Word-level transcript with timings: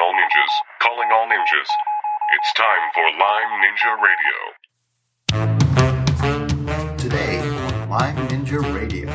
all 0.00 0.14
ninjas, 0.14 0.52
calling 0.80 1.10
all 1.12 1.26
ninjas. 1.26 1.68
It's 2.32 2.52
time 2.54 2.90
for 2.94 3.04
Lyme 3.20 3.60
Ninja 3.60 3.92
Radio. 4.00 4.36
Today 6.96 7.40
on 7.40 7.90
Lyme 7.90 8.28
Ninja 8.28 8.74
Radio. 8.74 9.10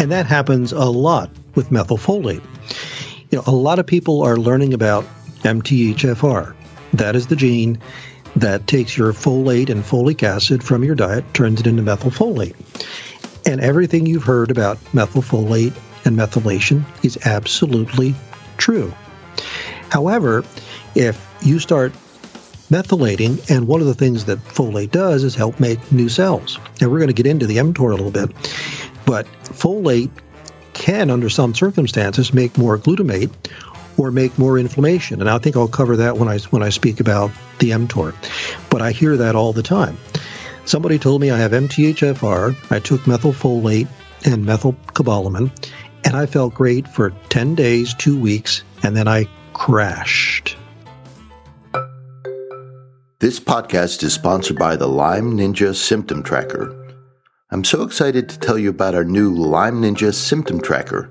And 0.00 0.12
that 0.12 0.26
happens 0.26 0.70
a 0.70 0.84
lot 0.84 1.30
with 1.56 1.70
methylfolate. 1.70 2.44
You 3.30 3.38
know, 3.38 3.44
a 3.46 3.50
lot 3.50 3.80
of 3.80 3.86
people 3.86 4.22
are 4.22 4.36
learning 4.36 4.74
about 4.74 5.04
MTHFR. 5.42 6.54
That 6.92 7.16
is 7.16 7.26
the 7.26 7.34
gene 7.34 7.80
that 8.36 8.68
takes 8.68 8.96
your 8.96 9.12
folate 9.12 9.70
and 9.70 9.82
folic 9.82 10.22
acid 10.22 10.62
from 10.62 10.84
your 10.84 10.94
diet, 10.94 11.34
turns 11.34 11.58
it 11.58 11.66
into 11.66 11.82
methylfolate. 11.82 12.54
And 13.44 13.60
everything 13.60 14.06
you've 14.06 14.22
heard 14.22 14.52
about 14.52 14.78
methylfolate 14.92 15.74
and 16.04 16.16
methylation 16.16 16.84
is 17.04 17.18
absolutely 17.26 18.14
true. 18.56 18.94
However, 19.90 20.44
if 20.94 21.22
you 21.42 21.58
start 21.58 21.92
methylating, 22.70 23.50
and 23.50 23.68
one 23.68 23.80
of 23.80 23.86
the 23.86 23.94
things 23.94 24.24
that 24.24 24.38
folate 24.40 24.90
does 24.90 25.22
is 25.24 25.34
help 25.34 25.60
make 25.60 25.92
new 25.92 26.08
cells. 26.08 26.58
And 26.80 26.90
we're 26.90 26.98
going 26.98 27.08
to 27.08 27.14
get 27.14 27.26
into 27.26 27.46
the 27.46 27.58
mTOR 27.58 27.92
a 27.92 28.02
little 28.02 28.10
bit, 28.10 28.34
but 29.04 29.26
folate 29.44 30.10
can, 30.72 31.10
under 31.10 31.30
some 31.30 31.54
circumstances, 31.54 32.34
make 32.34 32.58
more 32.58 32.76
glutamate 32.76 33.30
or 33.96 34.10
make 34.10 34.38
more 34.38 34.58
inflammation. 34.58 35.20
And 35.20 35.30
I 35.30 35.38
think 35.38 35.56
I'll 35.56 35.68
cover 35.68 35.96
that 35.96 36.18
when 36.18 36.28
I 36.28 36.38
when 36.50 36.62
I 36.62 36.68
speak 36.68 37.00
about 37.00 37.30
the 37.58 37.70
mTOR. 37.70 38.14
But 38.68 38.82
I 38.82 38.92
hear 38.92 39.16
that 39.16 39.34
all 39.34 39.52
the 39.52 39.62
time. 39.62 39.96
Somebody 40.64 40.98
told 40.98 41.20
me 41.20 41.30
I 41.30 41.38
have 41.38 41.52
MTHFR. 41.52 42.72
I 42.72 42.80
took 42.80 43.02
methylfolate 43.02 43.88
and 44.24 44.44
methylcobalamin, 44.44 45.50
and 46.04 46.16
I 46.16 46.26
felt 46.26 46.54
great 46.54 46.88
for 46.88 47.10
10 47.28 47.54
days, 47.54 47.94
two 47.94 48.18
weeks, 48.20 48.64
and 48.82 48.96
then 48.96 49.06
I 49.06 49.28
crashed. 49.56 50.54
This 53.20 53.40
podcast 53.40 54.02
is 54.02 54.12
sponsored 54.12 54.58
by 54.58 54.76
the 54.76 54.86
Lyme 54.86 55.32
Ninja 55.32 55.74
Symptom 55.74 56.22
Tracker. 56.22 56.94
I'm 57.50 57.64
so 57.64 57.82
excited 57.82 58.28
to 58.28 58.38
tell 58.38 58.58
you 58.58 58.68
about 58.68 58.94
our 58.94 59.02
new 59.02 59.32
Lyme 59.34 59.80
Ninja 59.80 60.12
Symptom 60.12 60.60
Tracker. 60.60 61.10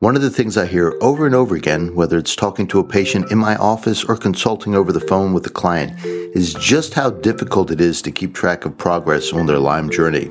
One 0.00 0.14
of 0.14 0.20
the 0.20 0.28
things 0.28 0.58
I 0.58 0.66
hear 0.66 0.94
over 1.00 1.24
and 1.24 1.34
over 1.34 1.56
again, 1.56 1.94
whether 1.94 2.18
it's 2.18 2.36
talking 2.36 2.66
to 2.68 2.80
a 2.80 2.86
patient 2.86 3.32
in 3.32 3.38
my 3.38 3.56
office 3.56 4.04
or 4.04 4.18
consulting 4.18 4.74
over 4.74 4.92
the 4.92 5.00
phone 5.00 5.32
with 5.32 5.46
a 5.46 5.50
client, 5.50 5.98
is 6.04 6.52
just 6.52 6.92
how 6.92 7.08
difficult 7.08 7.70
it 7.70 7.80
is 7.80 8.02
to 8.02 8.12
keep 8.12 8.34
track 8.34 8.66
of 8.66 8.76
progress 8.76 9.32
on 9.32 9.46
their 9.46 9.58
Lyme 9.58 9.88
journey. 9.88 10.30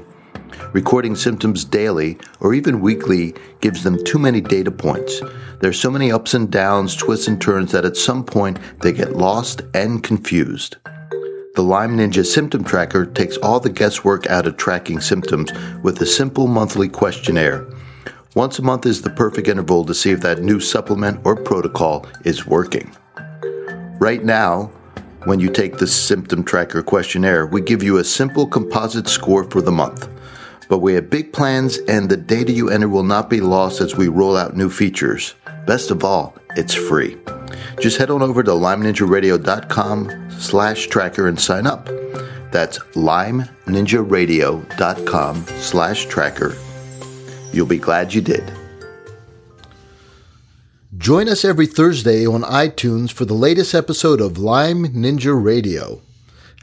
Recording 0.71 1.15
symptoms 1.15 1.65
daily 1.65 2.17
or 2.39 2.53
even 2.53 2.79
weekly 2.79 3.33
gives 3.59 3.83
them 3.83 4.01
too 4.03 4.19
many 4.19 4.39
data 4.39 4.69
points. 4.71 5.21
There's 5.59 5.79
so 5.79 5.89
many 5.89 6.11
ups 6.11 6.33
and 6.33 6.51
downs, 6.51 6.95
twists 6.95 7.27
and 7.27 7.41
turns 7.41 7.71
that 7.71 7.85
at 7.85 7.97
some 7.97 8.23
point 8.23 8.59
they 8.81 8.91
get 8.91 9.15
lost 9.15 9.61
and 9.73 10.03
confused. 10.03 10.77
The 11.55 11.63
Lyme 11.63 11.97
Ninja 11.97 12.25
Symptom 12.25 12.63
Tracker 12.63 13.05
takes 13.05 13.37
all 13.37 13.61
the 13.61 13.69
guesswork 13.69 14.27
out 14.27 14.45
of 14.45 14.57
tracking 14.57 14.99
symptoms 14.99 15.51
with 15.83 16.01
a 16.01 16.05
simple 16.05 16.47
monthly 16.47 16.89
questionnaire. 16.89 17.65
Once 18.35 18.59
a 18.59 18.61
month 18.61 18.85
is 18.85 19.01
the 19.01 19.09
perfect 19.09 19.47
interval 19.47 19.85
to 19.85 19.93
see 19.93 20.11
if 20.11 20.19
that 20.19 20.41
new 20.41 20.59
supplement 20.59 21.21
or 21.23 21.37
protocol 21.37 22.05
is 22.25 22.45
working. 22.45 22.93
Right 23.99 24.25
now, 24.25 24.69
when 25.23 25.39
you 25.39 25.49
take 25.49 25.77
the 25.77 25.87
Symptom 25.87 26.43
Tracker 26.43 26.83
questionnaire, 26.83 27.47
we 27.47 27.61
give 27.61 27.81
you 27.81 27.97
a 27.97 28.03
simple 28.03 28.45
composite 28.45 29.07
score 29.07 29.45
for 29.45 29.61
the 29.61 29.71
month. 29.71 30.09
But 30.67 30.79
we 30.79 30.95
have 30.95 31.09
big 31.09 31.31
plans, 31.31 31.77
and 31.87 32.09
the 32.09 32.17
data 32.17 32.51
you 32.51 32.69
enter 32.69 32.89
will 32.89 33.03
not 33.03 33.29
be 33.29 33.39
lost 33.39 33.79
as 33.79 33.95
we 33.95 34.09
roll 34.09 34.35
out 34.35 34.57
new 34.57 34.69
features. 34.69 35.33
Best 35.65 35.89
of 35.91 36.03
all, 36.03 36.35
it's 36.55 36.73
free. 36.73 37.17
Just 37.79 37.97
head 37.97 38.11
on 38.11 38.21
over 38.21 38.43
to 38.43 38.51
lymeninjaradio.com 38.51 40.31
slash 40.31 40.87
tracker 40.87 41.27
and 41.27 41.39
sign 41.39 41.65
up. 41.65 41.85
That's 42.51 42.79
lymeninjaradio.com 42.93 45.45
slash 45.45 46.05
tracker. 46.05 46.55
You'll 47.51 47.65
be 47.65 47.79
glad 47.79 48.13
you 48.13 48.21
did. 48.21 48.53
Join 50.97 51.27
us 51.27 51.43
every 51.43 51.67
Thursday 51.67 52.25
on 52.25 52.43
iTunes 52.43 53.11
for 53.11 53.25
the 53.25 53.33
latest 53.33 53.75
episode 53.75 54.21
of 54.21 54.37
Lyme 54.37 54.85
Ninja 54.85 55.43
Radio. 55.43 56.01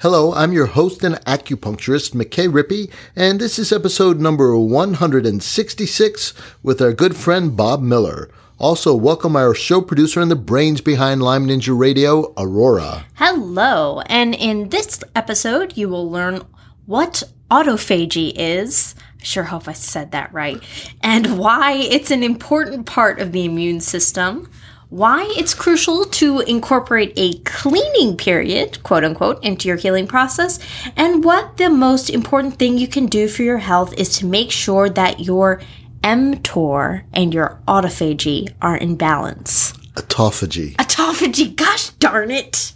Hello, 0.00 0.32
I'm 0.32 0.53
your 0.53 0.66
host 0.66 1.04
and 1.04 1.16
acupuncturist, 1.27 2.15
McKay 2.15 2.50
Rippey, 2.50 2.91
and 3.15 3.38
this 3.41 3.59
is 3.59 3.72
episode 3.72 4.21
number 4.21 4.56
166 4.56 6.34
with 6.62 6.81
our 6.81 6.93
good 6.93 7.15
friend 7.15 7.54
Bob 7.56 7.82
Miller. 7.82 8.31
Also, 8.62 8.95
welcome 8.95 9.34
our 9.34 9.56
show 9.56 9.81
producer 9.81 10.21
and 10.21 10.31
the 10.31 10.37
brains 10.37 10.81
behind 10.81 11.21
Lyme 11.21 11.49
Ninja 11.49 11.77
Radio, 11.77 12.33
Aurora. 12.37 13.05
Hello, 13.15 14.03
and 14.06 14.37
in 14.37 14.69
this 14.69 15.03
episode, 15.17 15.77
you 15.77 15.89
will 15.89 16.09
learn 16.09 16.43
what 16.87 17.25
autophagy 17.51 18.33
is. 18.37 18.95
I 19.21 19.25
sure 19.25 19.43
hope 19.43 19.67
I 19.67 19.72
said 19.72 20.12
that 20.12 20.33
right. 20.33 20.62
And 21.03 21.41
why 21.41 21.72
it's 21.72 22.12
an 22.12 22.22
important 22.22 22.87
part 22.87 23.19
of 23.19 23.33
the 23.33 23.45
immune 23.45 23.81
system. 23.81 24.49
Why 24.91 25.25
it's 25.37 25.55
crucial 25.55 26.05
to 26.05 26.41
incorporate 26.41 27.15
a 27.17 27.39
cleaning 27.39 28.17
period, 28.17 28.81
quote 28.84 29.03
unquote, 29.03 29.43
into 29.43 29.67
your 29.67 29.77
healing 29.77 30.06
process. 30.06 30.61
And 30.97 31.25
what 31.25 31.56
the 31.56 31.69
most 31.69 32.11
important 32.11 32.61
thing 32.61 32.78
you 32.78 32.87
can 32.87 33.06
do 33.06 33.27
for 33.27 33.43
your 33.43 33.59
health 33.59 33.93
is 33.99 34.19
to 34.19 34.27
make 34.27 34.53
sure 34.53 34.89
that 34.91 35.19
your 35.19 35.62
mTOR 36.03 37.05
and 37.13 37.33
your 37.33 37.61
autophagy 37.67 38.53
are 38.61 38.77
in 38.77 38.97
balance. 38.97 39.73
Autophagy. 39.95 40.75
Autophagy, 40.77 41.55
gosh 41.55 41.91
darn 41.91 42.31
it. 42.31 42.73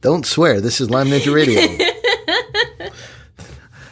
Don't 0.00 0.26
swear. 0.26 0.60
This 0.60 0.80
is 0.80 0.90
Lyme 0.90 1.08
Ninja 1.08 1.34
Radio. 1.34 1.60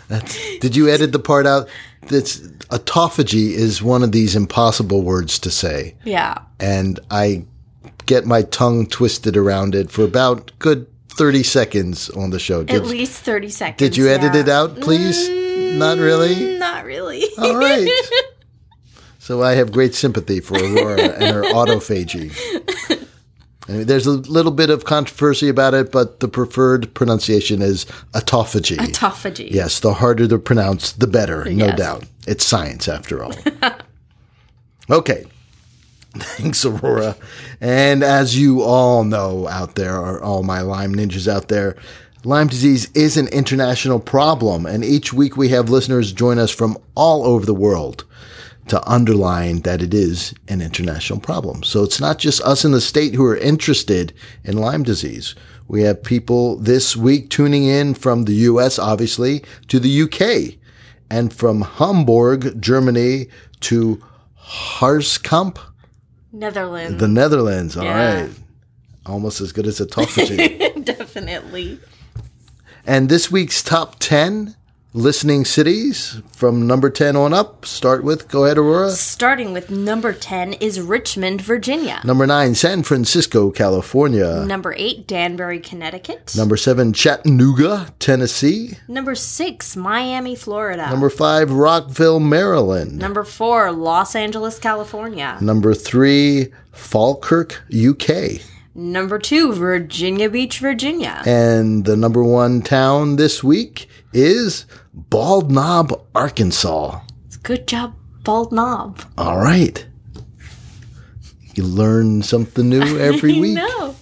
That's, 0.08 0.58
did 0.58 0.76
you 0.76 0.90
edit 0.90 1.12
the 1.12 1.18
part 1.18 1.46
out? 1.46 1.68
That's 2.02 2.40
autophagy 2.68 3.52
is 3.52 3.82
one 3.82 4.02
of 4.02 4.12
these 4.12 4.36
impossible 4.36 5.02
words 5.02 5.38
to 5.38 5.50
say. 5.50 5.94
Yeah. 6.04 6.38
And 6.60 7.00
I 7.10 7.46
get 8.06 8.26
my 8.26 8.42
tongue 8.42 8.86
twisted 8.86 9.36
around 9.36 9.74
it 9.74 9.90
for 9.90 10.04
about 10.04 10.52
good 10.58 10.86
30 11.10 11.42
seconds 11.42 12.10
on 12.10 12.30
the 12.30 12.38
show. 12.38 12.60
At 12.68 12.84
least 12.84 13.22
30 13.22 13.48
seconds. 13.48 13.78
Did 13.78 13.96
you 13.96 14.08
edit 14.08 14.34
yeah. 14.34 14.40
it 14.40 14.48
out, 14.48 14.80
please? 14.80 15.28
Mm, 15.28 15.41
Not 15.78 15.98
really? 15.98 16.34
Mm, 16.34 16.58
not 16.58 16.84
really. 16.84 17.24
All 17.38 17.56
right. 17.56 17.88
so 19.18 19.42
I 19.42 19.52
have 19.52 19.72
great 19.72 19.94
sympathy 19.94 20.40
for 20.40 20.56
Aurora 20.56 21.00
and 21.02 21.34
her 21.34 21.42
autophagy. 21.42 22.32
I 23.68 23.72
mean, 23.72 23.86
there's 23.86 24.06
a 24.06 24.12
little 24.12 24.50
bit 24.52 24.70
of 24.70 24.84
controversy 24.84 25.48
about 25.48 25.72
it, 25.74 25.92
but 25.92 26.18
the 26.20 26.26
preferred 26.28 26.92
pronunciation 26.94 27.62
is 27.62 27.84
autophagy. 28.12 28.76
Autophagy. 28.76 29.50
Yes, 29.50 29.78
the 29.80 29.94
harder 29.94 30.26
to 30.26 30.38
pronounce, 30.38 30.92
the 30.92 31.06
better, 31.06 31.44
no 31.44 31.66
Yes. 31.66 31.78
doubt. 31.78 32.04
It's 32.26 32.44
science 32.44 32.88
after 32.88 33.22
all. 33.22 33.34
okay. 34.90 35.26
Thanks, 36.14 36.64
Aurora. 36.64 37.16
And 37.60 38.02
as 38.02 38.36
you 38.36 38.62
all 38.62 39.04
know 39.04 39.48
out 39.48 39.76
there, 39.76 39.96
or 39.96 40.20
all 40.22 40.42
my 40.42 40.60
Lyme 40.60 40.94
ninjas 40.94 41.26
out 41.26 41.48
there, 41.48 41.76
Lyme 42.24 42.46
disease 42.46 42.88
is 42.94 43.16
an 43.16 43.26
international 43.28 43.98
problem, 43.98 44.64
and 44.64 44.84
each 44.84 45.12
week 45.12 45.36
we 45.36 45.48
have 45.48 45.70
listeners 45.70 46.12
join 46.12 46.38
us 46.38 46.50
from 46.52 46.78
all 46.94 47.24
over 47.24 47.44
the 47.44 47.54
world 47.54 48.04
to 48.68 48.80
underline 48.88 49.62
that 49.62 49.82
it 49.82 49.92
is 49.92 50.32
an 50.46 50.62
international 50.62 51.18
problem. 51.18 51.64
So 51.64 51.82
it's 51.82 52.00
not 52.00 52.18
just 52.18 52.40
us 52.42 52.64
in 52.64 52.70
the 52.70 52.80
state 52.80 53.14
who 53.14 53.24
are 53.24 53.36
interested 53.36 54.12
in 54.44 54.56
Lyme 54.56 54.84
disease. 54.84 55.34
We 55.66 55.82
have 55.82 56.02
people 56.02 56.56
this 56.58 56.96
week 56.96 57.28
tuning 57.28 57.64
in 57.64 57.94
from 57.94 58.24
the 58.24 58.34
US, 58.34 58.78
obviously, 58.78 59.42
to 59.66 59.80
the 59.80 60.02
UK, 60.02 60.58
and 61.10 61.32
from 61.32 61.62
Hamburg, 61.62 62.62
Germany 62.62 63.26
to 63.60 64.00
Harskamp, 64.40 65.58
Netherlands. 66.32 67.00
the 67.00 67.08
Netherlands. 67.08 67.76
All 67.76 67.84
right, 67.84 68.26
Yeah. 68.26 68.28
Almost 69.06 69.40
as 69.40 69.50
good 69.50 69.66
as 69.66 69.80
a 69.80 69.86
autophagy. 69.86 70.84
Definitely. 70.84 71.80
And 72.86 73.08
this 73.08 73.30
week's 73.30 73.62
top 73.62 73.98
10 73.98 74.56
listening 74.94 75.42
cities 75.42 76.20
from 76.32 76.66
number 76.66 76.90
10 76.90 77.16
on 77.16 77.32
up. 77.32 77.64
Start 77.64 78.04
with, 78.04 78.28
go 78.28 78.44
ahead, 78.44 78.58
Aurora. 78.58 78.90
Starting 78.90 79.52
with 79.52 79.70
number 79.70 80.12
10 80.12 80.54
is 80.54 80.80
Richmond, 80.80 81.40
Virginia. 81.40 82.00
Number 82.04 82.26
9, 82.26 82.54
San 82.54 82.82
Francisco, 82.82 83.50
California. 83.50 84.44
Number 84.44 84.74
8, 84.76 85.06
Danbury, 85.06 85.60
Connecticut. 85.60 86.34
Number 86.36 86.56
7, 86.56 86.92
Chattanooga, 86.92 87.94
Tennessee. 87.98 88.78
Number 88.86 89.14
6, 89.14 89.76
Miami, 89.76 90.34
Florida. 90.36 90.90
Number 90.90 91.08
5, 91.10 91.52
Rockville, 91.52 92.20
Maryland. 92.20 92.98
Number 92.98 93.24
4, 93.24 93.72
Los 93.72 94.14
Angeles, 94.14 94.58
California. 94.58 95.38
Number 95.40 95.74
3, 95.74 96.52
Falkirk, 96.72 97.62
UK. 97.74 98.42
Number 98.74 99.18
2, 99.18 99.52
Virginia 99.54 100.30
Beach, 100.30 100.58
Virginia. 100.58 101.22
And 101.26 101.84
the 101.84 101.96
number 101.96 102.22
1 102.24 102.62
town 102.62 103.16
this 103.16 103.44
week 103.44 103.88
is 104.14 104.64
Bald 104.94 105.50
Knob, 105.50 106.00
Arkansas. 106.14 107.00
Good 107.42 107.66
job, 107.68 107.94
Bald 108.22 108.50
Knob. 108.52 109.02
All 109.18 109.38
right. 109.38 109.84
You 111.54 111.64
learn 111.64 112.22
something 112.22 112.68
new 112.68 112.80
every 112.98 113.38
week. 113.38 113.54
No. 113.56 113.94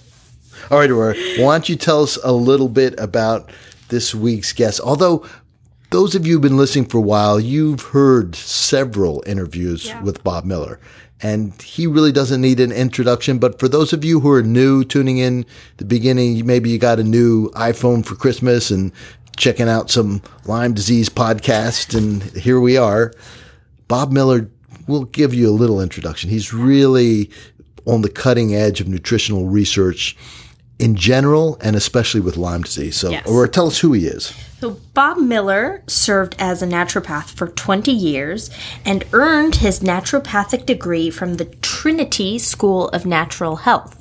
All 0.69 0.79
right, 0.79 0.89
Aurora, 0.89 1.15
why 1.39 1.53
don't 1.55 1.67
you 1.67 1.75
tell 1.75 2.03
us 2.03 2.17
a 2.23 2.31
little 2.31 2.69
bit 2.69 2.97
about 2.97 3.51
this 3.89 4.15
week's 4.15 4.53
guest? 4.53 4.79
Although 4.79 5.25
those 5.89 6.15
of 6.15 6.25
you 6.25 6.33
who've 6.33 6.41
been 6.41 6.55
listening 6.55 6.85
for 6.85 6.99
a 6.99 7.01
while, 7.01 7.41
you've 7.41 7.81
heard 7.81 8.35
several 8.35 9.21
interviews 9.27 9.87
Yeah. 9.87 10.01
with 10.01 10.23
Bob 10.23 10.45
Miller, 10.45 10.79
and 11.21 11.59
he 11.61 11.87
really 11.87 12.11
doesn't 12.11 12.41
need 12.41 12.59
an 12.59 12.71
introduction. 12.71 13.37
But 13.37 13.59
for 13.59 13.67
those 13.67 13.93
of 13.93 14.03
you 14.03 14.19
who 14.19 14.31
are 14.31 14.41
new 14.41 14.83
tuning 14.83 15.19
in 15.19 15.45
the 15.77 15.85
beginning, 15.85 16.45
maybe 16.45 16.69
you 16.69 16.77
got 16.77 16.99
a 16.99 17.03
new 17.03 17.49
iPhone 17.51 18.05
for 18.05 18.15
Christmas 18.15 18.71
and 18.71 18.91
checking 19.37 19.69
out 19.69 19.89
some 19.89 20.21
Lyme 20.45 20.73
disease 20.73 21.09
podcast, 21.09 21.97
and 21.97 22.23
here 22.37 22.59
we 22.59 22.77
are. 22.77 23.13
Bob 23.87 24.11
Miller 24.11 24.49
will 24.87 25.05
give 25.05 25.33
you 25.33 25.49
a 25.49 25.51
little 25.51 25.81
introduction. 25.81 26.29
He's 26.29 26.53
really 26.53 27.29
on 27.85 28.01
the 28.01 28.09
cutting 28.09 28.53
edge 28.55 28.81
of 28.81 28.87
nutritional 28.87 29.47
research 29.47 30.15
in 30.81 30.95
general 30.95 31.57
and 31.61 31.75
especially 31.75 32.19
with 32.19 32.37
Lyme 32.37 32.63
disease. 32.63 32.97
So, 32.97 33.11
Yes. 33.11 33.27
Aurora, 33.27 33.47
tell 33.47 33.67
us 33.67 33.79
who 33.79 33.93
he 33.93 34.07
is. 34.07 34.33
So 34.59 34.77
Bob 34.93 35.17
Miller 35.17 35.83
served 35.87 36.35
as 36.39 36.61
a 36.61 36.67
naturopath 36.67 37.29
for 37.29 37.47
20 37.47 37.91
years 37.91 38.49
and 38.85 39.05
earned 39.13 39.55
his 39.55 39.79
naturopathic 39.79 40.65
degree 40.65 41.09
from 41.09 41.35
the 41.35 41.45
Trinity 41.61 42.37
School 42.39 42.89
of 42.89 43.05
Natural 43.05 43.57
Health. 43.57 43.97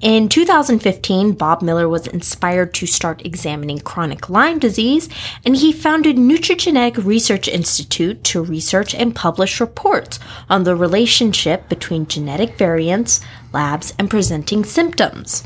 In 0.00 0.28
2015, 0.28 1.32
Bob 1.32 1.60
Miller 1.60 1.88
was 1.88 2.06
inspired 2.06 2.72
to 2.74 2.86
start 2.86 3.26
examining 3.26 3.80
chronic 3.80 4.30
Lyme 4.30 4.58
disease, 4.58 5.08
and 5.44 5.56
he 5.56 5.72
founded 5.72 6.16
Nutrigenetic 6.16 7.04
Research 7.04 7.48
Institute 7.48 8.22
to 8.24 8.42
research 8.42 8.94
and 8.94 9.14
publish 9.14 9.60
reports 9.60 10.20
on 10.48 10.64
the 10.64 10.76
relationship 10.76 11.68
between 11.68 12.06
genetic 12.06 12.56
variants, 12.56 13.20
labs, 13.52 13.92
and 13.98 14.08
presenting 14.08 14.64
symptoms. 14.64 15.42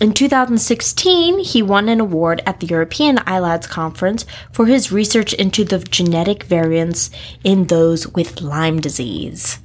In 0.00 0.12
2016, 0.12 1.38
he 1.38 1.62
won 1.62 1.88
an 1.88 2.00
award 2.00 2.42
at 2.44 2.58
the 2.58 2.66
European 2.66 3.16
ILADS 3.18 3.68
conference 3.68 4.26
for 4.50 4.66
his 4.66 4.90
research 4.90 5.32
into 5.34 5.64
the 5.64 5.78
genetic 5.78 6.42
variants 6.42 7.10
in 7.44 7.68
those 7.68 8.08
with 8.08 8.40
Lyme 8.40 8.80
disease. 8.80 9.60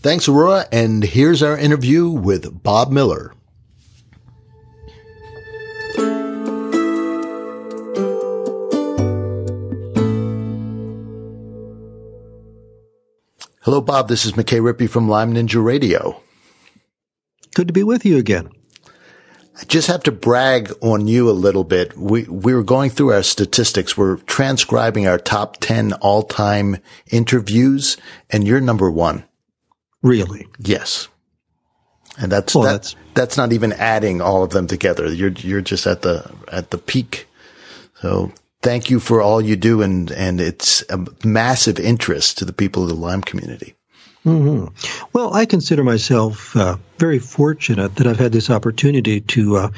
Thanks, 0.00 0.26
Aurora. 0.26 0.66
And 0.72 1.04
here's 1.04 1.42
our 1.42 1.56
interview 1.58 2.08
with 2.08 2.62
Bob 2.62 2.90
Miller. 2.90 3.34
Hello, 13.62 13.82
Bob. 13.82 14.08
This 14.08 14.24
is 14.24 14.32
McKay 14.32 14.62
Rippey 14.62 14.88
from 14.88 15.10
Lyme 15.10 15.34
Ninja 15.34 15.62
Radio. 15.62 16.22
Good 17.54 17.66
to 17.66 17.74
be 17.74 17.82
with 17.82 18.06
you 18.06 18.16
again. 18.16 18.48
I 19.60 19.64
just 19.64 19.88
have 19.88 20.04
to 20.04 20.12
brag 20.12 20.72
on 20.80 21.08
you 21.08 21.28
a 21.28 21.32
little 21.32 21.64
bit. 21.64 21.96
We 21.96 22.22
we 22.24 22.54
were 22.54 22.62
going 22.62 22.90
through 22.90 23.12
our 23.12 23.22
statistics. 23.24 23.96
We're 23.96 24.18
transcribing 24.18 25.08
our 25.08 25.18
top 25.18 25.56
ten 25.58 25.94
all 25.94 26.22
time 26.22 26.76
interviews, 27.10 27.96
and 28.30 28.46
you're 28.46 28.60
number 28.60 28.90
one. 28.90 29.24
Really. 30.02 30.46
Yes, 30.60 31.08
and 32.18 32.30
that's 32.30 32.54
Well, 32.54 32.64
that, 32.64 32.72
that's- 32.72 32.94
that's 33.14 33.36
not 33.36 33.52
even 33.52 33.72
adding 33.72 34.20
all 34.20 34.44
of 34.44 34.50
them 34.50 34.68
together. 34.68 35.12
You're 35.12 35.32
you're 35.32 35.60
just 35.60 35.86
at 35.88 36.02
the 36.02 36.30
at 36.52 36.70
the 36.70 36.78
peak. 36.78 37.26
So 38.00 38.30
thank 38.62 38.90
you 38.90 39.00
for 39.00 39.20
all 39.20 39.40
you 39.40 39.56
do, 39.56 39.82
and 39.82 40.08
and 40.12 40.40
it's 40.40 40.84
a 40.88 41.04
massive 41.24 41.80
interest 41.80 42.38
to 42.38 42.44
the 42.44 42.52
people 42.52 42.84
of 42.84 42.90
the 42.90 42.94
Lyme 42.94 43.22
community. 43.22 43.74
Well, 45.12 45.34
I 45.34 45.46
consider 45.46 45.84
myself 45.84 46.54
uh, 46.56 46.76
very 46.98 47.18
fortunate 47.18 47.96
that 47.96 48.06
I've 48.06 48.18
had 48.18 48.32
this 48.32 48.50
opportunity 48.50 49.20
to 49.20 49.56
uh, 49.56 49.70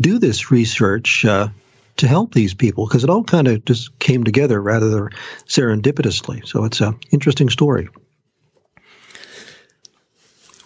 do 0.00 0.18
this 0.18 0.50
research 0.50 1.24
uh, 1.24 1.48
to 1.96 2.08
help 2.08 2.32
these 2.32 2.54
people 2.54 2.86
because 2.86 3.04
it 3.04 3.10
all 3.10 3.24
kind 3.24 3.46
of 3.46 3.64
just 3.64 3.98
came 3.98 4.24
together 4.24 4.60
rather 4.60 5.10
serendipitously. 5.46 6.46
So 6.46 6.64
it's 6.64 6.80
an 6.80 6.98
interesting 7.10 7.50
story. 7.50 7.88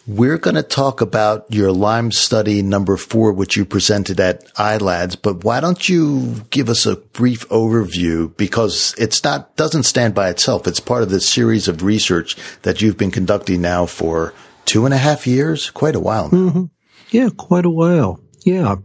We're 0.08 0.38
going 0.38 0.54
to 0.54 0.62
talk 0.62 1.02
about 1.02 1.52
your 1.52 1.70
Lyme 1.70 2.12
study 2.12 2.62
number 2.62 2.96
four, 2.96 3.30
which 3.34 3.58
you 3.58 3.66
presented 3.66 4.18
at 4.18 4.42
ILADS, 4.54 5.20
but 5.20 5.44
why 5.44 5.60
don't 5.60 5.86
you 5.86 6.46
give 6.48 6.70
us 6.70 6.86
a 6.86 6.96
brief 6.96 7.46
overview 7.50 8.34
because 8.38 8.94
it's 8.96 9.22
not, 9.22 9.54
doesn't 9.56 9.82
stand 9.82 10.14
by 10.14 10.30
itself. 10.30 10.66
It's 10.66 10.80
part 10.80 11.02
of 11.02 11.10
this 11.10 11.28
series 11.28 11.68
of 11.68 11.82
research 11.82 12.36
that 12.62 12.80
you've 12.80 12.96
been 12.96 13.10
conducting 13.10 13.60
now 13.60 13.84
for 13.84 14.32
two 14.64 14.86
and 14.86 14.94
a 14.94 14.96
half 14.96 15.26
years, 15.26 15.68
quite 15.68 15.94
a 15.94 16.00
while 16.00 16.30
now. 16.32 16.70
Yeah, 17.10 17.28
quite 17.36 17.66
a 17.66 17.70
while. 17.70 18.18
Yeah, 18.46 18.76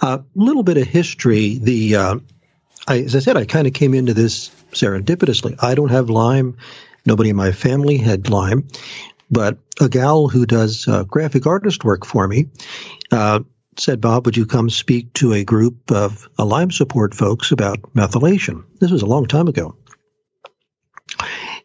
a 0.00 0.24
little 0.34 0.64
bit 0.64 0.76
of 0.76 0.88
history. 0.88 1.58
The 1.58 1.94
uh, 1.94 2.18
I, 2.88 3.02
as 3.02 3.14
I 3.14 3.20
said, 3.20 3.36
I 3.36 3.44
kind 3.44 3.68
of 3.68 3.74
came 3.74 3.94
into 3.94 4.12
this 4.12 4.48
serendipitously. 4.72 5.54
I 5.62 5.76
don't 5.76 5.90
have 5.90 6.10
Lyme. 6.10 6.56
Nobody 7.06 7.30
in 7.30 7.36
my 7.36 7.52
family 7.52 7.98
had 7.98 8.30
Lyme, 8.30 8.66
but 9.30 9.58
a 9.80 9.88
gal 9.88 10.28
who 10.28 10.46
does 10.46 10.86
uh, 10.88 11.04
graphic 11.04 11.46
artist 11.46 11.84
work 11.84 12.04
for 12.04 12.26
me 12.26 12.48
uh, 13.10 13.40
said, 13.78 14.00
"Bob, 14.00 14.26
would 14.26 14.36
you 14.36 14.46
come 14.46 14.70
speak 14.70 15.12
to 15.14 15.32
a 15.32 15.44
group 15.44 15.90
of 15.90 16.28
Lyme 16.38 16.70
support 16.70 17.14
folks 17.14 17.52
about 17.52 17.94
methylation?" 17.94 18.64
This 18.80 18.90
was 18.90 19.02
a 19.02 19.06
long 19.06 19.26
time 19.26 19.48
ago. 19.48 19.76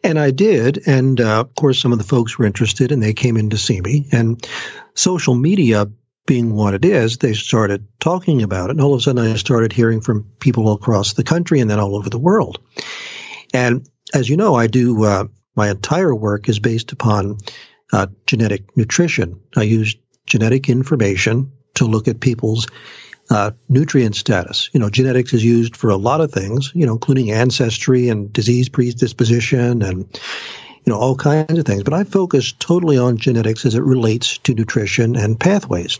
And 0.02 0.18
I 0.18 0.30
did, 0.30 0.86
and 0.86 1.20
uh, 1.20 1.40
of 1.40 1.54
course, 1.54 1.80
some 1.80 1.92
of 1.92 1.98
the 1.98 2.04
folks 2.04 2.38
were 2.38 2.46
interested, 2.46 2.90
and 2.90 3.02
they 3.02 3.12
came 3.12 3.36
in 3.36 3.50
to 3.50 3.58
see 3.58 3.80
me. 3.80 4.08
And 4.12 4.46
social 4.94 5.34
media 5.34 5.90
being 6.26 6.54
what 6.54 6.74
it 6.74 6.84
is, 6.84 7.18
they 7.18 7.34
started 7.34 7.86
talking 7.98 8.42
about 8.42 8.70
it. 8.70 8.72
And 8.72 8.80
all 8.80 8.94
of 8.94 9.00
a 9.00 9.02
sudden, 9.02 9.26
I 9.26 9.36
started 9.36 9.72
hearing 9.72 10.00
from 10.00 10.30
people 10.38 10.68
all 10.68 10.74
across 10.74 11.12
the 11.12 11.24
country 11.24 11.60
and 11.60 11.68
then 11.68 11.80
all 11.80 11.96
over 11.96 12.08
the 12.08 12.18
world. 12.18 12.60
And 13.52 13.88
as 14.14 14.28
you 14.28 14.36
know, 14.36 14.54
I 14.54 14.68
do 14.68 15.04
uh, 15.04 15.24
my 15.56 15.70
entire 15.70 16.14
work 16.14 16.48
is 16.48 16.58
based 16.58 16.92
upon 16.92 17.38
uh, 17.92 18.06
genetic 18.26 18.76
nutrition. 18.76 19.40
I 19.56 19.62
use 19.62 19.96
genetic 20.26 20.68
information 20.68 21.52
to 21.74 21.84
look 21.84 22.08
at 22.08 22.20
people's 22.20 22.66
uh, 23.30 23.52
nutrient 23.68 24.16
status. 24.16 24.70
You 24.72 24.80
know, 24.80 24.90
genetics 24.90 25.32
is 25.32 25.44
used 25.44 25.76
for 25.76 25.90
a 25.90 25.96
lot 25.96 26.20
of 26.20 26.32
things, 26.32 26.72
you 26.74 26.86
know, 26.86 26.92
including 26.92 27.30
ancestry 27.30 28.08
and 28.08 28.32
disease 28.32 28.68
predisposition 28.68 29.82
and, 29.82 30.20
you 30.84 30.92
know, 30.92 30.98
all 30.98 31.14
kinds 31.14 31.58
of 31.58 31.64
things. 31.64 31.84
But 31.84 31.94
I 31.94 32.04
focus 32.04 32.52
totally 32.52 32.98
on 32.98 33.18
genetics 33.18 33.64
as 33.66 33.74
it 33.74 33.82
relates 33.82 34.38
to 34.38 34.54
nutrition 34.54 35.16
and 35.16 35.38
pathways. 35.38 35.98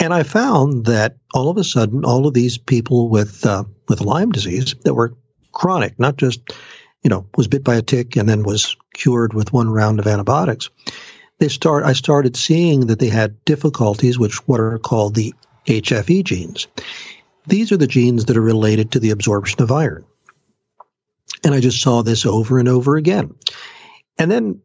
And 0.00 0.12
I 0.12 0.22
found 0.22 0.86
that 0.86 1.16
all 1.32 1.48
of 1.48 1.58
a 1.58 1.64
sudden, 1.64 2.04
all 2.04 2.26
of 2.26 2.34
these 2.34 2.58
people 2.58 3.08
with 3.08 3.44
uh, 3.46 3.64
with 3.88 4.00
Lyme 4.00 4.32
disease 4.32 4.74
that 4.84 4.94
were 4.94 5.14
chronic, 5.52 5.98
not 5.98 6.16
just 6.16 6.40
you 7.02 7.10
know 7.10 7.26
was 7.36 7.48
bit 7.48 7.64
by 7.64 7.76
a 7.76 7.82
tick 7.82 8.16
and 8.16 8.28
then 8.28 8.42
was 8.42 8.76
cured 8.94 9.34
with 9.34 9.52
one 9.52 9.68
round 9.68 9.98
of 9.98 10.06
antibiotics. 10.06 10.70
They 11.38 11.48
start. 11.48 11.84
I 11.84 11.92
started 11.92 12.36
seeing 12.36 12.86
that 12.86 12.98
they 12.98 13.08
had 13.08 13.44
difficulties, 13.44 14.18
which 14.18 14.46
what 14.46 14.60
are 14.60 14.78
called 14.78 15.14
the 15.14 15.34
HFE 15.66 16.24
genes. 16.24 16.68
These 17.46 17.72
are 17.72 17.76
the 17.76 17.86
genes 17.86 18.26
that 18.26 18.36
are 18.36 18.42
related 18.42 18.92
to 18.92 19.00
the 19.00 19.10
absorption 19.10 19.62
of 19.62 19.72
iron. 19.72 20.04
And 21.44 21.54
I 21.54 21.60
just 21.60 21.80
saw 21.80 22.02
this 22.02 22.24
over 22.26 22.58
and 22.58 22.68
over 22.68 22.96
again. 22.96 23.34
And 24.18 24.30
then 24.30 24.62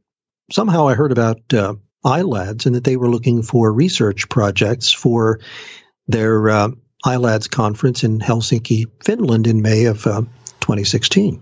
somehow 0.51 0.87
I 0.87 0.93
heard 0.93 1.11
about 1.11 1.51
uh, 1.53 1.75
ILADS 2.05 2.65
and 2.65 2.75
that 2.75 2.83
they 2.83 2.97
were 2.97 3.09
looking 3.09 3.41
for 3.41 3.71
research 3.71 4.29
projects 4.29 4.91
for 4.91 5.39
their 6.07 6.49
uh, 6.49 6.69
ILADS 7.05 7.49
conference 7.49 8.03
in 8.03 8.19
Helsinki, 8.19 8.85
Finland 9.03 9.47
in 9.47 9.61
May 9.61 9.85
of 9.85 10.05
uh, 10.05 10.21
2016. 10.59 11.41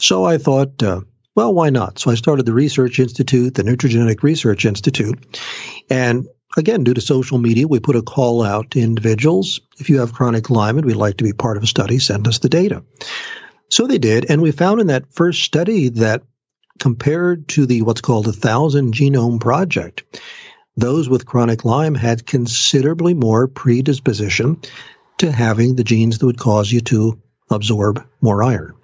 So 0.00 0.24
I 0.24 0.38
thought, 0.38 0.82
uh, 0.82 1.02
well, 1.36 1.54
why 1.54 1.70
not? 1.70 1.98
So 1.98 2.10
I 2.10 2.14
started 2.14 2.46
the 2.46 2.54
Research 2.54 2.98
Institute, 2.98 3.54
the 3.54 3.62
Nutrigenetic 3.62 4.22
Research 4.22 4.64
Institute. 4.64 5.38
And 5.88 6.26
again, 6.56 6.84
due 6.84 6.94
to 6.94 7.00
social 7.00 7.38
media, 7.38 7.68
we 7.68 7.80
put 7.80 7.96
a 7.96 8.02
call 8.02 8.42
out 8.42 8.72
to 8.72 8.80
individuals. 8.80 9.60
If 9.78 9.90
you 9.90 10.00
have 10.00 10.14
chronic 10.14 10.50
Lyme 10.50 10.78
and 10.78 10.86
we'd 10.86 10.96
like 10.96 11.18
to 11.18 11.24
be 11.24 11.32
part 11.32 11.58
of 11.58 11.62
a 11.62 11.68
study, 11.68 11.98
send 11.98 12.26
us 12.26 12.38
the 12.38 12.48
data. 12.48 12.82
So 13.68 13.86
they 13.86 13.98
did. 13.98 14.30
And 14.30 14.42
we 14.42 14.52
found 14.52 14.80
in 14.80 14.88
that 14.88 15.12
first 15.12 15.42
study 15.42 15.90
that 15.90 16.22
compared 16.78 17.48
to 17.48 17.66
the 17.66 17.82
what's 17.82 18.00
called 18.00 18.26
a 18.26 18.32
thousand 18.32 18.94
genome 18.94 19.38
project, 19.38 20.04
those 20.76 21.10
with 21.10 21.26
chronic 21.26 21.64
Lyme 21.64 21.94
had 21.94 22.26
considerably 22.26 23.12
more 23.12 23.48
predisposition 23.48 24.62
to 25.18 25.30
having 25.30 25.76
the 25.76 25.84
genes 25.84 26.18
that 26.18 26.26
would 26.26 26.38
cause 26.38 26.72
you 26.72 26.80
to 26.80 27.20
absorb 27.50 28.06
more 28.22 28.42
iron. 28.42 28.79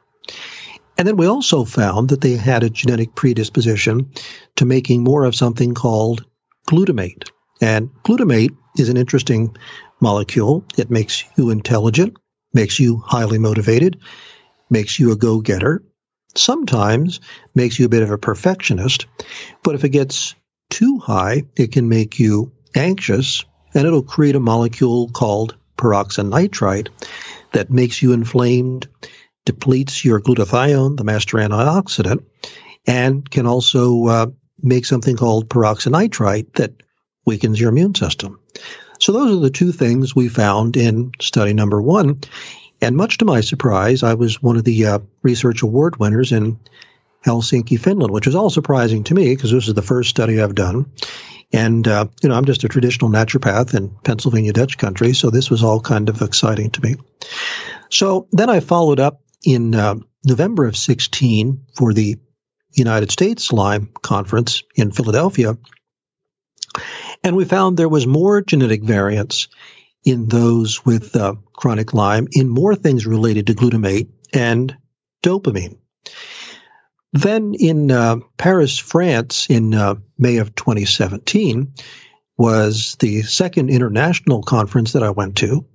And 0.99 1.07
then 1.07 1.17
we 1.17 1.27
also 1.27 1.65
found 1.65 2.09
that 2.09 2.21
they 2.21 2.37
had 2.37 2.63
a 2.63 2.71
genetic 2.71 3.15
predisposition 3.15 4.11
to 4.57 4.65
making 4.65 5.05
more 5.05 5.25
of 5.25 5.35
something 5.35 5.75
called 5.75 6.25
glutamate. 6.67 7.31
And 7.61 7.91
glutamate 8.03 8.57
is 8.79 8.89
an 8.89 8.97
interesting 8.97 9.57
molecule. 10.01 10.65
It 10.77 10.91
makes 10.91 11.25
you 11.37 11.51
intelligent, 11.51 12.17
makes 12.53 12.81
you 12.81 12.99
highly 12.99 13.39
motivated, 13.39 14.01
makes 14.71 14.99
you 14.99 15.13
a 15.13 15.17
go 15.17 15.41
getter, 15.41 15.83
sometimes 16.35 17.21
makes 17.55 17.79
you 17.79 17.87
a 17.87 17.91
bit 17.91 18.03
of 18.03 18.11
a 18.11 18.19
perfectionist. 18.19 19.07
But 19.63 19.75
if 19.75 19.85
it 19.85 19.91
gets 19.91 20.35
too 20.71 20.99
high, 20.99 21.45
it 21.57 21.73
can 21.73 21.89
make 21.89 22.19
you 22.19 22.53
anxious 22.75 23.45
and 23.75 23.87
it'll 23.87 24.03
create 24.03 24.37
a 24.37 24.41
molecule 24.41 25.09
called 25.09 25.57
peroxynitrite 25.77 26.89
that 27.53 27.71
makes 27.71 28.03
you 28.03 28.13
inflamed, 28.13 28.89
depletes 29.47 30.05
your 30.05 30.21
glutathione, 30.21 30.99
the 30.99 31.05
master 31.05 31.39
antioxidant, 31.39 32.25
and 32.87 33.29
can 33.31 33.47
also 33.47 34.07
uh, 34.07 34.27
make 34.63 34.85
something 34.85 35.17
called 35.17 35.49
peroxynitrite 35.49 36.53
that 36.55 36.75
weakens 37.25 37.59
your 37.59 37.71
immune 37.71 37.95
system. 37.95 38.39
So 39.01 39.13
those 39.13 39.37
are 39.37 39.41
the 39.41 39.51
two 39.51 39.73
things 39.73 40.15
we 40.15 40.29
found 40.29 40.77
in 40.77 41.13
study 41.21 41.55
number 41.55 41.81
one. 41.81 42.21
And 42.81 42.97
much 42.97 43.19
to 43.19 43.25
my 43.25 43.41
surprise, 43.41 44.03
I 44.03 44.15
was 44.15 44.43
one 44.43 44.57
of 44.57 44.65
the 44.65 44.87
uh, 44.87 44.99
research 45.23 45.63
award 45.63 45.99
winners 45.99 46.33
in 46.33 46.59
Helsinki, 47.25 47.79
Finland, 47.79 48.13
which 48.13 48.27
is 48.27 48.35
all 48.35 48.51
surprising 48.51 49.05
to 49.05 49.15
me 49.15 49.35
because 49.35 49.51
this 49.51 49.69
is 49.69 49.75
the 49.75 49.83
first 49.83 50.11
study 50.11 50.41
I've 50.41 50.55
done. 50.55 50.93
And, 51.53 51.87
uh, 51.87 52.07
you 52.23 52.29
know, 52.29 52.35
I'm 52.35 52.45
just 52.45 52.65
a 52.65 52.69
traditional 52.69 53.11
naturopath 53.11 53.75
in 53.75 53.91
Pennsylvania 54.05 54.53
Dutch 54.53 54.79
country, 54.79 55.15
so 55.15 55.31
this 55.31 55.49
was 55.51 55.63
all 55.63 55.81
kind 55.81 56.09
of 56.09 56.21
exciting 56.21 56.71
to 56.71 56.83
me. 56.83 56.97
So 57.89 58.29
then 58.33 58.51
I 58.51 58.61
followed 58.61 59.01
up 59.01 59.21
in 59.47 59.75
uh, 59.75 59.95
November 60.25 60.67
of 60.67 60.77
16 60.77 61.67
for 61.77 61.95
the 61.95 62.17
United 62.73 63.13
States 63.13 63.53
Lyme 63.53 63.89
Conference 64.03 64.65
in 64.75 64.91
Philadelphia. 64.91 65.57
And 67.23 67.37
we 67.37 67.45
found 67.45 67.77
there 67.77 67.89
was 67.89 68.07
more 68.07 68.43
genetic 68.43 68.83
variance 68.83 69.49
in 70.05 70.27
those 70.27 70.85
with 70.85 71.15
uh, 71.15 71.37
chronic 71.53 71.95
Lyme 71.95 72.27
in 72.33 72.49
more 72.49 72.75
things 72.75 73.07
related 73.07 73.47
to 73.47 73.55
glutamate 73.55 74.09
and 74.35 74.77
dopamine. 75.23 75.79
Then 77.13 77.55
in 77.55 77.91
uh, 77.91 78.17
Paris, 78.37 78.79
France, 78.79 79.47
in 79.49 79.75
uh, 79.75 79.95
May 80.19 80.39
of 80.39 80.55
2017, 80.57 81.73
was 82.37 82.97
the 82.99 83.23
second 83.23 83.71
international 83.71 84.43
conference 84.43 84.93
that 84.93 85.05
I 85.05 85.11
went 85.11 85.37
to. 85.39 85.67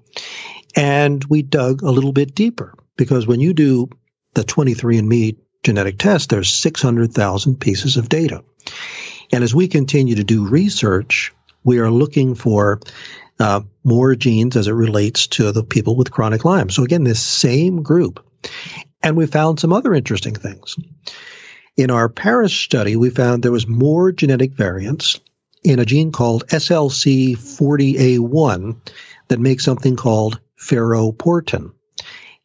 And 0.75 1.23
we 1.23 1.41
dug 1.41 1.81
a 1.81 1.89
little 1.89 2.13
bit 2.13 2.35
deeper 2.35 2.75
because 2.97 3.27
when 3.27 3.39
you 3.39 3.53
do 3.53 3.89
the 4.33 4.43
23andMe 4.43 5.37
genetic 5.63 5.97
test, 5.97 6.29
there's 6.29 6.53
600,000 6.53 7.59
pieces 7.59 7.97
of 7.97 8.09
data. 8.09 8.43
And 9.31 9.43
as 9.43 9.55
we 9.55 9.67
continue 9.67 10.15
to 10.15 10.23
do 10.23 10.47
research, 10.47 11.33
we 11.63 11.79
are 11.79 11.91
looking 11.91 12.35
for 12.35 12.79
uh, 13.39 13.61
more 13.83 14.15
genes 14.15 14.57
as 14.57 14.67
it 14.67 14.73
relates 14.73 15.27
to 15.27 15.51
the 15.51 15.63
people 15.63 15.95
with 15.95 16.11
chronic 16.11 16.45
Lyme. 16.45 16.69
So 16.69 16.83
again, 16.83 17.03
this 17.03 17.21
same 17.21 17.83
group. 17.83 18.25
And 19.01 19.17
we 19.17 19.25
found 19.25 19.59
some 19.59 19.73
other 19.73 19.93
interesting 19.93 20.35
things. 20.35 20.77
In 21.77 21.89
our 21.89 22.09
Paris 22.09 22.53
study, 22.53 22.95
we 22.95 23.09
found 23.09 23.41
there 23.41 23.51
was 23.51 23.67
more 23.67 24.11
genetic 24.11 24.53
variants 24.53 25.19
in 25.63 25.79
a 25.79 25.85
gene 25.85 26.11
called 26.11 26.45
SLC40A1 26.47 28.75
that 29.29 29.39
makes 29.39 29.63
something 29.63 29.95
called 29.95 30.39
ferroportin. 30.59 31.71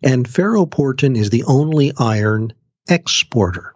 And 0.02 0.26
ferroportin 0.26 1.16
is 1.16 1.30
the 1.30 1.44
only 1.44 1.92
iron 1.98 2.52
exporter. 2.88 3.74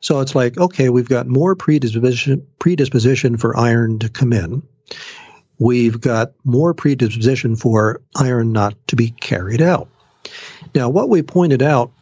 So 0.00 0.20
it's 0.20 0.34
like, 0.34 0.58
okay, 0.58 0.88
we've 0.88 1.08
got 1.08 1.26
more 1.26 1.54
predisposition, 1.54 2.46
predisposition 2.58 3.36
for 3.36 3.56
iron 3.56 4.00
to 4.00 4.08
come 4.08 4.32
in. 4.32 4.62
We've 5.58 6.00
got 6.00 6.32
more 6.44 6.74
predisposition 6.74 7.54
for 7.56 8.02
iron 8.16 8.52
not 8.52 8.74
to 8.88 8.96
be 8.96 9.10
carried 9.10 9.62
out. 9.62 9.88
Now, 10.74 10.88
what 10.88 11.08
we 11.08 11.22
pointed 11.22 11.62
out 11.62 11.92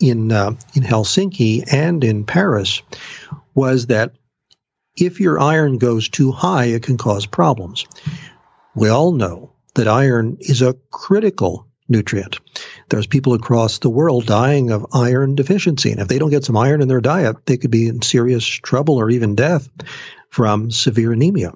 in 0.00 0.32
uh, 0.32 0.54
in 0.74 0.82
Helsinki 0.82 1.72
and 1.72 2.02
in 2.02 2.24
Paris 2.24 2.82
was 3.54 3.86
that 3.86 4.12
if 4.96 5.20
your 5.20 5.38
iron 5.38 5.78
goes 5.78 6.08
too 6.08 6.32
high, 6.32 6.66
it 6.66 6.82
can 6.82 6.96
cause 6.96 7.26
problems. 7.26 7.86
We 8.74 8.88
all 8.88 9.12
know 9.12 9.52
that 9.74 9.88
iron 9.88 10.38
is 10.40 10.62
a 10.62 10.76
critical 10.90 11.66
nutrient. 11.88 12.40
There's 12.92 13.06
people 13.06 13.32
across 13.32 13.78
the 13.78 13.88
world 13.88 14.26
dying 14.26 14.70
of 14.70 14.84
iron 14.92 15.34
deficiency, 15.34 15.92
and 15.92 16.00
if 16.02 16.08
they 16.08 16.18
don't 16.18 16.28
get 16.28 16.44
some 16.44 16.58
iron 16.58 16.82
in 16.82 16.88
their 16.88 17.00
diet, 17.00 17.46
they 17.46 17.56
could 17.56 17.70
be 17.70 17.88
in 17.88 18.02
serious 18.02 18.44
trouble 18.44 18.96
or 18.96 19.08
even 19.08 19.34
death 19.34 19.66
from 20.28 20.70
severe 20.70 21.12
anemia. 21.12 21.54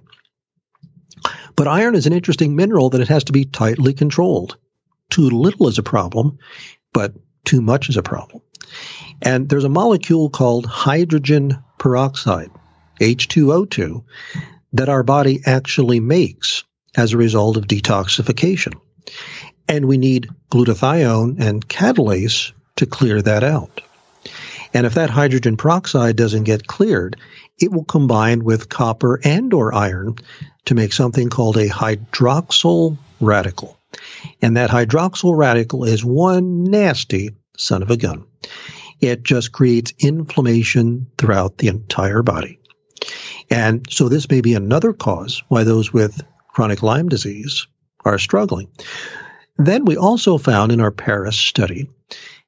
But 1.55 1.69
iron 1.69 1.95
is 1.95 2.07
an 2.07 2.15
interesting 2.15 2.57
mineral 2.57 2.89
that 2.89 3.03
it 3.03 3.09
has 3.09 3.25
to 3.25 3.35
be 3.35 3.45
tightly 3.45 3.93
controlled. 3.93 4.57
Too 5.11 5.29
little 5.29 5.69
is 5.69 5.77
a 5.77 5.83
problem, 5.83 6.39
but 6.95 7.13
too 7.45 7.61
much 7.61 7.91
is 7.91 7.99
a 7.99 8.03
problem. 8.03 8.41
And 9.21 9.47
there's 9.47 9.65
a 9.65 9.69
molecule 9.69 10.31
called 10.31 10.65
hydrogen 10.65 11.63
peroxide, 11.77 12.51
H2O2, 12.99 14.03
that 14.73 14.89
our 14.89 15.03
body 15.03 15.43
actually 15.45 16.01
makes 16.01 16.65
as 16.97 17.13
a 17.13 17.19
result 17.19 17.59
of 17.59 17.67
detoxification. 17.67 18.73
And 19.69 19.87
we 19.87 19.99
need 19.99 20.29
glutathione 20.51 21.41
and 21.41 21.67
catalase 21.67 22.53
to 22.77 22.87
clear 22.87 23.21
that 23.23 23.43
out. 23.43 23.81
And 24.73 24.87
if 24.87 24.95
that 24.95 25.11
hydrogen 25.11 25.57
peroxide 25.57 26.17
doesn't 26.17 26.45
get 26.45 26.67
cleared, 26.67 27.17
it 27.59 27.73
will 27.73 27.85
combine 27.85 28.45
with 28.45 28.69
copper 28.69 29.19
and 29.25 29.53
or 29.55 29.75
iron 29.75 30.17
to 30.67 30.75
make 30.75 30.93
something 30.93 31.31
called 31.31 31.57
a 31.57 31.69
hydroxyl 31.69 32.99
radical. 33.21 33.79
And 34.43 34.57
that 34.57 34.71
hydroxyl 34.71 35.37
radical 35.37 35.85
is 35.85 36.05
one 36.05 36.65
nasty 36.65 37.31
son 37.57 37.83
of 37.83 37.91
a 37.91 37.97
gun. 37.97 38.27
It 39.01 39.23
just 39.23 39.53
creates 39.53 39.95
inflammation 39.99 41.07
throughout 41.17 41.59
the 41.59 41.69
entire 41.69 42.23
body. 42.23 42.61
And 43.51 43.87
so 43.91 44.09
this 44.09 44.29
may 44.29 44.41
be 44.41 44.55
another 44.55 44.93
cause 44.93 45.43
why 45.49 45.65
those 45.65 45.93
with 45.93 46.23
chronic 46.49 46.83
Lyme 46.83 47.09
disease 47.09 47.67
are 48.05 48.19
struggling. 48.19 48.69
Then 49.59 49.85
we 49.85 49.97
also 49.97 50.39
found 50.39 50.73
in 50.73 50.81
our 50.81 50.91
Paris 50.91 51.37
study 51.37 51.89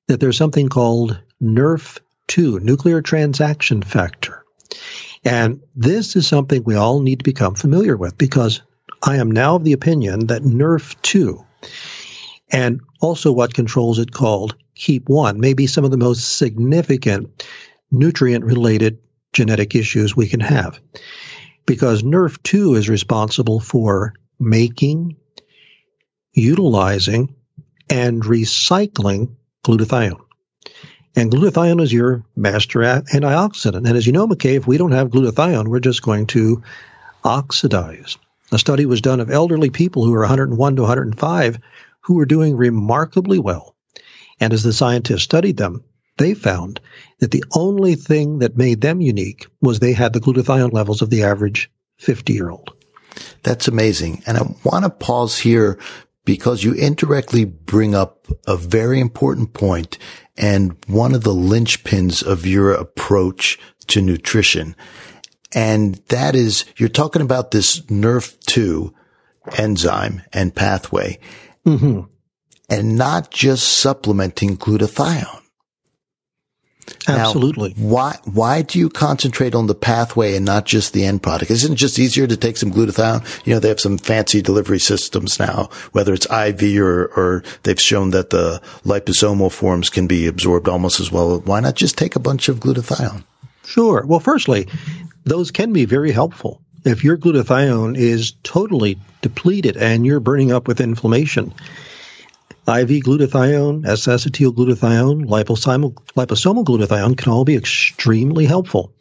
that 0.07 0.21
there's 0.21 0.37
something 0.37 0.69
called 0.69 1.19
NRF2, 1.43 2.61
nuclear 2.61 3.03
transaction 3.03 3.83
factor. 3.83 4.45
And 5.25 5.63
this 5.75 6.17
is 6.17 6.27
something 6.27 6.63
we 6.63 6.77
all 6.77 7.01
need 7.01 7.21
to 7.21 7.25
become 7.25 7.55
familiar 7.55 7.97
with 7.97 8.17
because 8.19 8.63
I 9.03 9.17
am 9.17 9.31
now 9.31 9.57
of 9.57 9.65
the 9.65 9.73
opinion 9.73 10.27
that 10.27 10.43
NRF2 10.43 11.45
and 12.51 12.81
also 13.01 13.33
what 13.33 13.55
controls 13.55 13.99
it 13.99 14.13
called 14.13 14.57
KEAP1 14.77 15.37
may 15.37 15.55
be 15.55 15.67
some 15.67 15.85
of 15.85 15.91
the 15.91 15.97
most 15.97 16.37
significant 16.37 17.45
nutrient 17.91 18.45
related 18.45 18.99
genetic 19.33 19.75
issues 19.75 20.17
we 20.17 20.29
can 20.29 20.41
have. 20.41 20.81
Because 21.67 22.03
NRF2 22.03 22.77
is 22.77 22.89
responsible 22.89 23.61
for 23.61 24.15
making, 24.39 25.17
utilizing, 26.39 27.35
and 27.91 28.23
recycling 28.23 29.37
glutathione. 29.65 30.21
And 31.17 31.33
glutathione 31.33 31.83
is 31.83 31.93
your 31.93 32.25
master 32.37 32.81
antioxidant. 32.81 33.89
And 33.89 33.97
as 33.97 34.07
you 34.07 34.13
know, 34.13 34.29
McKay, 34.29 34.57
if 34.57 34.67
we 34.67 34.79
don't 34.79 34.93
have 34.93 35.09
glutathione, 35.09 35.69
we're 35.69 35.81
just 35.81 36.03
going 36.03 36.27
to 36.29 36.63
oxidize. 37.25 38.19
A 38.53 38.59
study 38.59 38.87
was 38.87 39.01
done 39.01 39.21
of 39.21 39.31
elderly 39.31 39.71
people 39.71 40.05
who 40.05 40.15
are 40.15 40.21
101 40.21 40.77
to 40.77 40.83
105 40.83 41.59
who 42.03 42.15
were 42.15 42.27
doing 42.27 42.57
remarkably 42.57 43.39
well. 43.39 43.75
And 44.41 44.53
as 44.53 44.63
the 44.63 44.73
scientists 44.73 45.23
studied 45.23 45.57
them, 45.57 45.85
they 46.17 46.35
found 46.35 46.81
that 47.21 47.31
the 47.31 47.45
only 47.55 47.95
thing 47.95 48.39
that 48.39 48.57
made 48.57 48.81
them 48.81 49.01
unique 49.01 49.47
was 49.61 49.79
they 49.79 49.93
had 49.93 50.13
the 50.13 50.21
glutathione 50.21 50.73
levels 50.73 51.03
of 51.03 51.11
the 51.11 51.25
average 51.25 51.71
50 51.99 52.33
year 52.33 52.51
old. 52.51 52.73
That's 53.43 53.69
amazing. 53.69 54.23
And 54.27 54.39
I 54.39 54.43
want 54.65 54.85
to 54.85 54.91
pause 54.91 55.39
here 55.39 55.79
because 56.29 56.63
you 56.63 56.75
indirectly 56.75 57.47
bring 57.47 57.95
up 57.95 58.27
a 58.47 58.55
very 58.55 59.01
important 59.01 59.55
point 59.55 59.97
and 60.37 60.77
one 60.87 61.15
of 61.15 61.23
the 61.23 61.33
linchpins 61.33 62.23
of 62.23 62.45
your 62.45 62.71
approach 62.71 63.59
to 63.87 64.03
nutrition. 64.03 64.77
And 65.55 65.95
that 66.09 66.35
is 66.35 66.67
you're 66.77 66.91
talking 66.91 67.23
about 67.23 67.51
this 67.51 67.81
NRF2 67.81 68.93
enzyme 69.57 70.21
and 70.31 70.55
pathway 70.55 71.19
mm-hmm. 71.65 72.01
and 72.69 72.99
not 72.99 73.31
just 73.31 73.67
supplementing 73.67 74.59
glutathione. 74.59 75.41
Absolutely. 77.07 77.75
Now, 77.77 77.89
why 77.89 78.19
why 78.25 78.63
do 78.63 78.79
you 78.79 78.89
concentrate 78.89 79.55
on 79.55 79.67
the 79.67 79.75
pathway 79.75 80.37
and 80.37 80.45
not 80.45 80.67
just 80.67 80.93
the 80.93 81.05
end 81.05 81.23
product? 81.23 81.51
Isn't 81.51 81.73
it 81.73 81.77
just 81.77 81.99
easier 81.99 82.27
to 82.27 82.37
take 82.37 82.57
some 82.57 82.73
glutathione? 82.73 83.47
You 83.47 83.55
know, 83.55 83.61
they 83.61 83.69
have 83.69 83.81
some 83.81 83.99
fancy 83.99 84.43
delivery 84.43 84.79
systems 84.79 85.39
now, 85.39 85.71
whether 85.93 86.13
it's 86.13 86.27
IV 86.27 86.81
or, 86.81 87.07
or 87.17 87.43
they've 87.63 87.81
shown 87.81 88.11
that 88.11 88.31
the 88.31 88.61
liposomal 88.85 89.53
forms 89.53 89.91
can 89.91 90.07
be 90.07 90.27
absorbed 90.27 90.69
almost 90.69 91.01
as 91.01 91.11
well. 91.11 91.41
Why 91.41 91.61
not 91.61 91.75
just 91.75 91.97
take 91.97 92.17
a 92.17 92.21
bunch 92.21 92.49
of 92.49 92.61
glutathione? 92.61 93.25
Sure. 93.65 94.05
Well, 94.07 94.21
firstly, 94.21 94.69
those 95.25 95.51
can 95.51 95.73
be 95.73 95.85
very 95.85 96.13
helpful. 96.13 96.63
If 96.85 97.05
your 97.05 97.19
glutathione 97.19 97.97
is 97.97 98.33
totally 98.43 98.99
depleted 99.21 99.77
and 99.77 100.07
you're 100.07 100.21
burning 100.21 100.53
up 100.53 100.69
with 100.69 100.81
inflammation, 100.81 101.53
IV 102.69 103.03
glutathione, 103.03 103.87
S-acetyl 103.87 104.53
glutathione, 104.53 105.25
liposomal, 105.25 105.95
glutathione 106.65 107.17
can 107.17 107.33
all 107.33 107.47
be 107.47 107.57
extremely 107.57 108.45
helpful. 108.45 108.93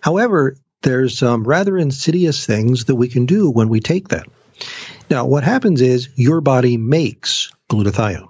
However, 0.00 0.56
there's 0.82 1.18
some 1.18 1.42
rather 1.42 1.76
insidious 1.76 2.46
things 2.46 2.84
that 2.84 2.94
we 2.94 3.08
can 3.08 3.26
do 3.26 3.50
when 3.50 3.68
we 3.68 3.80
take 3.80 4.08
that. 4.08 4.26
Now, 5.10 5.26
what 5.26 5.42
happens 5.42 5.80
is 5.80 6.08
your 6.14 6.40
body 6.40 6.76
makes 6.76 7.50
glutathione. 7.68 8.28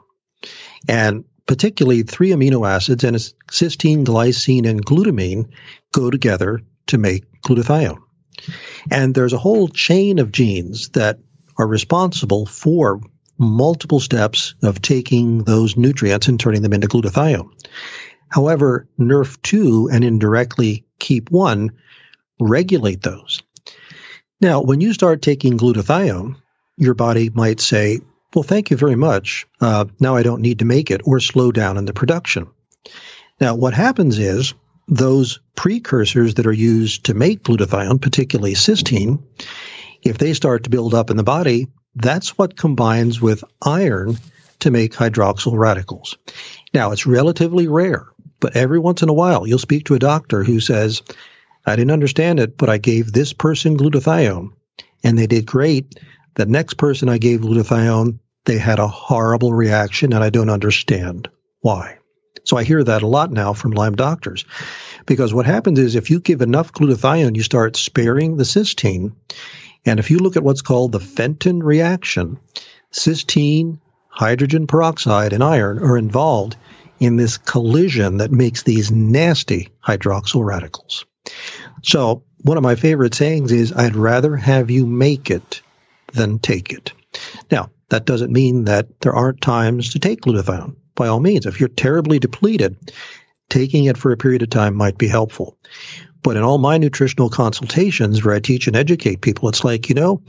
And 0.88 1.24
particularly 1.46 2.02
three 2.02 2.30
amino 2.30 2.66
acids 2.66 3.04
and 3.04 3.16
cysteine, 3.16 4.04
glycine, 4.04 4.66
and 4.66 4.84
glutamine 4.84 5.50
go 5.92 6.10
together 6.10 6.60
to 6.86 6.96
make 6.96 7.24
glutathione. 7.42 8.00
And 8.90 9.14
there's 9.14 9.34
a 9.34 9.38
whole 9.38 9.68
chain 9.68 10.18
of 10.20 10.32
genes 10.32 10.88
that 10.90 11.18
are 11.58 11.66
responsible 11.66 12.46
for 12.46 13.00
multiple 13.40 14.00
steps 14.00 14.54
of 14.62 14.82
taking 14.82 15.44
those 15.44 15.76
nutrients 15.76 16.28
and 16.28 16.38
turning 16.38 16.62
them 16.62 16.74
into 16.74 16.86
glutathione. 16.86 17.50
However, 18.28 18.86
NRF2 19.00 19.92
and 19.92 20.04
indirectly 20.04 20.84
KEAP1 21.00 21.70
regulate 22.38 23.02
those. 23.02 23.42
Now, 24.40 24.62
when 24.62 24.80
you 24.80 24.92
start 24.92 25.22
taking 25.22 25.58
glutathione, 25.58 26.36
your 26.76 26.94
body 26.94 27.30
might 27.30 27.60
say, 27.60 28.00
well, 28.34 28.42
thank 28.42 28.70
you 28.70 28.76
very 28.76 28.94
much. 28.94 29.46
Uh, 29.60 29.86
now 29.98 30.16
I 30.16 30.22
don't 30.22 30.42
need 30.42 30.60
to 30.60 30.64
make 30.64 30.90
it 30.90 31.00
or 31.04 31.18
slow 31.18 31.50
down 31.50 31.78
in 31.78 31.86
the 31.86 31.92
production. 31.92 32.46
Now, 33.40 33.54
what 33.54 33.74
happens 33.74 34.18
is 34.18 34.54
those 34.86 35.40
precursors 35.56 36.34
that 36.34 36.46
are 36.46 36.52
used 36.52 37.06
to 37.06 37.14
make 37.14 37.42
glutathione, 37.42 38.00
particularly 38.00 38.54
cysteine, 38.54 39.22
if 40.02 40.18
they 40.18 40.34
start 40.34 40.64
to 40.64 40.70
build 40.70 40.94
up 40.94 41.10
in 41.10 41.16
the 41.16 41.22
body, 41.22 41.68
that's 42.02 42.36
what 42.36 42.56
combines 42.56 43.20
with 43.20 43.44
iron 43.62 44.18
to 44.60 44.70
make 44.70 44.92
hydroxyl 44.92 45.58
radicals. 45.58 46.16
Now, 46.72 46.92
it's 46.92 47.06
relatively 47.06 47.68
rare, 47.68 48.06
but 48.38 48.56
every 48.56 48.78
once 48.78 49.02
in 49.02 49.08
a 49.08 49.14
while 49.14 49.46
you'll 49.46 49.58
speak 49.58 49.86
to 49.86 49.94
a 49.94 49.98
doctor 49.98 50.44
who 50.44 50.60
says, 50.60 51.02
I 51.66 51.76
didn't 51.76 51.92
understand 51.92 52.40
it, 52.40 52.56
but 52.56 52.68
I 52.68 52.78
gave 52.78 53.12
this 53.12 53.32
person 53.32 53.76
glutathione 53.76 54.52
and 55.02 55.18
they 55.18 55.26
did 55.26 55.46
great. 55.46 55.98
The 56.34 56.46
next 56.46 56.74
person 56.74 57.08
I 57.08 57.18
gave 57.18 57.40
glutathione, 57.40 58.18
they 58.44 58.58
had 58.58 58.78
a 58.78 58.88
horrible 58.88 59.52
reaction 59.52 60.12
and 60.12 60.22
I 60.22 60.30
don't 60.30 60.50
understand 60.50 61.28
why. 61.60 61.98
So 62.44 62.56
I 62.56 62.64
hear 62.64 62.82
that 62.82 63.02
a 63.02 63.06
lot 63.06 63.30
now 63.30 63.52
from 63.52 63.72
Lyme 63.72 63.96
doctors 63.96 64.44
because 65.06 65.34
what 65.34 65.46
happens 65.46 65.78
is 65.78 65.94
if 65.94 66.10
you 66.10 66.20
give 66.20 66.40
enough 66.40 66.72
glutathione, 66.72 67.36
you 67.36 67.42
start 67.42 67.76
sparing 67.76 68.36
the 68.36 68.44
cysteine. 68.44 69.12
And 69.84 69.98
if 69.98 70.10
you 70.10 70.18
look 70.18 70.36
at 70.36 70.42
what's 70.42 70.62
called 70.62 70.92
the 70.92 71.00
Fenton 71.00 71.62
reaction, 71.62 72.38
cysteine, 72.92 73.78
hydrogen 74.08 74.66
peroxide, 74.66 75.32
and 75.32 75.42
iron 75.42 75.78
are 75.78 75.96
involved 75.96 76.56
in 76.98 77.16
this 77.16 77.38
collision 77.38 78.18
that 78.18 78.30
makes 78.30 78.62
these 78.62 78.90
nasty 78.90 79.70
hydroxyl 79.84 80.44
radicals. 80.44 81.06
So 81.82 82.24
one 82.42 82.56
of 82.56 82.62
my 82.62 82.74
favorite 82.74 83.14
sayings 83.14 83.52
is, 83.52 83.72
I'd 83.72 83.96
rather 83.96 84.36
have 84.36 84.70
you 84.70 84.86
make 84.86 85.30
it 85.30 85.62
than 86.12 86.38
take 86.38 86.72
it. 86.72 86.92
Now, 87.50 87.70
that 87.88 88.04
doesn't 88.04 88.32
mean 88.32 88.64
that 88.64 89.00
there 89.00 89.14
aren't 89.14 89.40
times 89.40 89.92
to 89.92 89.98
take 89.98 90.20
glutathione. 90.20 90.76
By 90.94 91.08
all 91.08 91.20
means, 91.20 91.46
if 91.46 91.58
you're 91.58 91.68
terribly 91.68 92.18
depleted, 92.18 92.92
taking 93.48 93.84
it 93.84 93.96
for 93.96 94.12
a 94.12 94.16
period 94.16 94.42
of 94.42 94.50
time 94.50 94.74
might 94.74 94.98
be 94.98 95.08
helpful. 95.08 95.56
But 96.22 96.36
in 96.36 96.42
all 96.42 96.58
my 96.58 96.78
nutritional 96.78 97.30
consultations 97.30 98.24
where 98.24 98.34
I 98.34 98.40
teach 98.40 98.66
and 98.66 98.76
educate 98.76 99.20
people, 99.22 99.48
it's 99.48 99.64
like, 99.64 99.88
you 99.88 99.94
know, 99.94 100.22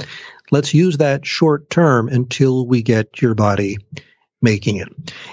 let's 0.49 0.73
use 0.73 0.97
that 0.97 1.25
short 1.25 1.69
term 1.69 2.07
until 2.07 2.65
we 2.65 2.81
get 2.81 3.21
your 3.21 3.35
body 3.35 3.77
making 4.41 4.77
it. 4.77 4.87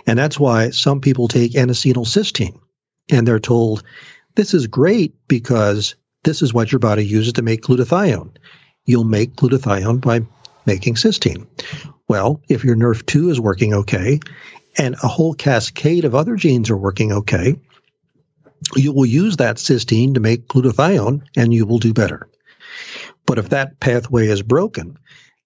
And 0.07 0.19
that's 0.19 0.39
why 0.39 0.71
some 0.71 1.01
people 1.01 1.29
take 1.29 1.55
N-acetylcysteine 1.55 2.59
and 3.11 3.27
they're 3.27 3.39
told, 3.39 3.83
this 4.35 4.55
is 4.55 4.67
great 4.67 5.15
because 5.29 5.95
this 6.25 6.43
is 6.43 6.53
what 6.53 6.71
your 6.71 6.79
body 6.79 7.07
uses 7.07 7.35
to 7.35 7.43
make 7.43 7.63
glutathione. 7.63 8.37
You'll 8.85 9.05
make 9.05 9.35
glutathione 9.35 10.01
by 10.01 10.27
making 10.67 10.95
cysteine. 10.95 11.47
Well, 12.09 12.43
if 12.49 12.65
your 12.65 12.77
NRF2 12.77 13.31
is 13.31 13.41
working 13.41 13.75
okay 13.75 14.21
and 14.77 14.95
a 15.03 15.09
whole 15.09 15.35
cascade 15.35 16.05
of 16.05 16.15
other 16.15 16.37
genes 16.37 16.71
are 16.71 16.77
working 16.77 17.13
okay, 17.13 17.57
you 18.77 18.93
will 18.93 19.07
use 19.07 19.37
that 19.37 19.57
cysteine 19.57 20.15
to 20.15 20.21
make 20.21 20.49
glutathione 20.49 21.23
and 21.37 21.53
you 21.53 21.67
will 21.67 21.79
do 21.79 21.93
better. 21.93 22.29
But 23.27 23.39
if 23.39 23.51
that 23.51 23.81
pathway 23.81 24.29
is 24.29 24.43
broken, 24.43 24.99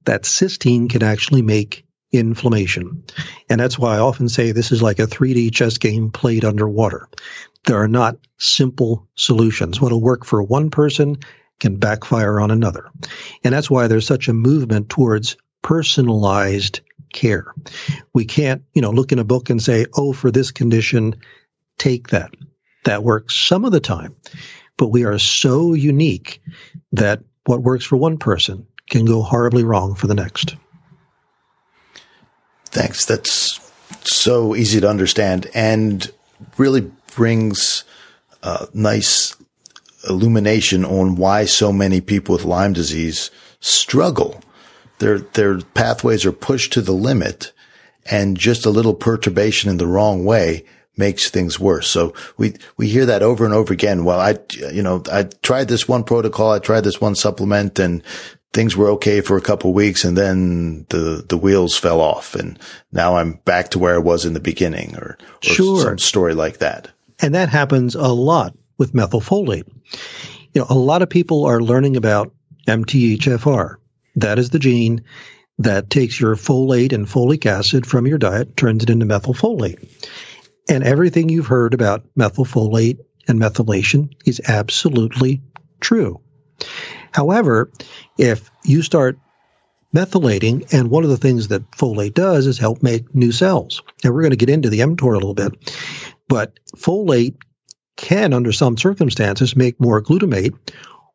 that 0.04 0.22
cysteine 0.22 0.90
can 0.90 1.02
actually 1.02 1.42
make 1.42 1.84
inflammation. 2.12 3.04
And 3.48 3.60
that's 3.60 3.78
why 3.78 3.96
I 3.96 4.00
often 4.00 4.28
say 4.28 4.52
this 4.52 4.72
is 4.72 4.82
like 4.82 4.98
a 4.98 5.06
3D 5.06 5.52
chess 5.52 5.78
game 5.78 6.10
played 6.10 6.44
underwater. 6.44 7.08
There 7.64 7.80
are 7.80 7.88
not 7.88 8.18
simple 8.38 9.08
solutions. 9.14 9.80
What'll 9.80 10.00
work 10.00 10.24
for 10.24 10.42
one 10.42 10.70
person 10.70 11.18
can 11.60 11.76
backfire 11.76 12.40
on 12.40 12.50
another. 12.50 12.90
And 13.44 13.54
that's 13.54 13.70
why 13.70 13.86
there's 13.86 14.06
such 14.06 14.28
a 14.28 14.32
movement 14.32 14.88
towards 14.88 15.36
personalized 15.62 16.80
care. 17.12 17.54
We 18.12 18.24
can't, 18.24 18.62
you 18.74 18.82
know, 18.82 18.90
look 18.90 19.12
in 19.12 19.20
a 19.20 19.24
book 19.24 19.48
and 19.48 19.62
say, 19.62 19.86
oh, 19.94 20.12
for 20.12 20.30
this 20.30 20.50
condition, 20.50 21.16
take 21.78 22.08
that. 22.08 22.32
That 22.84 23.02
works 23.02 23.36
some 23.36 23.64
of 23.64 23.72
the 23.72 23.80
time. 23.80 24.16
But 24.76 24.88
we 24.88 25.04
are 25.04 25.18
so 25.18 25.74
unique 25.74 26.42
that 26.92 27.20
what 27.44 27.62
works 27.62 27.84
for 27.84 27.96
one 27.96 28.18
person 28.18 28.66
can 28.88 29.04
go 29.04 29.22
horribly 29.22 29.64
wrong 29.64 29.94
for 29.94 30.06
the 30.06 30.14
next. 30.14 30.56
Thanks. 32.66 33.04
That's 33.04 33.60
so 34.04 34.56
easy 34.56 34.80
to 34.80 34.88
understand 34.88 35.48
and 35.54 36.10
really 36.56 36.90
brings 37.14 37.84
uh, 38.42 38.66
nice 38.72 39.36
illumination 40.08 40.84
on 40.84 41.16
why 41.16 41.44
so 41.44 41.72
many 41.72 42.00
people 42.00 42.32
with 42.34 42.44
Lyme 42.44 42.72
disease 42.72 43.30
struggle. 43.60 44.42
Their 44.98 45.18
their 45.18 45.60
pathways 45.60 46.24
are 46.24 46.32
pushed 46.32 46.72
to 46.74 46.80
the 46.80 46.92
limit, 46.92 47.52
and 48.10 48.36
just 48.36 48.66
a 48.66 48.70
little 48.70 48.94
perturbation 48.94 49.70
in 49.70 49.76
the 49.76 49.86
wrong 49.86 50.24
way 50.24 50.64
makes 50.96 51.30
things 51.30 51.58
worse. 51.58 51.88
So 51.88 52.14
we 52.36 52.54
we 52.76 52.88
hear 52.88 53.06
that 53.06 53.22
over 53.22 53.44
and 53.44 53.54
over 53.54 53.72
again. 53.72 54.04
Well, 54.04 54.20
I 54.20 54.38
you 54.72 54.82
know 54.82 55.02
I 55.10 55.24
tried 55.42 55.68
this 55.68 55.88
one 55.88 56.04
protocol, 56.04 56.52
I 56.52 56.58
tried 56.58 56.82
this 56.82 57.00
one 57.00 57.14
supplement, 57.14 57.78
and 57.78 58.02
things 58.52 58.76
were 58.76 58.90
okay 58.90 59.20
for 59.20 59.36
a 59.36 59.42
couple 59.42 59.72
weeks, 59.72 60.04
and 60.04 60.16
then 60.16 60.86
the 60.90 61.24
the 61.26 61.38
wheels 61.38 61.76
fell 61.76 62.00
off, 62.00 62.34
and 62.34 62.58
now 62.92 63.16
I'm 63.16 63.34
back 63.44 63.70
to 63.70 63.78
where 63.78 63.94
I 63.94 63.98
was 63.98 64.24
in 64.24 64.34
the 64.34 64.40
beginning, 64.40 64.96
or, 64.96 65.16
or 65.20 65.54
sure. 65.54 65.82
some 65.82 65.98
story 65.98 66.34
like 66.34 66.58
that. 66.58 66.88
And 67.20 67.34
that 67.34 67.48
happens 67.48 67.94
a 67.94 68.08
lot 68.08 68.56
with 68.78 68.92
methylfolate. 68.92 69.68
You 70.54 70.60
know, 70.60 70.66
a 70.68 70.74
lot 70.74 71.02
of 71.02 71.08
people 71.08 71.44
are 71.44 71.60
learning 71.60 71.96
about 71.96 72.34
MTHFR. 72.66 73.76
That 74.16 74.38
is 74.38 74.50
the 74.50 74.58
gene 74.58 75.04
that 75.58 75.90
takes 75.90 76.20
your 76.20 76.34
folate 76.34 76.92
and 76.92 77.06
folic 77.06 77.46
acid 77.46 77.86
from 77.86 78.06
your 78.06 78.18
diet, 78.18 78.56
turns 78.56 78.82
it 78.82 78.90
into 78.90 79.06
methylfolate. 79.06 79.88
And 80.68 80.84
everything 80.84 81.28
you've 81.28 81.46
heard 81.46 81.74
about 81.74 82.04
methylfolate 82.16 82.98
and 83.28 83.40
methylation 83.40 84.12
is 84.24 84.40
absolutely 84.46 85.42
true. 85.80 86.20
However, 87.12 87.70
if 88.18 88.50
you 88.64 88.82
start 88.82 89.18
methylating, 89.94 90.72
and 90.72 90.90
one 90.90 91.04
of 91.04 91.10
the 91.10 91.16
things 91.16 91.48
that 91.48 91.70
folate 91.72 92.14
does 92.14 92.46
is 92.46 92.58
help 92.58 92.82
make 92.82 93.14
new 93.14 93.32
cells. 93.32 93.82
And 94.02 94.14
we're 94.14 94.22
going 94.22 94.30
to 94.30 94.36
get 94.36 94.48
into 94.48 94.70
the 94.70 94.80
mTOR 94.80 95.12
a 95.12 95.18
little 95.18 95.34
bit, 95.34 95.52
but 96.28 96.58
folate 96.76 97.36
can, 97.96 98.32
under 98.32 98.52
some 98.52 98.78
circumstances, 98.78 99.54
make 99.54 99.78
more 99.78 100.02
glutamate 100.02 100.56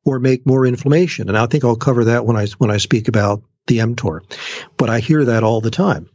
or 0.05 0.19
make 0.19 0.45
more 0.45 0.65
inflammation. 0.65 1.27
And 1.27 1.37
I 1.37 1.47
think 1.47 1.63
I'll 1.63 1.75
cover 1.75 2.05
that 2.05 2.25
when 2.25 2.37
I 2.37 2.47
when 2.59 2.71
I 2.71 2.77
speak 2.77 3.07
about 3.07 3.41
the 3.65 3.79
mTOR. 3.79 4.21
But 4.77 4.89
I 4.89 4.99
hear 4.99 5.25
that 5.25 5.43
all 5.43 5.59
the 5.59 5.71
time. 5.71 6.09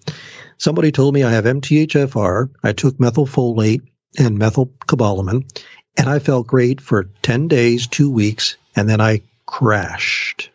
Somebody 0.59 0.93
told 0.93 1.15
me 1.15 1.23
I 1.23 1.33
have 1.33 1.45
MTHFR. 1.45 2.51
I 2.63 2.73
took 2.73 2.97
methylfolate 2.99 3.83
and 4.19 4.39
methylcobalamin, 4.39 5.61
and 5.97 6.09
I 6.09 6.19
felt 6.19 6.47
great 6.47 6.81
for 6.81 7.05
10 7.23 7.49
days, 7.49 7.87
two 7.87 8.11
weeks, 8.11 8.57
and 8.77 8.89
then 8.89 9.01
I 9.01 9.23
crashed. 9.47 10.51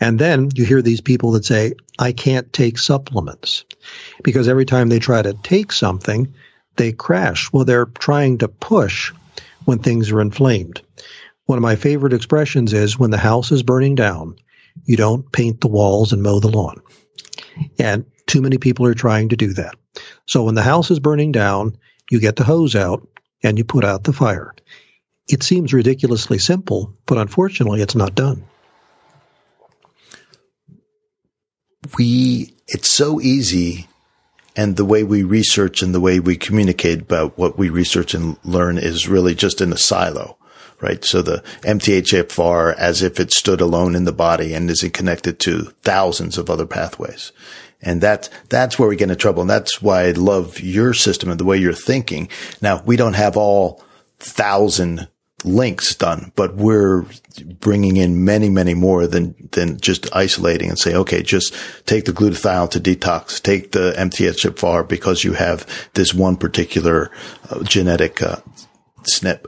And 0.00 0.18
then 0.18 0.50
you 0.54 0.64
hear 0.64 0.82
these 0.82 1.00
people 1.00 1.32
that 1.32 1.44
say, 1.44 1.74
I 1.98 2.12
can't 2.12 2.52
take 2.52 2.78
supplements 2.78 3.64
because 4.22 4.48
every 4.48 4.64
time 4.64 4.88
they 4.88 4.98
try 4.98 5.22
to 5.22 5.34
take 5.34 5.72
something, 5.72 6.34
they 6.76 6.92
crash. 6.92 7.52
Well, 7.52 7.64
they're 7.64 7.86
trying 7.86 8.38
to 8.38 8.48
push 8.48 9.12
when 9.64 9.78
things 9.78 10.10
are 10.10 10.20
inflamed. 10.20 10.82
One 11.46 11.58
of 11.58 11.62
my 11.62 11.76
favorite 11.76 12.12
expressions 12.12 12.72
is 12.72 12.98
when 12.98 13.10
the 13.10 13.18
house 13.18 13.52
is 13.52 13.62
burning 13.62 13.94
down, 13.94 14.36
you 14.84 14.96
don't 14.96 15.30
paint 15.30 15.60
the 15.60 15.68
walls 15.68 16.12
and 16.12 16.22
mow 16.22 16.40
the 16.40 16.48
lawn. 16.48 16.80
And 17.78 18.06
too 18.26 18.40
many 18.40 18.58
people 18.58 18.86
are 18.86 18.94
trying 18.94 19.30
to 19.30 19.36
do 19.36 19.52
that. 19.54 19.74
So 20.26 20.44
when 20.44 20.54
the 20.54 20.62
house 20.62 20.90
is 20.90 21.00
burning 21.00 21.32
down, 21.32 21.76
you 22.10 22.20
get 22.20 22.36
the 22.36 22.44
hose 22.44 22.74
out 22.74 23.06
and 23.42 23.58
you 23.58 23.64
put 23.64 23.84
out 23.84 24.04
the 24.04 24.12
fire. 24.12 24.54
It 25.28 25.42
seems 25.42 25.72
ridiculously 25.72 26.38
simple, 26.38 26.94
but 27.06 27.18
unfortunately, 27.18 27.80
it's 27.80 27.94
not 27.94 28.14
done. 28.14 28.44
We, 31.98 32.54
it's 32.66 32.90
so 32.90 33.20
easy 33.20 33.88
and 34.56 34.76
the 34.76 34.84
way 34.84 35.02
we 35.02 35.22
research 35.22 35.82
and 35.82 35.94
the 35.94 36.00
way 36.00 36.20
we 36.20 36.36
communicate 36.36 37.02
about 37.02 37.36
what 37.36 37.58
we 37.58 37.68
research 37.68 38.14
and 38.14 38.36
learn 38.44 38.78
is 38.78 39.08
really 39.08 39.34
just 39.34 39.60
in 39.60 39.72
a 39.72 39.76
silo, 39.76 40.36
right? 40.80 41.04
So 41.04 41.22
the 41.22 41.42
MTHFR 41.62 42.74
as 42.76 43.02
if 43.02 43.18
it 43.18 43.32
stood 43.32 43.60
alone 43.60 43.94
in 43.94 44.04
the 44.04 44.12
body 44.12 44.54
and 44.54 44.70
isn't 44.70 44.94
connected 44.94 45.38
to 45.40 45.74
thousands 45.82 46.38
of 46.38 46.48
other 46.48 46.66
pathways. 46.66 47.32
And 47.84 48.00
that's, 48.00 48.30
that's 48.48 48.78
where 48.78 48.88
we 48.88 48.96
get 48.96 49.04
into 49.04 49.16
trouble. 49.16 49.42
And 49.42 49.50
that's 49.50 49.80
why 49.80 50.06
I 50.06 50.10
love 50.12 50.58
your 50.60 50.94
system 50.94 51.30
and 51.30 51.38
the 51.38 51.44
way 51.44 51.58
you're 51.58 51.72
thinking. 51.72 52.28
Now, 52.60 52.82
we 52.84 52.96
don't 52.96 53.14
have 53.14 53.36
all 53.36 53.84
thousand 54.18 55.08
links 55.44 55.94
done, 55.94 56.32
but 56.36 56.56
we're 56.56 57.04
bringing 57.60 57.96
in 57.96 58.24
many, 58.24 58.48
many 58.48 58.74
more 58.74 59.06
than, 59.06 59.34
than 59.52 59.78
just 59.78 60.14
isolating 60.14 60.70
and 60.70 60.78
say, 60.78 60.94
okay, 60.94 61.22
just 61.22 61.54
take 61.84 62.06
the 62.06 62.12
glutathione 62.12 62.70
to 62.70 62.80
detox, 62.80 63.42
take 63.42 63.72
the 63.72 63.92
MTHFR 63.96 64.88
because 64.88 65.22
you 65.22 65.34
have 65.34 65.66
this 65.92 66.14
one 66.14 66.36
particular 66.36 67.10
uh, 67.50 67.62
genetic 67.62 68.22
uh, 68.22 68.36
SNP. 69.02 69.44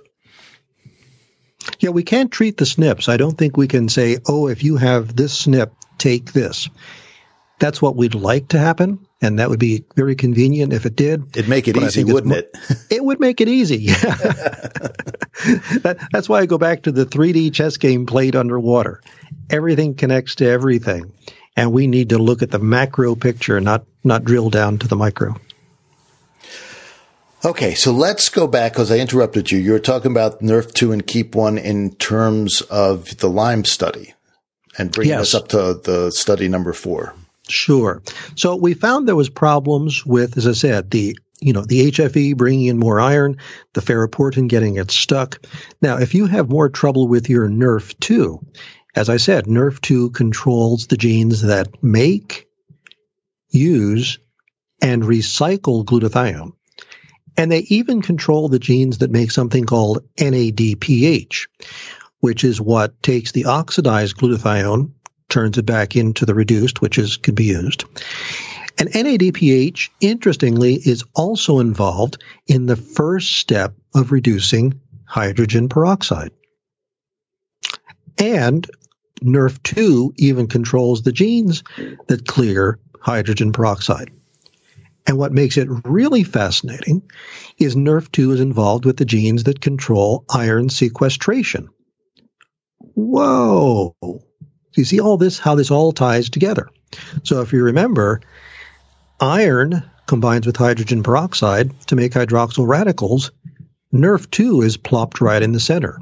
Yeah, 1.81 1.90
we 1.90 2.05
can't 2.05 2.31
treat 2.31 2.59
the 2.59 2.64
SNPs. 2.64 3.09
I 3.09 3.16
don't 3.16 3.37
think 3.37 3.57
we 3.57 3.66
can 3.66 3.88
say, 3.88 4.18
oh, 4.29 4.49
if 4.49 4.62
you 4.62 4.77
have 4.77 5.16
this 5.16 5.46
SNP, 5.46 5.70
take 5.99 6.33
this. 6.33 6.68
That's 7.59 7.81
what 7.81 7.97
we'd 7.97 8.14
like 8.14 8.49
to 8.49 8.59
happen, 8.59 8.99
and 9.23 9.38
that 9.38 9.49
would 9.49 9.59
be 9.59 9.85
very 9.97 10.14
convenient 10.14 10.73
if 10.75 10.85
it 10.85 10.95
did. 10.95 11.37
It'd 11.37 11.49
make 11.49 11.69
it 11.69 11.77
easy, 11.77 12.05
wouldn't 12.05 12.35
it? 12.35 12.55
it 12.90 13.03
would 13.03 13.19
make 13.19 13.40
it 13.40 13.49
easy. 13.49 13.87
that, 15.83 16.07
that's 16.12 16.29
why 16.29 16.40
I 16.40 16.47
go 16.47 16.59
back 16.59 16.83
to 16.83 16.92
the 16.92 17.07
3D 17.07 17.55
chess 17.55 17.79
game 17.79 18.05
played 18.05 18.37
underwater. 18.37 19.01
Everything 19.49 19.95
connects 19.95 20.35
to 20.37 20.47
everything, 20.47 21.12
and 21.57 21.73
we 21.73 21.87
need 21.87 22.11
to 22.11 22.19
look 22.19 22.42
at 22.42 22.51
the 22.51 22.59
macro 22.59 23.14
picture, 23.14 23.61
not 23.61 23.87
not 24.05 24.25
drill 24.25 24.51
down 24.51 24.79
to 24.79 24.88
the 24.88 24.97
micro. 24.97 25.35
Okay, 27.45 27.75
so 27.75 27.92
let's 27.92 28.29
go 28.29 28.47
back 28.47 28.73
because 28.73 28.90
I 28.90 28.99
interrupted 28.99 29.51
you. 29.51 29.59
You 29.59 29.73
were 29.73 29.79
talking 29.79 30.11
about 30.11 30.40
NRF2 30.40 30.92
and 30.92 31.07
KEAP1 31.07 31.62
in 31.62 31.95
terms 31.95 32.61
of 32.62 33.16
the 33.19 33.29
Lyme 33.29 33.64
study 33.64 34.14
and 34.79 34.90
bringing 34.90 35.12
Yes. 35.12 35.33
us 35.33 35.35
up 35.35 35.49
to 35.49 35.75
the 35.75 36.11
study 36.11 36.49
number 36.49 36.73
four. 36.73 37.14
Sure. 37.48 38.02
So 38.35 38.56
we 38.56 38.74
found 38.74 39.06
there 39.06 39.14
was 39.16 39.28
problems 39.28 40.04
with, 40.04 40.37
as 40.37 40.46
I 40.46 40.52
said, 40.52 40.90
the 40.90 41.16
you 41.40 41.52
know 41.52 41.62
the 41.62 41.90
HFE 41.92 42.37
bringing 42.37 42.66
in 42.66 42.78
more 42.78 42.98
iron, 42.98 43.37
the 43.74 43.82
ferroportin 43.82 44.48
getting 44.48 44.76
it 44.76 44.90
stuck. 44.90 45.44
Now, 45.80 45.98
if 45.98 46.14
you 46.14 46.26
have 46.26 46.48
more 46.48 46.68
trouble 46.68 47.09
with 47.09 47.28
your 47.28 47.48
NRF2, 47.48 48.44
as 48.94 49.09
I 49.09 49.18
said, 49.18 49.44
NRF2 49.44 50.14
controls 50.14 50.87
the 50.87 50.96
genes 50.96 51.42
that 51.42 51.82
make, 51.82 52.48
use, 53.50 54.18
and 54.82 55.02
recycle 55.02 55.85
glutathione, 55.85 56.52
and 57.37 57.52
they 57.52 57.61
even 57.68 58.02
control 58.02 58.48
the 58.48 58.59
genes 58.59 58.98
that 58.98 59.11
make 59.11 59.30
something 59.30 59.66
called 59.66 60.04
NADPH, 60.16 61.48
which 62.20 62.44
is 62.44 62.61
what 62.61 63.02
takes 63.02 63.32
the 63.32 63.44
oxidized 63.44 64.16
glutathione 64.16 64.92
turns 65.29 65.59
it 65.59 65.67
back 65.67 65.97
into 65.97 66.27
the 66.27 66.35
reduced, 66.35 66.81
which 66.81 66.99
is 66.99 67.17
can 67.17 67.35
be 67.35 67.45
used. 67.45 67.85
And 68.79 68.91
NADPH, 68.91 69.89
interestingly, 70.01 70.75
is 70.75 71.05
also 71.15 71.61
involved 71.61 72.23
in 72.47 72.67
the 72.67 72.77
first 72.77 73.33
step 73.37 73.75
of 73.95 74.12
reducing 74.12 74.81
hydrogen 75.07 75.69
peroxide. 75.69 76.31
And 78.19 78.69
NRF2 79.23 80.12
even 80.19 80.47
controls 80.47 81.03
the 81.03 81.12
genes 81.12 81.62
that 82.07 82.27
clear 82.27 82.79
hydrogen 83.01 83.53
peroxide. 83.53 84.11
And 85.07 85.17
what 85.17 85.33
makes 85.33 85.57
it 85.57 85.69
really 85.85 86.25
fascinating 86.25 87.03
is 87.59 87.77
NRF2 87.77 88.35
is 88.35 88.41
involved 88.41 88.85
with 88.85 88.97
the 88.97 89.05
genes 89.05 89.45
that 89.45 89.61
control 89.61 90.25
iron 90.29 90.69
sequestration. 90.69 91.69
Whoa! 92.79 93.95
You 94.77 94.85
see 94.85 95.01
all 95.01 95.17
this, 95.17 95.39
how 95.39 95.55
this 95.55 95.71
all 95.71 95.93
ties 95.93 96.31
together. 96.31 96.69
So 97.25 97.41
if 97.41 97.53
you 97.53 97.65
remember, 97.65 98.21
iron 99.21 99.83
combines 100.07 100.47
with 100.47 100.57
hydrogen 100.57 101.03
peroxide 101.03 101.79
to 101.89 101.97
make 101.97 102.12
hydroxyl 102.12 102.67
radicals. 102.67 103.33
NRF2 103.93 104.65
is 104.65 104.77
plopped 104.77 105.21
right 105.21 105.43
in 105.43 105.53
the 105.53 105.61
center. 105.61 105.99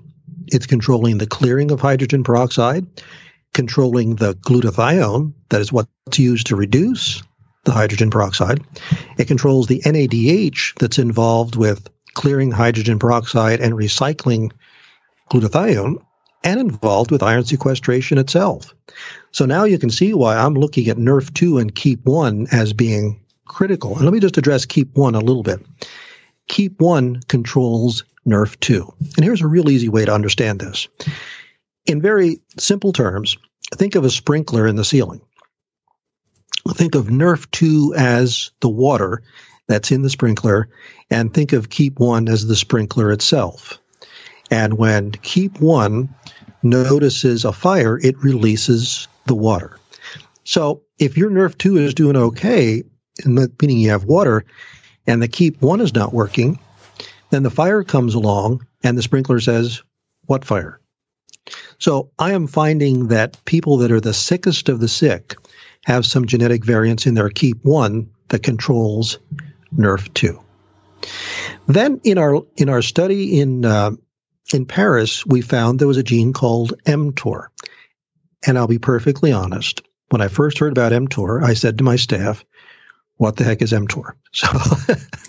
It's 0.46 0.66
controlling 0.66 1.18
the 1.18 1.26
clearing 1.26 1.70
of 1.70 1.80
hydrogen 1.80 2.24
peroxide, 2.24 2.86
controlling 3.52 4.16
the 4.16 4.34
glutathione, 4.34 5.32
that 5.48 5.60
is 5.60 5.72
what's 5.72 6.18
used 6.18 6.48
to 6.48 6.56
reduce 6.56 7.22
the 7.64 7.72
hydrogen 7.72 8.10
peroxide. 8.10 8.60
It 9.16 9.26
controls 9.26 9.66
the 9.66 9.80
NADH 9.80 10.74
that's 10.78 10.98
involved 10.98 11.56
with 11.56 11.88
clearing 12.12 12.50
hydrogen 12.50 12.98
peroxide 12.98 13.60
and 13.60 13.72
recycling 13.72 14.52
glutathione 15.30 16.04
and 16.44 16.60
involved 16.60 17.10
with 17.10 17.22
iron 17.22 17.44
sequestration 17.44 18.18
itself. 18.18 18.74
So 19.32 19.46
now 19.46 19.64
you 19.64 19.78
can 19.78 19.90
see 19.90 20.14
why 20.14 20.36
I'm 20.36 20.54
looking 20.54 20.88
at 20.88 20.98
NRF2 20.98 21.60
and 21.60 21.74
KEAP1 21.74 22.52
as 22.52 22.72
being 22.72 23.20
critical. 23.46 23.96
And 23.96 24.04
let 24.04 24.12
me 24.12 24.20
just 24.20 24.38
address 24.38 24.66
KEAP1 24.66 25.14
a 25.14 25.24
little 25.24 25.42
bit. 25.42 25.60
KEAP1 26.50 27.26
controls 27.26 28.04
NRF2. 28.26 29.16
And 29.16 29.24
here's 29.24 29.42
a 29.42 29.46
real 29.46 29.70
easy 29.70 29.88
way 29.88 30.04
to 30.04 30.14
understand 30.14 30.60
this. 30.60 30.86
In 31.86 32.00
very 32.00 32.40
simple 32.58 32.92
terms, 32.92 33.36
think 33.74 33.94
of 33.94 34.04
a 34.04 34.10
sprinkler 34.10 34.66
in 34.66 34.76
the 34.76 34.84
ceiling. 34.84 35.22
Think 36.70 36.94
of 36.94 37.06
NRF2 37.06 37.94
as 37.96 38.50
the 38.60 38.70
water 38.70 39.22
that's 39.66 39.90
in 39.90 40.02
the 40.02 40.10
sprinkler, 40.10 40.68
and 41.10 41.32
think 41.32 41.52
of 41.52 41.70
KEAP1 41.70 42.28
as 42.28 42.46
the 42.46 42.56
sprinkler 42.56 43.12
itself. 43.12 43.78
And 44.50 44.74
when 44.74 45.12
KEAP1 45.12 46.08
notices 46.64 47.44
a 47.44 47.52
fire, 47.52 47.98
it 47.98 48.18
releases 48.18 49.08
the 49.26 49.34
water. 49.34 49.78
So 50.44 50.82
if 50.98 51.16
your 51.16 51.30
NRF2 51.30 51.78
is 51.78 51.94
doing 51.94 52.16
okay, 52.16 52.82
meaning 53.24 53.78
you 53.78 53.90
have 53.90 54.04
water, 54.04 54.44
and 55.06 55.22
the 55.22 55.28
KEAP1 55.28 55.80
is 55.80 55.94
not 55.94 56.12
working, 56.12 56.58
then 57.30 57.42
the 57.42 57.50
fire 57.50 57.82
comes 57.84 58.14
along 58.14 58.66
and 58.82 58.96
the 58.96 59.02
sprinkler 59.02 59.40
says, 59.40 59.82
What 60.26 60.44
fire? 60.44 60.80
So 61.78 62.10
I 62.18 62.32
am 62.32 62.46
finding 62.46 63.08
that 63.08 63.44
people 63.44 63.78
that 63.78 63.92
are 63.92 64.00
the 64.00 64.14
sickest 64.14 64.68
of 64.68 64.80
the 64.80 64.88
sick 64.88 65.36
have 65.84 66.06
some 66.06 66.26
genetic 66.26 66.64
variance 66.64 67.06
in 67.06 67.14
their 67.14 67.28
KEAP1 67.28 68.08
that 68.28 68.42
controls 68.42 69.18
NRF2. 69.76 70.42
Then 71.66 72.00
in 72.04 72.18
our 72.18 72.42
in 72.56 72.68
our 72.68 72.82
study 72.82 73.40
in 73.40 73.64
uh, 73.64 73.92
in 74.52 74.66
Paris, 74.66 75.24
we 75.24 75.40
found 75.40 75.78
there 75.78 75.88
was 75.88 75.96
a 75.96 76.02
gene 76.02 76.32
called 76.32 76.74
mTOR. 76.84 77.46
And 78.46 78.58
I'll 78.58 78.66
be 78.66 78.78
perfectly 78.78 79.32
honest. 79.32 79.82
When 80.10 80.20
I 80.20 80.28
first 80.28 80.58
heard 80.58 80.72
about 80.72 80.92
mTOR, 80.92 81.42
I 81.42 81.54
said 81.54 81.78
to 81.78 81.84
my 81.84 81.96
staff, 81.96 82.44
what 83.16 83.36
the 83.36 83.44
heck 83.44 83.62
is 83.62 83.72
mTOR? 83.72 84.12
So, 84.32 84.48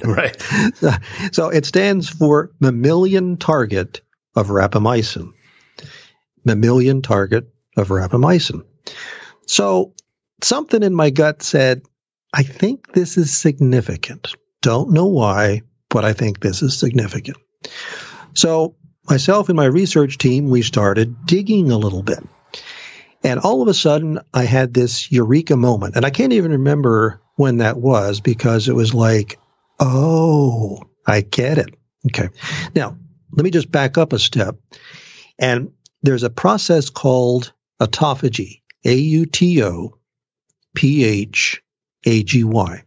Right. 0.04 0.42
so 1.32 1.50
it 1.50 1.66
stands 1.66 2.10
for 2.10 2.52
mammalian 2.60 3.38
target 3.38 4.02
of 4.36 4.48
rapamycin. 4.48 5.32
Mammalian 6.44 7.02
target 7.02 7.48
of 7.78 7.90
rapamycin. 7.90 8.66
So 9.48 9.94
something 10.44 10.84
in 10.84 10.94
my 10.94 11.12
gut 11.12 11.44
said, 11.44 11.84
I 12.34 12.44
think 12.44 12.92
this 12.94 13.18
is 13.18 13.36
significant. 13.36 14.36
Don't 14.62 14.92
know 14.92 15.06
why, 15.06 15.62
but 15.90 16.04
I 16.04 16.14
think 16.14 16.40
this 16.40 16.62
is 16.64 16.78
significant. 16.78 17.38
So 18.34 18.76
myself 19.10 19.50
and 19.50 19.56
my 19.56 19.66
research 19.66 20.18
team, 20.18 20.50
we 20.50 20.62
started 20.62 21.26
digging 21.26 21.72
a 21.72 21.78
little 21.78 22.04
bit. 22.04 22.24
And 23.24 23.40
all 23.40 23.62
of 23.62 23.68
a 23.68 23.74
sudden, 23.74 24.20
I 24.34 24.44
had 24.44 24.74
this 24.74 25.12
eureka 25.12 25.56
moment. 25.56 25.96
And 25.96 26.06
I 26.06 26.12
can't 26.12 26.34
even 26.34 26.52
remember 26.52 27.22
when 27.36 27.58
that 27.58 27.78
was 27.78 28.22
because 28.22 28.68
it 28.68 28.76
was 28.76 28.94
like, 28.94 29.40
oh, 29.80 30.84
I 31.06 31.22
get 31.22 31.58
it. 31.58 31.76
Okay. 32.08 32.30
Now, 32.76 32.98
let 33.32 33.44
me 33.44 33.52
just 33.52 33.72
back 33.72 33.98
up 33.98 34.14
a 34.14 34.20
step. 34.20 34.58
And 35.40 35.72
there's 36.04 36.24
a 36.24 36.30
process 36.30 36.90
called 36.90 37.52
autophagy, 37.82 38.62
A 38.86 38.94
U 38.94 39.26
T 39.26 39.64
O 39.64 39.98
P 40.76 41.04
H 41.04 41.62
A 42.06 42.24
G 42.24 42.44
Y. 42.44 42.84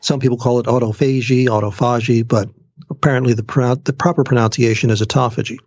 Some 0.00 0.20
people 0.20 0.38
call 0.38 0.60
it 0.60 0.66
autophagy, 0.66 1.46
autophagy, 1.46 2.26
but 2.26 2.48
apparently 2.90 3.34
the, 3.34 3.42
pro- 3.42 3.74
the 3.74 3.92
proper 3.92 4.24
pronunciation 4.24 4.90
is 4.90 5.02
autophagy. 5.02 5.58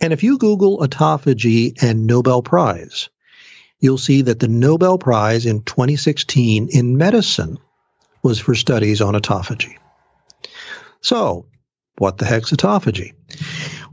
And 0.00 0.12
if 0.12 0.22
you 0.22 0.38
Google 0.38 0.78
autophagy 0.78 1.80
and 1.82 2.06
Nobel 2.06 2.42
Prize, 2.42 3.08
you'll 3.78 3.98
see 3.98 4.22
that 4.22 4.40
the 4.40 4.48
Nobel 4.48 4.98
Prize 4.98 5.46
in 5.46 5.62
2016 5.62 6.68
in 6.70 6.96
medicine 6.96 7.58
was 8.22 8.38
for 8.38 8.54
studies 8.54 9.00
on 9.00 9.14
autophagy. 9.14 9.76
So, 11.00 11.46
what 11.98 12.18
the 12.18 12.24
heck's 12.24 12.52
autophagy? 12.52 13.14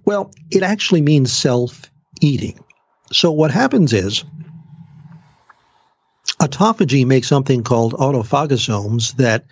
Well, 0.06 0.32
it 0.52 0.64
actually 0.64 1.02
means 1.02 1.34
self 1.34 1.90
eating. 2.22 2.64
So, 3.12 3.32
what 3.32 3.52
happens 3.52 3.94
is 3.94 4.24
autophagy 6.40 7.06
makes 7.06 7.28
something 7.28 7.64
called 7.64 7.94
autophagosomes 7.94 9.16
that 9.18 9.46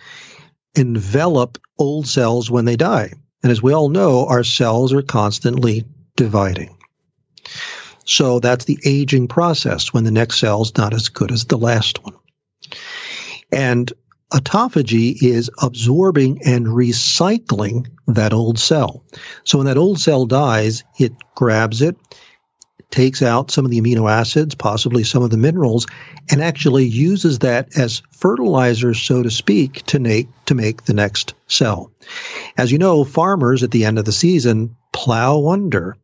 envelop 0.74 1.58
old 1.78 2.06
cells 2.06 2.50
when 2.50 2.64
they 2.64 2.76
die. 2.76 3.12
And 3.42 3.52
as 3.52 3.62
we 3.62 3.72
all 3.72 3.88
know, 3.88 4.26
our 4.26 4.44
cells 4.44 4.92
are 4.92 5.02
constantly 5.02 5.84
dividing. 6.16 6.76
So 8.04 8.40
that's 8.40 8.64
the 8.64 8.78
aging 8.84 9.28
process 9.28 9.92
when 9.92 10.04
the 10.04 10.10
next 10.10 10.38
cell 10.38 10.62
is 10.62 10.76
not 10.76 10.94
as 10.94 11.10
good 11.10 11.30
as 11.30 11.44
the 11.44 11.58
last 11.58 12.02
one. 12.02 12.14
And 13.52 13.92
autophagy 14.32 15.22
is 15.22 15.50
absorbing 15.60 16.40
and 16.44 16.66
recycling 16.66 17.88
that 18.06 18.32
old 18.32 18.58
cell. 18.58 19.04
So 19.44 19.58
when 19.58 19.66
that 19.66 19.78
old 19.78 20.00
cell 20.00 20.26
dies, 20.26 20.84
it 20.98 21.12
grabs 21.34 21.82
it, 21.82 21.96
takes 22.90 23.22
out 23.22 23.50
some 23.50 23.64
of 23.64 23.70
the 23.70 23.80
amino 23.80 24.10
acids, 24.10 24.54
possibly 24.54 25.04
some 25.04 25.22
of 25.22 25.30
the 25.30 25.36
minerals, 25.36 25.86
and 26.30 26.42
actually 26.42 26.86
uses 26.86 27.40
that 27.40 27.76
as 27.78 28.02
fertilizer, 28.12 28.94
so 28.94 29.22
to 29.22 29.30
speak, 29.30 29.84
to 29.86 29.98
make, 29.98 30.28
to 30.46 30.54
make 30.54 30.84
the 30.84 30.94
next 30.94 31.34
cell. 31.46 31.92
As 32.56 32.72
you 32.72 32.78
know, 32.78 33.04
farmers 33.04 33.62
at 33.62 33.70
the 33.70 33.84
end 33.84 33.98
of 33.98 34.04
the 34.04 34.12
season 34.12 34.76
plow 34.92 35.48
under 35.48 35.96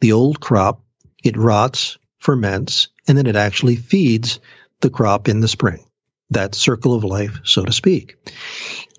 the 0.00 0.12
old 0.12 0.40
crop. 0.40 0.82
It 1.24 1.36
rots, 1.36 1.98
ferments, 2.18 2.88
and 3.08 3.16
then 3.16 3.26
it 3.26 3.36
actually 3.36 3.76
feeds 3.76 4.40
the 4.80 4.90
crop 4.90 5.28
in 5.28 5.40
the 5.40 5.48
spring. 5.48 5.84
That 6.30 6.54
circle 6.54 6.94
of 6.94 7.04
life, 7.04 7.40
so 7.44 7.64
to 7.64 7.72
speak. 7.72 8.16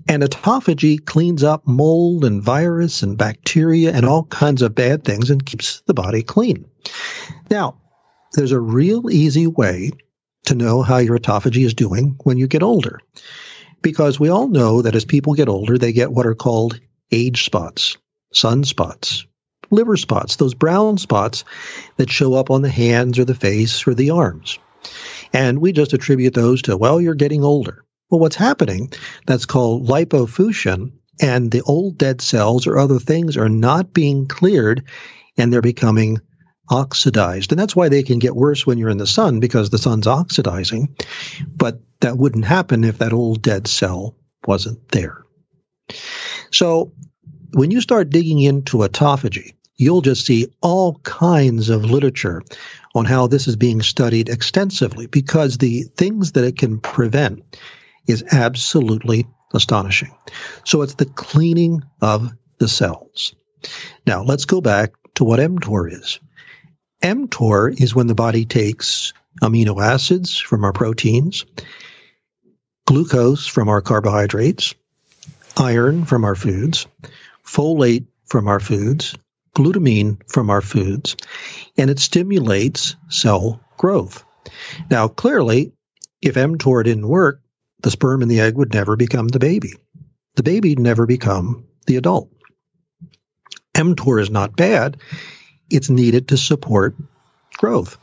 And 0.10 0.24
autophagy 0.24 1.04
cleans 1.04 1.44
up 1.44 1.68
mold 1.68 2.24
and 2.24 2.42
virus 2.42 3.04
and 3.04 3.18
bacteria 3.18 3.92
and 3.92 4.06
all 4.06 4.24
kinds 4.24 4.62
of 4.62 4.74
bad 4.74 5.04
things 5.04 5.30
and 5.30 5.46
keeps 5.46 5.82
the 5.82 5.94
body 5.94 6.24
clean. 6.24 6.66
Now, 7.50 7.82
there's 8.34 8.54
a 8.54 8.60
real 8.60 9.10
easy 9.10 9.48
way 9.48 9.92
to 10.46 10.56
know 10.56 10.82
how 10.82 10.98
your 10.98 11.18
autophagy 11.18 11.66
is 11.66 11.74
doing 11.74 12.16
when 12.24 12.38
you 12.38 12.48
get 12.48 12.64
older. 12.64 13.00
Because 13.82 14.20
we 14.20 14.30
all 14.30 14.48
know 14.48 14.82
that 14.82 14.96
as 14.96 15.06
people 15.06 15.34
get 15.34 15.50
older, 15.50 15.78
they 15.78 15.92
get 15.92 16.12
what 16.12 16.26
are 16.26 16.36
called 16.36 16.80
age 17.12 17.44
spots, 17.44 17.98
sunspots, 18.34 19.26
liver 19.70 19.98
spots, 19.98 20.38
those 20.38 20.54
brown 20.54 20.98
spots 20.98 21.44
that 21.98 22.10
show 22.10 22.34
up 22.34 22.50
on 22.50 22.62
the 22.62 22.70
hands 22.70 23.20
or 23.20 23.26
the 23.26 23.36
face 23.36 23.86
or 23.88 23.94
the 23.94 24.12
arms. 24.12 24.58
And 25.34 25.60
we 25.60 25.74
just 25.74 25.94
attribute 25.94 26.34
those 26.34 26.64
to, 26.64 26.78
well, 26.78 27.02
you're 27.02 27.16
getting 27.16 27.44
older. 27.44 27.84
Well, 28.10 28.20
what's 28.20 28.36
happening, 28.36 28.92
that's 29.26 29.46
called 29.46 29.88
lipofuscin, 29.88 30.94
and 31.22 31.52
the 31.52 31.62
old 31.62 31.98
dead 31.98 32.22
cells 32.22 32.68
or 32.68 32.78
other 32.78 33.00
things 33.00 33.38
are 33.38 33.50
not 33.50 33.94
being 33.94 34.28
cleared 34.28 34.84
and 35.38 35.52
they're 35.52 35.62
becoming 35.62 36.20
oxidized. 36.70 37.52
And 37.52 37.60
that's 37.60 37.76
why 37.76 37.90
they 37.90 38.04
can 38.04 38.20
get 38.20 38.36
worse 38.36 38.66
when 38.66 38.78
you're 38.78 38.90
in 38.90 38.98
the 38.98 39.08
sun 39.08 39.40
because 39.40 39.70
the 39.70 39.78
sun's 39.78 40.08
oxidizing. 40.08 40.96
But 41.48 41.80
that 42.02 42.18
wouldn't 42.18 42.46
happen 42.46 42.84
if 42.84 43.00
that 43.00 43.14
old 43.14 43.42
dead 43.42 43.68
cell 43.68 44.16
wasn't 44.46 44.88
there. 44.90 45.24
So 46.52 46.94
when 47.54 47.72
you 47.72 47.82
start 47.82 48.10
digging 48.10 48.42
into 48.42 48.78
autophagy, 48.78 49.54
you'll 49.76 50.02
just 50.02 50.26
see 50.26 50.48
all 50.62 51.00
kinds 51.00 51.70
of 51.70 51.86
literature 51.86 52.42
on 52.96 53.06
how 53.06 53.28
this 53.28 53.48
is 53.48 53.56
being 53.56 53.82
studied 53.82 54.30
extensively 54.30 55.08
because 55.08 55.58
the 55.58 55.84
things 55.84 56.34
that 56.34 56.44
it 56.44 56.58
can 56.58 56.80
prevent 56.80 57.44
is 58.08 58.24
absolutely 58.32 59.28
astonishing. 59.54 60.16
So 60.64 60.82
it's 60.82 60.96
the 60.96 61.06
cleaning 61.06 61.84
of 62.02 62.32
the 62.58 62.68
cells. 62.68 63.36
Now 64.06 64.24
let's 64.24 64.46
go 64.46 64.62
back 64.62 64.94
to 65.16 65.24
what 65.24 65.40
mTOR 65.40 65.92
is. 65.92 66.20
mTOR 67.02 67.80
is 67.82 67.96
when 67.96 68.08
the 68.08 68.16
body 68.16 68.46
takes 68.46 69.14
amino 69.42 69.84
acids 69.84 70.38
from 70.38 70.64
our 70.64 70.74
proteins, 70.74 71.46
glucose 72.86 73.46
from 73.46 73.70
our 73.70 73.82
carbohydrates, 73.82 74.74
iron 75.56 76.06
from 76.06 76.24
our 76.24 76.36
foods, 76.36 76.88
folate 77.46 78.08
from 78.26 78.48
our 78.48 78.60
foods, 78.60 79.16
glutamine 79.56 80.22
from 80.32 80.50
our 80.50 80.62
foods, 80.62 81.16
and 81.78 81.90
it 81.90 82.00
stimulates 82.00 82.96
cell 83.10 83.60
growth. 83.78 84.24
Now, 84.90 85.08
clearly, 85.08 85.74
if 86.22 86.36
mTOR 86.36 86.84
didn't 86.84 87.08
work, 87.08 87.42
the 87.82 87.92
sperm 87.92 88.22
and 88.22 88.32
the 88.32 88.40
egg 88.40 88.56
would 88.56 88.74
never 88.74 88.96
become 88.96 89.28
the 89.28 89.40
baby. 89.40 89.74
The 90.36 90.44
baby 90.44 90.76
never 90.76 91.06
become 91.06 91.66
the 91.86 91.98
adult. 91.98 92.30
mTOR 93.74 94.22
is 94.22 94.30
not 94.30 94.56
bad. 94.56 94.98
It's 95.70 95.90
needed 95.90 96.30
to 96.30 96.38
support 96.38 96.96
growth. 97.58 97.98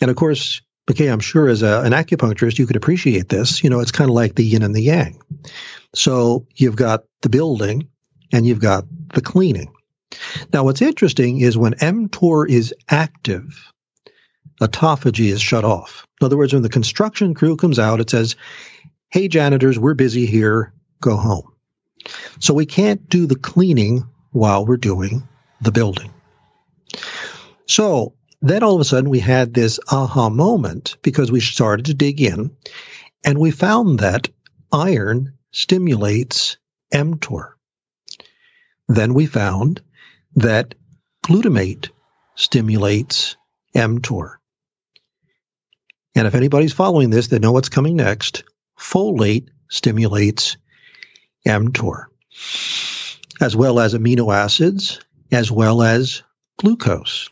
And 0.00 0.10
of 0.10 0.16
course, 0.16 0.62
okay, 0.90 1.08
I'm 1.08 1.20
sure 1.20 1.48
as 1.48 1.62
a, 1.62 1.82
an 1.82 1.92
acupuncturist, 1.92 2.58
you 2.58 2.66
could 2.66 2.76
appreciate 2.76 3.28
this. 3.28 3.62
You 3.62 3.70
know, 3.70 3.80
it's 3.80 3.92
kind 3.92 4.10
of 4.10 4.14
like 4.14 4.34
the 4.34 4.44
yin 4.44 4.62
and 4.62 4.74
the 4.74 4.82
yang. 4.82 5.20
So 5.94 6.46
you've 6.54 6.76
got 6.76 7.04
the 7.22 7.28
building 7.28 7.88
and 8.32 8.46
you've 8.46 8.60
got 8.60 8.84
the 9.12 9.20
cleaning. 9.20 9.72
Now, 10.52 10.64
what's 10.64 10.82
interesting 10.82 11.40
is 11.40 11.58
when 11.58 11.74
mTOR 11.74 12.48
is 12.48 12.74
active, 12.88 13.72
autophagy 14.60 15.26
is 15.26 15.40
shut 15.40 15.64
off. 15.64 16.06
In 16.20 16.26
other 16.26 16.36
words, 16.36 16.52
when 16.52 16.62
the 16.62 16.68
construction 16.68 17.34
crew 17.34 17.56
comes 17.56 17.78
out, 17.78 18.00
it 18.00 18.10
says, 18.10 18.36
Hey, 19.14 19.28
janitors, 19.28 19.78
we're 19.78 19.94
busy 19.94 20.26
here. 20.26 20.72
Go 21.00 21.14
home. 21.14 21.52
So 22.40 22.52
we 22.52 22.66
can't 22.66 23.08
do 23.08 23.26
the 23.26 23.36
cleaning 23.36 24.08
while 24.32 24.66
we're 24.66 24.76
doing 24.76 25.28
the 25.60 25.70
building. 25.70 26.12
So 27.68 28.16
then 28.42 28.64
all 28.64 28.74
of 28.74 28.80
a 28.80 28.84
sudden 28.84 29.10
we 29.10 29.20
had 29.20 29.54
this 29.54 29.78
aha 29.88 30.30
moment 30.30 30.96
because 31.00 31.30
we 31.30 31.38
started 31.38 31.86
to 31.86 31.94
dig 31.94 32.20
in 32.20 32.56
and 33.22 33.38
we 33.38 33.52
found 33.52 34.00
that 34.00 34.30
iron 34.72 35.34
stimulates 35.52 36.56
mTOR. 36.92 37.52
Then 38.88 39.14
we 39.14 39.26
found 39.26 39.80
that 40.34 40.74
glutamate 41.24 41.90
stimulates 42.34 43.36
mTOR. 43.76 44.38
And 46.16 46.26
if 46.26 46.34
anybody's 46.34 46.72
following 46.72 47.10
this, 47.10 47.28
they 47.28 47.38
know 47.38 47.52
what's 47.52 47.68
coming 47.68 47.94
next. 47.94 48.42
Folate 48.78 49.48
stimulates 49.68 50.56
mTOR, 51.46 52.06
as 53.40 53.56
well 53.56 53.80
as 53.80 53.94
amino 53.94 54.34
acids, 54.34 55.00
as 55.32 55.50
well 55.50 55.82
as 55.82 56.22
glucose. 56.58 57.28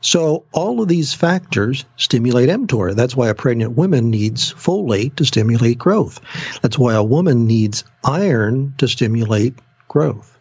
So 0.00 0.44
all 0.52 0.82
of 0.82 0.88
these 0.88 1.14
factors 1.14 1.86
stimulate 1.96 2.50
mTOR. 2.50 2.94
That's 2.94 3.16
why 3.16 3.30
a 3.30 3.34
pregnant 3.34 3.72
woman 3.72 4.10
needs 4.10 4.52
folate 4.52 5.16
to 5.16 5.24
stimulate 5.24 5.78
growth. 5.78 6.20
That's 6.60 6.78
why 6.78 6.94
a 6.94 7.02
woman 7.02 7.46
needs 7.46 7.84
iron 8.04 8.74
to 8.78 8.86
stimulate 8.86 9.54
growth. 9.88 10.38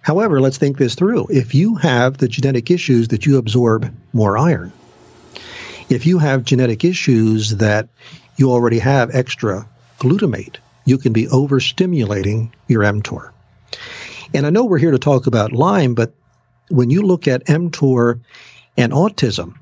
However, 0.00 0.40
let's 0.40 0.58
think 0.58 0.76
this 0.76 0.96
through. 0.96 1.28
If 1.30 1.54
you 1.54 1.76
have 1.76 2.18
the 2.18 2.28
genetic 2.28 2.70
issues 2.70 3.08
that 3.08 3.26
you 3.26 3.38
absorb 3.38 3.94
more 4.12 4.36
iron, 4.36 4.72
if 5.88 6.06
you 6.06 6.18
have 6.18 6.44
genetic 6.44 6.84
issues 6.84 7.56
that 7.58 7.88
you 8.36 8.50
already 8.50 8.78
have 8.78 9.14
extra 9.14 9.68
glutamate, 9.98 10.56
you 10.84 10.98
can 10.98 11.12
be 11.12 11.26
overstimulating 11.26 12.52
your 12.68 12.82
mTOR. 12.82 13.30
And 14.32 14.46
I 14.46 14.50
know 14.50 14.64
we're 14.64 14.78
here 14.78 14.90
to 14.90 14.98
talk 14.98 15.26
about 15.26 15.52
Lyme, 15.52 15.94
but 15.94 16.14
when 16.68 16.90
you 16.90 17.02
look 17.02 17.28
at 17.28 17.46
mTOR 17.46 18.20
and 18.76 18.92
autism, 18.92 19.54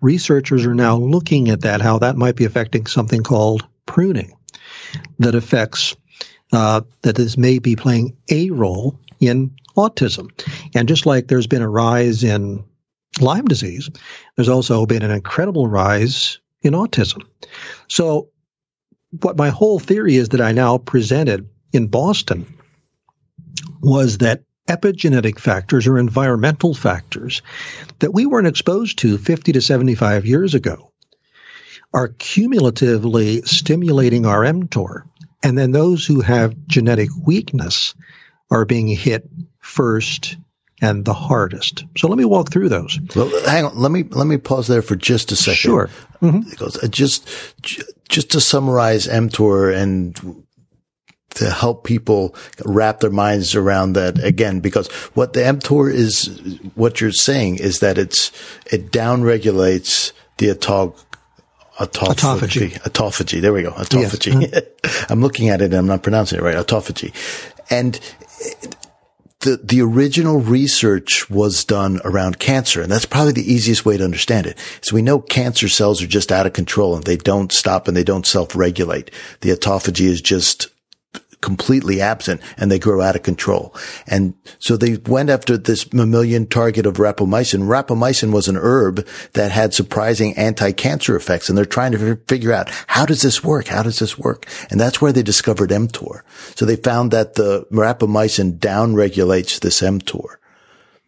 researchers 0.00 0.66
are 0.66 0.74
now 0.74 0.96
looking 0.96 1.48
at 1.48 1.62
that, 1.62 1.80
how 1.80 1.98
that 1.98 2.16
might 2.16 2.36
be 2.36 2.44
affecting 2.44 2.86
something 2.86 3.22
called 3.22 3.66
pruning 3.86 4.36
that 5.18 5.34
affects, 5.34 5.96
uh, 6.52 6.82
that 7.02 7.16
this 7.16 7.36
may 7.36 7.58
be 7.58 7.76
playing 7.76 8.16
a 8.30 8.50
role 8.50 8.98
in 9.20 9.52
autism. 9.76 10.30
And 10.74 10.88
just 10.88 11.06
like 11.06 11.26
there's 11.26 11.46
been 11.46 11.62
a 11.62 11.68
rise 11.68 12.22
in 12.22 12.64
Lyme 13.20 13.46
disease, 13.46 13.90
there's 14.36 14.48
also 14.48 14.86
been 14.86 15.02
an 15.02 15.10
incredible 15.10 15.68
rise 15.68 16.38
in 16.64 16.72
autism. 16.72 17.22
So, 17.88 18.30
what 19.20 19.36
my 19.36 19.50
whole 19.50 19.78
theory 19.78 20.16
is 20.16 20.30
that 20.30 20.40
I 20.40 20.52
now 20.52 20.78
presented 20.78 21.48
in 21.72 21.86
Boston 21.86 22.52
was 23.80 24.18
that 24.18 24.42
epigenetic 24.68 25.38
factors 25.38 25.86
or 25.86 25.98
environmental 25.98 26.74
factors 26.74 27.42
that 27.98 28.12
we 28.12 28.26
weren't 28.26 28.46
exposed 28.46 28.98
to 28.98 29.18
50 29.18 29.52
to 29.52 29.60
75 29.60 30.26
years 30.26 30.54
ago 30.54 30.90
are 31.92 32.08
cumulatively 32.08 33.42
stimulating 33.42 34.26
our 34.26 34.40
mTOR. 34.40 35.02
And 35.44 35.56
then 35.56 35.70
those 35.70 36.06
who 36.06 36.22
have 36.22 36.66
genetic 36.66 37.10
weakness 37.24 37.94
are 38.50 38.64
being 38.64 38.88
hit 38.88 39.28
first 39.60 40.38
and 40.80 41.04
the 41.04 41.14
hardest. 41.14 41.84
So 41.96 42.08
let 42.08 42.18
me 42.18 42.24
walk 42.24 42.50
through 42.50 42.68
those. 42.68 42.98
Well, 43.14 43.30
hang 43.46 43.64
on. 43.64 43.78
Let 43.78 43.92
me 43.92 44.02
let 44.02 44.26
me 44.26 44.38
pause 44.38 44.66
there 44.66 44.82
for 44.82 44.96
just 44.96 45.32
a 45.32 45.36
second. 45.36 45.56
Sure. 45.56 45.90
Mm-hmm. 46.24 46.50
Because 46.50 46.82
uh, 46.82 46.88
just 46.88 47.28
just 48.08 48.30
to 48.32 48.40
summarize 48.40 49.06
mTOR 49.06 49.74
and 49.74 50.44
to 51.30 51.50
help 51.50 51.84
people 51.84 52.34
wrap 52.64 53.00
their 53.00 53.10
minds 53.10 53.54
around 53.54 53.94
that 53.94 54.22
again, 54.22 54.60
because 54.60 54.88
what 55.14 55.32
the 55.32 55.40
mTOR 55.40 55.92
is, 55.92 56.26
what 56.74 57.00
you're 57.00 57.12
saying 57.12 57.56
is 57.56 57.80
that 57.80 57.98
it's 57.98 58.30
it 58.70 58.90
downregulates 58.90 60.12
the 60.38 60.48
autog 60.48 60.96
autophagy. 61.78 62.70
Autophagy. 62.70 62.82
autophagy. 62.82 63.40
There 63.40 63.52
we 63.52 63.62
go. 63.62 63.72
Autophagy. 63.72 64.52
Yes. 64.52 65.06
I'm 65.10 65.20
looking 65.20 65.48
at 65.48 65.60
it 65.60 65.66
and 65.66 65.74
I'm 65.74 65.86
not 65.86 66.02
pronouncing 66.02 66.38
it 66.38 66.42
right. 66.42 66.56
Autophagy. 66.56 67.12
And 67.70 67.98
the, 69.44 69.60
the 69.62 69.80
original 69.82 70.40
research 70.40 71.30
was 71.30 71.64
done 71.64 72.00
around 72.04 72.38
cancer, 72.38 72.82
and 72.82 72.90
that's 72.90 73.06
probably 73.06 73.32
the 73.32 73.52
easiest 73.52 73.86
way 73.86 73.96
to 73.96 74.04
understand 74.04 74.46
it. 74.46 74.58
So 74.80 74.94
we 74.94 75.02
know 75.02 75.20
cancer 75.20 75.68
cells 75.68 76.02
are 76.02 76.06
just 76.06 76.32
out 76.32 76.46
of 76.46 76.52
control 76.52 76.96
and 76.96 77.04
they 77.04 77.16
don't 77.16 77.52
stop 77.52 77.86
and 77.86 77.96
they 77.96 78.04
don't 78.04 78.26
self-regulate. 78.26 79.10
The 79.42 79.50
autophagy 79.50 80.06
is 80.06 80.20
just 80.20 80.68
completely 81.44 82.00
absent 82.00 82.40
and 82.56 82.72
they 82.72 82.78
grow 82.78 83.02
out 83.02 83.14
of 83.14 83.22
control. 83.22 83.74
And 84.06 84.32
so 84.58 84.76
they 84.76 84.96
went 84.96 85.28
after 85.28 85.58
this 85.58 85.92
mammalian 85.92 86.46
target 86.46 86.86
of 86.86 86.94
rapamycin. 86.96 87.68
Rapamycin 87.68 88.32
was 88.32 88.48
an 88.48 88.56
herb 88.56 89.06
that 89.34 89.52
had 89.52 89.74
surprising 89.74 90.34
anti-cancer 90.38 91.14
effects. 91.14 91.48
And 91.48 91.58
they're 91.58 91.66
trying 91.66 91.92
to 91.92 92.16
figure 92.26 92.52
out 92.52 92.70
how 92.86 93.04
does 93.04 93.20
this 93.20 93.44
work? 93.44 93.68
How 93.68 93.82
does 93.82 93.98
this 93.98 94.18
work? 94.18 94.46
And 94.70 94.80
that's 94.80 95.02
where 95.02 95.12
they 95.12 95.22
discovered 95.22 95.68
mTOR. 95.68 96.22
So 96.56 96.64
they 96.64 96.76
found 96.76 97.10
that 97.10 97.34
the 97.34 97.66
rapamycin 97.70 98.58
downregulates 98.58 99.60
this 99.60 99.82
mTOR. 99.82 100.36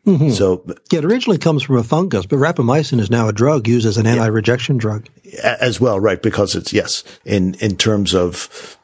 Mm-hmm. 0.06 0.30
So 0.30 0.62
yeah, 0.92 1.00
it 1.00 1.04
originally 1.04 1.38
comes 1.38 1.64
from 1.64 1.76
a 1.78 1.82
fungus, 1.82 2.26
but 2.26 2.36
rapamycin 2.36 3.00
is 3.00 3.10
now 3.10 3.26
a 3.26 3.32
drug 3.32 3.66
used 3.66 3.86
as 3.86 3.96
an 3.96 4.06
anti-rejection 4.06 4.76
drug 4.76 5.08
as 5.42 5.80
well, 5.80 5.98
right? 5.98 6.22
Because 6.22 6.54
it's 6.54 6.72
yes, 6.72 7.02
in 7.24 7.54
in 7.54 7.76
terms 7.76 8.14
of 8.14 8.75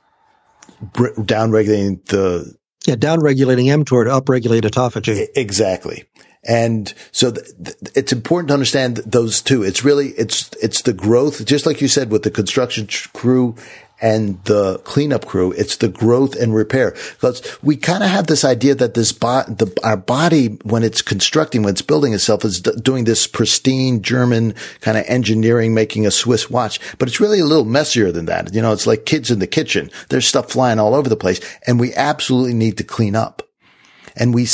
downregulating 0.92 2.04
the 2.06 2.54
yeah, 2.86 2.96
downregulating 2.96 3.66
mTOR 3.84 4.04
to 4.04 4.10
upregulate 4.10 4.62
autophagy. 4.62 5.28
Exactly. 5.36 6.04
And 6.44 6.92
so 7.12 7.30
th- 7.30 7.46
th- 7.64 7.76
it's 7.94 8.12
important 8.12 8.48
to 8.48 8.54
understand 8.54 8.96
those 8.98 9.40
two. 9.40 9.62
It's 9.62 9.84
really, 9.84 10.08
it's, 10.10 10.50
it's 10.60 10.82
the 10.82 10.92
growth, 10.92 11.44
just 11.44 11.66
like 11.66 11.80
you 11.80 11.86
said 11.86 12.10
with 12.10 12.24
the 12.24 12.30
construction 12.30 12.88
crew 13.12 13.54
and 14.02 14.42
the 14.44 14.78
cleanup 14.80 15.26
crew. 15.26 15.52
It's 15.52 15.76
the 15.76 15.88
growth 15.88 16.34
and 16.34 16.52
repair 16.52 16.90
because 16.90 17.40
we 17.62 17.76
kind 17.76 18.02
of 18.02 18.10
have 18.10 18.26
this 18.26 18.44
idea 18.44 18.74
that 18.74 18.94
this 18.94 19.12
bot, 19.12 19.58
the, 19.58 19.72
our 19.84 19.96
body, 19.96 20.48
when 20.64 20.82
it's 20.82 21.00
constructing, 21.00 21.62
when 21.62 21.72
it's 21.72 21.82
building 21.82 22.12
itself 22.12 22.44
is 22.44 22.60
d- 22.60 22.72
doing 22.82 23.04
this 23.04 23.28
pristine 23.28 24.02
German 24.02 24.54
kind 24.80 24.98
of 24.98 25.04
engineering, 25.06 25.72
making 25.72 26.04
a 26.04 26.10
Swiss 26.10 26.50
watch, 26.50 26.80
but 26.98 27.08
it's 27.08 27.20
really 27.20 27.38
a 27.38 27.44
little 27.44 27.64
messier 27.64 28.10
than 28.10 28.26
that. 28.26 28.52
You 28.52 28.60
know, 28.60 28.72
it's 28.72 28.88
like 28.88 29.06
kids 29.06 29.30
in 29.30 29.38
the 29.38 29.46
kitchen. 29.46 29.88
There's 30.08 30.26
stuff 30.26 30.50
flying 30.50 30.80
all 30.80 30.94
over 30.94 31.08
the 31.08 31.16
place 31.16 31.40
and 31.66 31.78
we 31.78 31.94
absolutely 31.94 32.54
need 32.54 32.76
to 32.78 32.84
clean 32.84 33.14
up. 33.14 33.48
And 34.16 34.34
we, 34.34 34.46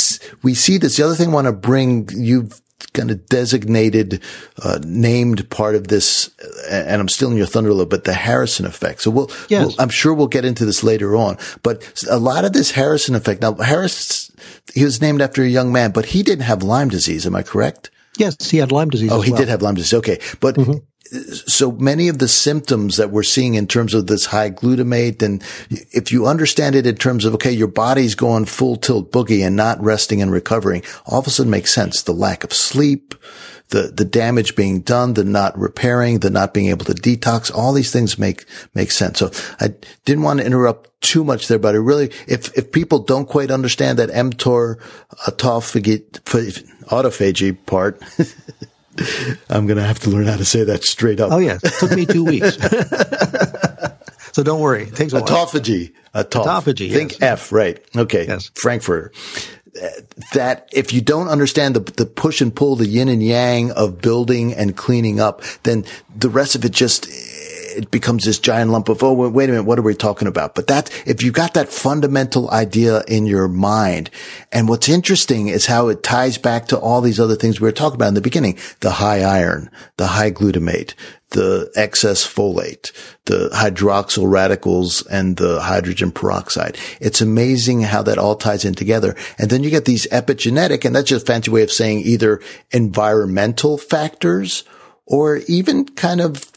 we 0.43 0.53
see 0.53 0.77
this. 0.77 0.95
The 0.95 1.03
other 1.03 1.15
thing 1.15 1.29
I 1.29 1.33
want 1.33 1.47
to 1.47 1.51
bring, 1.51 2.07
you've 2.15 2.61
kind 2.93 3.11
of 3.11 3.25
designated, 3.27 4.21
uh, 4.63 4.79
named 4.83 5.49
part 5.49 5.75
of 5.75 5.87
this, 5.87 6.29
and 6.69 7.01
I'm 7.01 7.09
stealing 7.09 7.37
your 7.37 7.45
thunder 7.45 7.69
a 7.69 7.73
little 7.73 7.85
bit, 7.85 8.03
the 8.03 8.13
Harrison 8.13 8.65
effect. 8.65 9.01
So 9.01 9.11
we'll, 9.11 9.31
yes. 9.47 9.65
we'll, 9.65 9.75
I'm 9.79 9.89
sure 9.89 10.13
we'll 10.13 10.27
get 10.27 10.45
into 10.45 10.65
this 10.65 10.83
later 10.83 11.15
on, 11.15 11.37
but 11.63 12.03
a 12.09 12.19
lot 12.19 12.45
of 12.45 12.53
this 12.53 12.71
Harrison 12.71 13.15
effect. 13.15 13.41
Now, 13.41 13.53
Harris, 13.55 14.31
he 14.73 14.83
was 14.83 15.01
named 15.01 15.21
after 15.21 15.43
a 15.43 15.47
young 15.47 15.71
man, 15.71 15.91
but 15.91 16.07
he 16.07 16.23
didn't 16.23 16.45
have 16.45 16.63
Lyme 16.63 16.89
disease. 16.89 17.25
Am 17.25 17.35
I 17.35 17.43
correct? 17.43 17.89
Yes, 18.19 18.49
he 18.49 18.57
had 18.57 18.71
Lyme 18.71 18.89
disease. 18.89 19.11
Oh, 19.11 19.21
he 19.21 19.31
well. 19.31 19.39
did 19.39 19.47
have 19.47 19.61
Lyme 19.61 19.75
disease. 19.75 19.93
Okay. 19.93 20.19
But 20.39 20.55
mm-hmm 20.55 20.77
so 21.11 21.71
many 21.71 22.07
of 22.07 22.19
the 22.19 22.27
symptoms 22.27 22.97
that 22.97 23.09
we're 23.09 23.23
seeing 23.23 23.55
in 23.55 23.67
terms 23.67 23.93
of 23.93 24.07
this 24.07 24.27
high 24.27 24.51
glutamate 24.51 25.23
and 25.23 25.43
if 25.69 26.11
you 26.11 26.27
understand 26.27 26.75
it 26.75 26.85
in 26.85 26.95
terms 26.95 27.25
of, 27.25 27.33
okay, 27.33 27.51
your 27.51 27.67
body's 27.67 28.15
going 28.15 28.45
full 28.45 28.75
tilt 28.75 29.11
boogie 29.11 29.45
and 29.45 29.55
not 29.55 29.81
resting 29.81 30.21
and 30.21 30.31
recovering, 30.31 30.83
all 31.05 31.19
of 31.19 31.27
a 31.27 31.29
sudden 31.29 31.49
makes 31.49 31.73
sense. 31.73 32.03
The 32.03 32.13
lack 32.13 32.43
of 32.43 32.53
sleep, 32.53 33.15
the, 33.69 33.83
the 33.93 34.05
damage 34.05 34.55
being 34.55 34.81
done, 34.81 35.13
the 35.13 35.23
not 35.23 35.57
repairing, 35.57 36.19
the 36.19 36.29
not 36.29 36.53
being 36.53 36.67
able 36.67 36.85
to 36.85 36.93
detox, 36.93 37.53
all 37.53 37.71
these 37.71 37.91
things 37.91 38.17
make, 38.17 38.45
make 38.73 38.91
sense. 38.91 39.19
So 39.19 39.31
I 39.59 39.75
didn't 40.05 40.23
want 40.23 40.39
to 40.39 40.45
interrupt 40.45 40.89
too 41.01 41.23
much 41.23 41.47
there, 41.47 41.59
but 41.59 41.75
I 41.75 41.77
really, 41.77 42.11
if, 42.27 42.55
if 42.57 42.71
people 42.71 42.99
don't 42.99 43.27
quite 43.27 43.51
understand 43.51 43.99
that 43.99 44.09
mTOR 44.09 44.79
autophagy, 45.27 46.01
autophagy 46.85 47.65
part, 47.65 48.01
I'm 49.49 49.67
going 49.67 49.77
to 49.77 49.83
have 49.83 49.99
to 49.99 50.09
learn 50.09 50.25
how 50.25 50.37
to 50.37 50.45
say 50.45 50.63
that 50.63 50.83
straight 50.83 51.19
up. 51.19 51.31
Oh, 51.31 51.37
yes. 51.37 51.63
It 51.63 51.73
took 51.73 51.91
me 51.91 52.05
two 52.05 52.25
weeks. 52.25 52.57
so 54.33 54.43
don't 54.43 54.59
worry. 54.59 54.83
It 54.83 54.95
takes 54.95 55.13
a 55.13 55.21
Autophagy. 55.21 55.93
Autoph- 56.13 56.45
Autophagy. 56.45 56.91
Think 56.91 57.13
yes. 57.13 57.21
F, 57.21 57.51
right. 57.51 57.81
Okay. 57.95 58.25
Yes. 58.27 58.51
Frankfurter. 58.55 59.11
That 60.33 60.67
if 60.71 60.93
you 60.93 61.01
don't 61.01 61.27
understand 61.27 61.75
the, 61.75 61.79
the 61.79 62.05
push 62.05 62.41
and 62.41 62.55
pull, 62.55 62.75
the 62.75 62.87
yin 62.87 63.07
and 63.07 63.23
yang 63.23 63.71
of 63.71 64.01
building 64.01 64.53
and 64.53 64.75
cleaning 64.75 65.19
up, 65.19 65.43
then 65.63 65.85
the 66.15 66.29
rest 66.29 66.55
of 66.55 66.65
it 66.65 66.71
just, 66.71 67.07
it 67.09 67.91
becomes 67.91 68.25
this 68.25 68.39
giant 68.39 68.71
lump 68.71 68.89
of, 68.89 69.03
oh, 69.03 69.13
wait 69.13 69.49
a 69.49 69.53
minute, 69.53 69.63
what 69.63 69.79
are 69.79 69.83
we 69.83 69.93
talking 69.93 70.27
about? 70.27 70.55
But 70.55 70.67
that, 70.67 70.89
if 71.05 71.21
you 71.21 71.31
got 71.31 71.53
that 71.53 71.69
fundamental 71.69 72.49
idea 72.51 73.03
in 73.07 73.25
your 73.25 73.47
mind, 73.47 74.09
and 74.51 74.67
what's 74.67 74.89
interesting 74.89 75.47
is 75.47 75.67
how 75.67 75.87
it 75.89 76.03
ties 76.03 76.37
back 76.37 76.67
to 76.67 76.79
all 76.79 77.01
these 77.01 77.19
other 77.19 77.35
things 77.35 77.61
we 77.61 77.67
were 77.67 77.71
talking 77.71 77.95
about 77.95 78.09
in 78.09 78.13
the 78.15 78.21
beginning, 78.21 78.57
the 78.79 78.91
high 78.91 79.21
iron, 79.21 79.69
the 79.97 80.07
high 80.07 80.31
glutamate, 80.31 80.93
the 81.31 81.71
excess 81.75 82.25
folate, 82.25 82.91
the 83.25 83.49
hydroxyl 83.49 84.29
radicals 84.29 85.05
and 85.07 85.37
the 85.37 85.61
hydrogen 85.61 86.11
peroxide. 86.11 86.77
It's 86.99 87.21
amazing 87.21 87.81
how 87.81 88.01
that 88.03 88.17
all 88.17 88.35
ties 88.35 88.65
in 88.65 88.73
together. 88.73 89.15
And 89.37 89.49
then 89.49 89.63
you 89.63 89.69
get 89.69 89.85
these 89.85 90.07
epigenetic, 90.07 90.85
and 90.85 90.95
that's 90.95 91.09
just 91.09 91.23
a 91.23 91.25
fancy 91.25 91.51
way 91.51 91.61
of 91.61 91.71
saying 91.71 91.99
either 91.99 92.41
environmental 92.71 93.77
factors 93.77 94.63
or 95.05 95.37
even 95.47 95.85
kind 95.85 96.21
of 96.21 96.48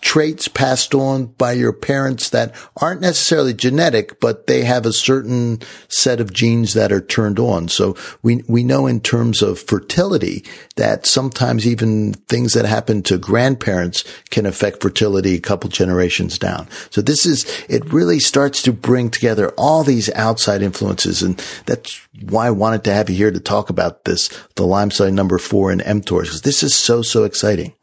traits 0.00 0.48
passed 0.48 0.94
on 0.94 1.26
by 1.26 1.52
your 1.52 1.72
parents 1.72 2.30
that 2.30 2.54
aren't 2.76 3.00
necessarily 3.00 3.54
genetic, 3.54 4.20
but 4.20 4.46
they 4.46 4.62
have 4.64 4.86
a 4.86 4.92
certain 4.92 5.60
set 5.88 6.20
of 6.20 6.32
genes 6.32 6.74
that 6.74 6.92
are 6.92 7.00
turned 7.00 7.38
on. 7.38 7.68
So 7.68 7.96
we, 8.22 8.42
we 8.48 8.62
know 8.62 8.86
in 8.86 9.00
terms 9.00 9.42
of 9.42 9.58
fertility 9.58 10.44
that 10.76 11.06
sometimes 11.06 11.66
even 11.66 12.14
things 12.14 12.52
that 12.54 12.64
happen 12.64 13.02
to 13.04 13.18
grandparents 13.18 14.04
can 14.30 14.46
affect 14.46 14.82
fertility 14.82 15.34
a 15.34 15.40
couple 15.40 15.70
generations 15.70 16.38
down. 16.38 16.68
So 16.90 17.02
this 17.02 17.26
is, 17.26 17.44
it 17.68 17.92
really 17.92 18.20
starts 18.20 18.62
to 18.62 18.72
bring 18.72 19.10
together 19.10 19.50
all 19.56 19.84
these 19.84 20.10
outside 20.10 20.62
influences. 20.62 21.22
And 21.22 21.42
that's 21.66 22.00
why 22.22 22.46
I 22.46 22.50
wanted 22.50 22.84
to 22.84 22.92
have 22.92 23.10
you 23.10 23.16
here 23.16 23.30
to 23.30 23.40
talk 23.40 23.70
about 23.70 24.04
this, 24.04 24.28
the 24.54 24.66
Lyme 24.66 24.90
number 25.14 25.38
four 25.38 25.70
and 25.70 25.80
mTORs, 25.82 26.22
because 26.22 26.42
this 26.42 26.62
is 26.62 26.74
so, 26.74 27.02
so 27.02 27.24
exciting. 27.24 27.74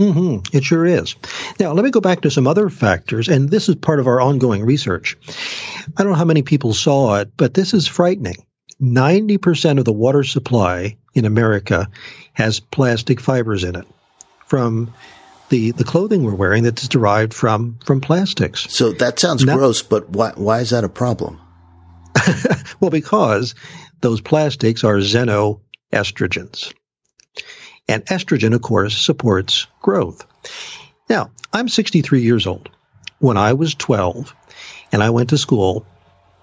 Mm-hmm. 0.00 0.56
It 0.56 0.64
sure 0.64 0.86
is. 0.86 1.14
Now, 1.58 1.72
let 1.72 1.84
me 1.84 1.90
go 1.90 2.00
back 2.00 2.22
to 2.22 2.30
some 2.30 2.46
other 2.46 2.70
factors, 2.70 3.28
and 3.28 3.50
this 3.50 3.68
is 3.68 3.74
part 3.74 4.00
of 4.00 4.06
our 4.06 4.18
ongoing 4.18 4.64
research. 4.64 5.18
I 5.96 6.02
don't 6.02 6.12
know 6.12 6.18
how 6.18 6.24
many 6.24 6.42
people 6.42 6.72
saw 6.72 7.16
it, 7.16 7.32
but 7.36 7.52
this 7.52 7.74
is 7.74 7.86
frightening. 7.86 8.46
90% 8.80 9.78
of 9.78 9.84
the 9.84 9.92
water 9.92 10.24
supply 10.24 10.96
in 11.12 11.26
America 11.26 11.90
has 12.32 12.60
plastic 12.60 13.20
fibers 13.20 13.62
in 13.62 13.76
it 13.76 13.86
from 14.46 14.94
the, 15.50 15.72
the 15.72 15.84
clothing 15.84 16.24
we're 16.24 16.34
wearing 16.34 16.62
that's 16.62 16.88
derived 16.88 17.34
from, 17.34 17.78
from 17.84 18.00
plastics. 18.00 18.72
So 18.72 18.92
that 18.92 19.18
sounds 19.18 19.44
now, 19.44 19.56
gross, 19.56 19.82
but 19.82 20.08
why, 20.08 20.32
why 20.34 20.60
is 20.60 20.70
that 20.70 20.84
a 20.84 20.88
problem? 20.88 21.38
well, 22.80 22.90
because 22.90 23.54
those 24.00 24.22
plastics 24.22 24.82
are 24.82 24.96
xenoestrogens. 24.96 26.72
And 27.90 28.06
estrogen, 28.06 28.54
of 28.54 28.62
course, 28.62 28.96
supports 28.96 29.66
growth. 29.82 30.24
Now, 31.08 31.32
I'm 31.52 31.68
63 31.68 32.22
years 32.22 32.46
old. 32.46 32.68
When 33.18 33.36
I 33.36 33.54
was 33.54 33.74
12 33.74 34.32
and 34.92 35.02
I 35.02 35.10
went 35.10 35.30
to 35.30 35.38
school, 35.38 35.84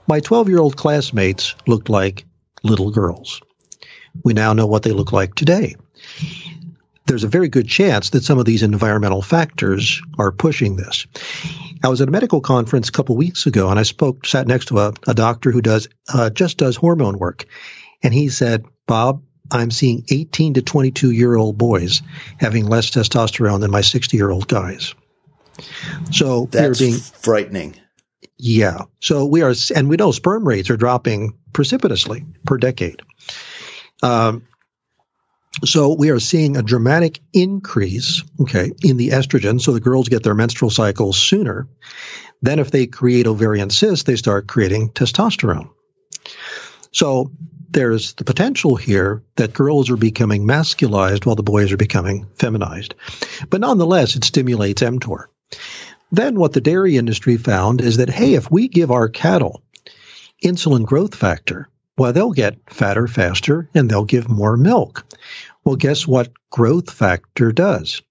my 0.08 0.20
12 0.20 0.50
year 0.50 0.60
old 0.60 0.76
classmates 0.76 1.56
looked 1.66 1.88
like 1.88 2.26
little 2.64 2.92
girls. 2.92 3.40
We 4.26 4.34
now 4.34 4.52
know 4.52 4.68
what 4.68 4.84
they 4.84 4.92
look 4.92 5.14
like 5.14 5.36
today. 5.36 5.78
There's 7.06 7.24
a 7.24 7.30
very 7.30 7.48
good 7.48 7.70
chance 7.70 8.10
that 8.10 8.26
some 8.26 8.40
of 8.40 8.46
these 8.46 8.64
environmental 8.64 9.22
factors 9.22 10.02
are 10.20 10.34
pushing 10.34 10.76
this. 10.76 11.08
I 11.82 11.88
was 11.88 12.02
at 12.02 12.10
a 12.10 12.12
medical 12.12 12.42
conference 12.42 12.90
a 12.90 12.92
couple 12.92 13.16
weeks 13.16 13.46
ago 13.46 13.70
and 13.70 13.80
I 13.80 13.84
spoke, 13.84 14.26
sat 14.26 14.48
next 14.48 14.66
to 14.66 14.80
a, 14.80 14.94
a 15.08 15.14
doctor 15.14 15.52
who 15.52 15.62
does, 15.62 15.88
uh, 16.14 16.30
just 16.30 16.58
does 16.58 16.76
hormone 16.76 17.18
work. 17.18 17.46
And 18.04 18.14
he 18.14 18.28
said, 18.28 18.66
Bob, 18.86 19.24
I'm 19.52 19.72
seeing 19.72 20.06
18 20.10 20.56
to 20.56 20.62
22 20.62 21.12
year 21.12 21.36
old 21.36 21.58
boys 21.58 22.02
having 22.40 22.68
less 22.68 22.92
testosterone 22.92 23.62
than 23.62 23.72
my 23.72 23.82
60 23.82 24.18
year 24.18 24.30
old 24.30 24.48
guys. 24.48 24.94
So 26.12 26.48
that's 26.52 26.80
being 26.80 26.98
frightening. 26.98 27.80
Yeah. 28.38 28.82
So 29.00 29.26
we 29.26 29.42
are, 29.42 29.54
and 29.76 29.90
we 29.90 29.98
know 29.98 30.12
sperm 30.12 30.48
rates 30.48 30.70
are 30.70 30.78
dropping 30.78 31.38
precipitously 31.54 32.26
per 32.46 32.58
decade. 32.58 33.02
Um, 34.04 34.48
so 35.66 35.96
we 35.98 36.12
are 36.12 36.20
seeing 36.20 36.56
a 36.56 36.62
dramatic 36.62 37.20
increase, 37.34 38.24
okay, 38.42 38.72
in 38.84 38.98
the 38.98 39.10
estrogen. 39.10 39.60
So 39.60 39.72
the 39.72 39.80
girls 39.80 40.08
get 40.08 40.22
their 40.22 40.36
menstrual 40.36 40.70
cycles 40.70 41.18
sooner. 41.18 41.68
Then 42.42 42.60
if 42.60 42.70
they 42.70 42.86
create 42.86 43.26
ovarian 43.26 43.72
cysts, 43.72 44.04
they 44.04 44.18
start 44.18 44.48
creating 44.48 44.92
testosterone. 44.92 45.70
So 46.92 47.32
there's 47.70 48.14
the 48.14 48.24
potential 48.24 48.76
here 48.76 49.24
that 49.36 49.54
girls 49.54 49.90
are 49.90 49.98
becoming 49.98 50.46
masculized 50.46 51.26
while 51.26 51.36
the 51.36 51.44
boys 51.44 51.72
are 51.72 51.78
becoming 51.78 52.28
feminized. 52.36 52.96
But 53.50 53.62
nonetheless, 53.62 54.16
it 54.16 54.24
stimulates 54.24 54.82
mTOR. 54.82 55.26
Then 56.12 56.36
what 56.40 56.54
the 56.54 56.62
dairy 56.62 56.98
industry 56.98 57.38
found 57.38 57.82
is 57.82 57.98
that, 57.98 58.10
hey, 58.10 58.36
if 58.36 58.50
we 58.50 58.68
give 58.68 58.92
our 58.92 59.10
cattle 59.10 59.62
insulin 60.44 60.86
growth 60.86 61.16
factor, 61.16 61.70
Well, 61.98 62.14
they'll 62.14 62.32
get 62.32 62.60
fatter 62.70 63.08
faster 63.08 63.70
and 63.74 63.90
they'll 63.90 64.06
give 64.06 64.30
more 64.30 64.56
milk. 64.56 65.06
Well, 65.64 65.76
guess 65.76 66.06
what 66.08 66.32
growth 66.52 66.92
factor 66.92 67.52
does? 67.52 68.04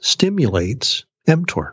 Stimulates 0.00 1.04
mTOR. 1.26 1.72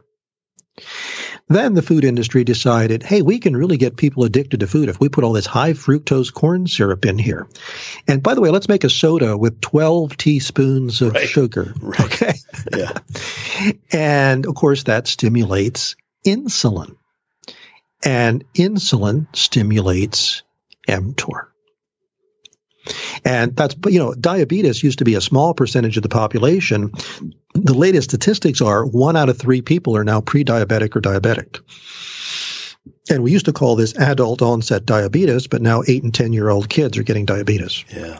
Then 1.48 1.76
the 1.76 1.84
food 1.84 2.04
industry 2.06 2.43
decided, 2.43 3.04
hey, 3.04 3.22
we 3.22 3.38
can 3.39 3.56
really 3.56 3.78
get 3.78 3.98
people 3.98 4.24
addicted 4.24 4.62
to 4.62 4.68
food 4.68 4.89
if 4.89 5.00
we 5.00 5.10
put 5.10 5.24
all 5.24 5.34
this 5.34 5.46
high 5.46 5.74
fructose 5.74 6.34
corn 6.34 6.66
syrup 6.66 7.06
in 7.06 7.20
here. 7.20 7.48
And 8.08 8.24
by 8.24 8.34
the 8.34 8.41
way, 8.41 8.50
let's 8.50 8.68
make 8.68 8.84
a 8.84 8.89
soda 8.89 9.38
with 9.38 9.62
12 9.62 10.18
teaspoons 10.18 11.02
of 11.04 11.14
Right. 11.14 11.28
sugar. 11.28 11.74
Right. 11.82 12.00
Okay. 12.02 12.34
Yeah. 12.76 12.98
And 13.91 14.48
of 14.48 14.56
course, 14.56 14.84
that 14.84 15.08
stimulates 15.08 15.96
insulin. 16.26 16.96
And 18.04 18.43
insulin 18.56 19.28
stimulates 19.36 20.41
mTOR. 20.88 21.48
And 23.24 23.56
that's, 23.56 23.76
you 23.88 24.00
know, 24.00 24.14
diabetes 24.14 24.84
used 24.84 25.00
to 25.00 25.06
be 25.06 25.16
a 25.16 25.22
small 25.22 25.54
percentage 25.54 25.98
of 25.98 26.04
the 26.04 26.10
population. 26.10 26.92
The 27.54 27.74
latest 27.74 28.10
statistics 28.10 28.62
are 28.62 28.86
one 28.86 29.16
out 29.16 29.30
of 29.30 29.38
three 29.38 29.62
people 29.62 29.98
are 29.98 30.04
now 30.04 30.22
pre 30.22 30.44
diabetic 30.44 30.96
or 30.96 31.02
diabetic. 31.02 31.62
And 33.10 33.24
we 33.24 33.32
used 33.32 33.46
to 33.46 33.54
call 33.54 33.76
this 33.76 33.96
adult 33.98 34.42
onset 34.42 34.86
diabetes, 34.86 35.48
but 35.48 35.62
now 35.62 35.84
eight 35.88 36.04
and 36.04 36.14
10 36.14 36.34
year 36.34 36.50
old 36.50 36.70
kids 36.70 36.98
are 36.98 37.04
getting 37.04 37.26
diabetes. 37.26 37.84
Yeah. 37.94 38.20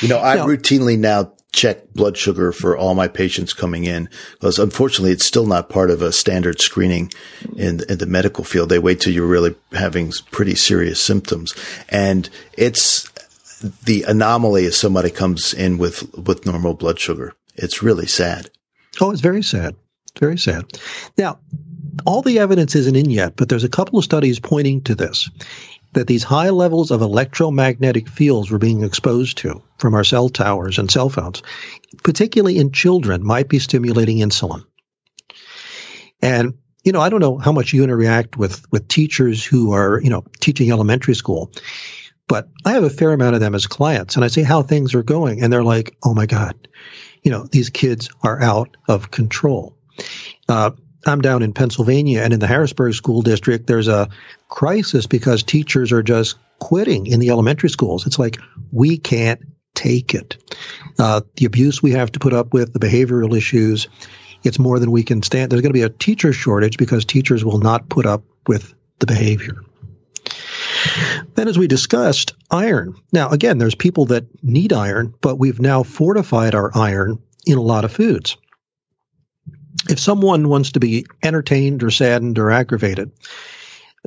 You 0.00 0.08
know, 0.08 0.18
I 0.18 0.36
Now- 0.36 0.46
routinely 0.46 0.98
now 0.98 1.32
check 1.50 1.92
blood 1.94 2.16
sugar 2.16 2.52
for 2.52 2.76
all 2.76 2.94
my 2.94 3.08
patients 3.08 3.54
coming 3.54 3.84
in 3.84 4.08
because 4.34 4.58
unfortunately 4.58 5.12
it's 5.12 5.24
still 5.24 5.46
not 5.46 5.70
part 5.70 5.90
of 5.90 6.02
a 6.02 6.12
standard 6.12 6.60
screening 6.60 7.10
in, 7.56 7.80
in 7.88 7.98
the 7.98 8.06
medical 8.06 8.44
field. 8.44 8.68
They 8.68 8.78
wait 8.78 9.00
till 9.00 9.14
you're 9.14 9.26
really 9.26 9.54
having 9.72 10.12
pretty 10.30 10.54
serious 10.54 11.00
symptoms. 11.00 11.54
And 11.88 12.28
it's 12.52 13.08
the 13.60 14.04
anomaly 14.04 14.66
if 14.66 14.74
somebody 14.74 15.10
comes 15.10 15.54
in 15.54 15.78
with, 15.78 16.14
with 16.16 16.46
normal 16.46 16.74
blood 16.74 16.98
sugar. 16.98 17.34
It's 17.56 17.82
really 17.82 18.06
sad. 18.06 18.50
Oh, 19.00 19.10
it's 19.10 19.20
very 19.20 19.42
sad. 19.42 19.76
It's 20.10 20.20
very 20.20 20.38
sad. 20.38 20.64
Now, 21.16 21.40
all 22.06 22.22
the 22.22 22.38
evidence 22.38 22.74
isn't 22.74 22.96
in 22.96 23.10
yet, 23.10 23.36
but 23.36 23.48
there's 23.48 23.64
a 23.64 23.68
couple 23.68 23.98
of 23.98 24.04
studies 24.04 24.40
pointing 24.40 24.82
to 24.82 24.94
this 24.94 25.28
that 25.94 26.06
these 26.06 26.22
high 26.22 26.50
levels 26.50 26.90
of 26.90 27.00
electromagnetic 27.00 28.08
fields 28.08 28.50
we're 28.50 28.58
being 28.58 28.84
exposed 28.84 29.38
to 29.38 29.62
from 29.78 29.94
our 29.94 30.04
cell 30.04 30.28
towers 30.28 30.78
and 30.78 30.90
cell 30.90 31.08
phones, 31.08 31.42
particularly 32.04 32.58
in 32.58 32.72
children, 32.72 33.24
might 33.24 33.48
be 33.48 33.58
stimulating 33.58 34.18
insulin. 34.18 34.64
And 36.20 36.54
you 36.84 36.92
know, 36.92 37.00
I 37.00 37.08
don't 37.08 37.20
know 37.20 37.38
how 37.38 37.52
much 37.52 37.72
you 37.72 37.84
interact 37.84 38.36
with 38.36 38.70
with 38.70 38.88
teachers 38.88 39.44
who 39.44 39.72
are, 39.72 40.00
you 40.00 40.10
know, 40.10 40.24
teaching 40.40 40.70
elementary 40.70 41.14
school, 41.14 41.50
but 42.28 42.48
I 42.64 42.72
have 42.72 42.84
a 42.84 42.90
fair 42.90 43.12
amount 43.12 43.34
of 43.34 43.40
them 43.40 43.54
as 43.54 43.66
clients, 43.66 44.16
and 44.16 44.24
I 44.24 44.28
say 44.28 44.42
how 44.42 44.62
things 44.62 44.94
are 44.94 45.02
going, 45.02 45.42
and 45.42 45.52
they're 45.52 45.64
like, 45.64 45.96
"Oh 46.04 46.14
my 46.14 46.26
God, 46.26 46.68
you 47.22 47.30
know, 47.30 47.44
these 47.44 47.70
kids 47.70 48.10
are 48.22 48.40
out 48.40 48.76
of 48.88 49.10
control." 49.10 49.76
Uh, 50.48 50.70
I'm 51.06 51.20
down 51.20 51.42
in 51.42 51.52
Pennsylvania, 51.52 52.22
and 52.22 52.32
in 52.32 52.40
the 52.40 52.46
Harrisburg 52.46 52.94
School 52.94 53.22
District, 53.22 53.66
there's 53.66 53.88
a 53.88 54.08
crisis 54.48 55.06
because 55.06 55.42
teachers 55.42 55.92
are 55.92 56.02
just 56.02 56.36
quitting 56.58 57.06
in 57.06 57.20
the 57.20 57.30
elementary 57.30 57.70
schools. 57.70 58.06
It's 58.06 58.18
like 58.18 58.38
we 58.72 58.98
can't 58.98 59.40
take 59.74 60.14
it. 60.14 60.36
Uh, 60.98 61.20
the 61.36 61.46
abuse 61.46 61.82
we 61.82 61.92
have 61.92 62.12
to 62.12 62.18
put 62.18 62.32
up 62.32 62.52
with, 62.52 62.72
the 62.72 62.80
behavioral 62.80 63.36
issues, 63.36 63.88
it's 64.42 64.58
more 64.58 64.78
than 64.78 64.90
we 64.90 65.02
can 65.02 65.22
stand. 65.22 65.50
There's 65.50 65.62
going 65.62 65.72
to 65.72 65.78
be 65.78 65.82
a 65.82 65.88
teacher 65.88 66.32
shortage 66.32 66.76
because 66.76 67.04
teachers 67.04 67.44
will 67.44 67.58
not 67.58 67.88
put 67.88 68.06
up 68.06 68.24
with 68.46 68.74
the 68.98 69.06
behavior. 69.06 69.62
Then, 71.34 71.48
as 71.48 71.58
we 71.58 71.66
discussed, 71.66 72.34
iron. 72.50 72.94
Now, 73.12 73.30
again, 73.30 73.58
there's 73.58 73.74
people 73.74 74.06
that 74.06 74.26
need 74.42 74.72
iron, 74.72 75.14
but 75.20 75.38
we've 75.38 75.60
now 75.60 75.82
fortified 75.82 76.54
our 76.54 76.70
iron 76.76 77.22
in 77.46 77.58
a 77.58 77.62
lot 77.62 77.84
of 77.84 77.92
foods. 77.92 78.36
If 79.88 79.98
someone 79.98 80.48
wants 80.48 80.72
to 80.72 80.80
be 80.80 81.06
entertained 81.22 81.82
or 81.82 81.90
saddened 81.90 82.38
or 82.38 82.50
aggravated, 82.50 83.12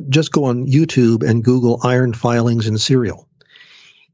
just 0.10 0.32
go 0.32 0.46
on 0.46 0.68
YouTube 0.68 1.28
and 1.28 1.44
Google 1.44 1.80
iron 1.84 2.14
filings 2.14 2.68
in 2.68 2.78
cereal. 2.78 3.28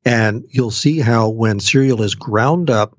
And 0.05 0.45
you'll 0.49 0.71
see 0.71 0.99
how 0.99 1.29
when 1.29 1.59
cereal 1.59 2.01
is 2.01 2.15
ground 2.15 2.69
up, 2.69 2.97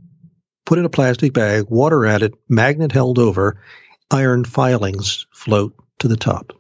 put 0.67 0.79
in 0.79 0.85
a 0.85 0.91
plastic 0.91 1.33
bag, 1.33 1.67
water 1.69 2.05
added, 2.05 2.35
magnet 2.49 2.93
held 2.93 3.19
over, 3.19 3.63
iron 4.11 4.45
filings 4.45 5.27
float 5.33 5.75
to 6.01 6.09
the 6.09 6.17
top. 6.17 6.53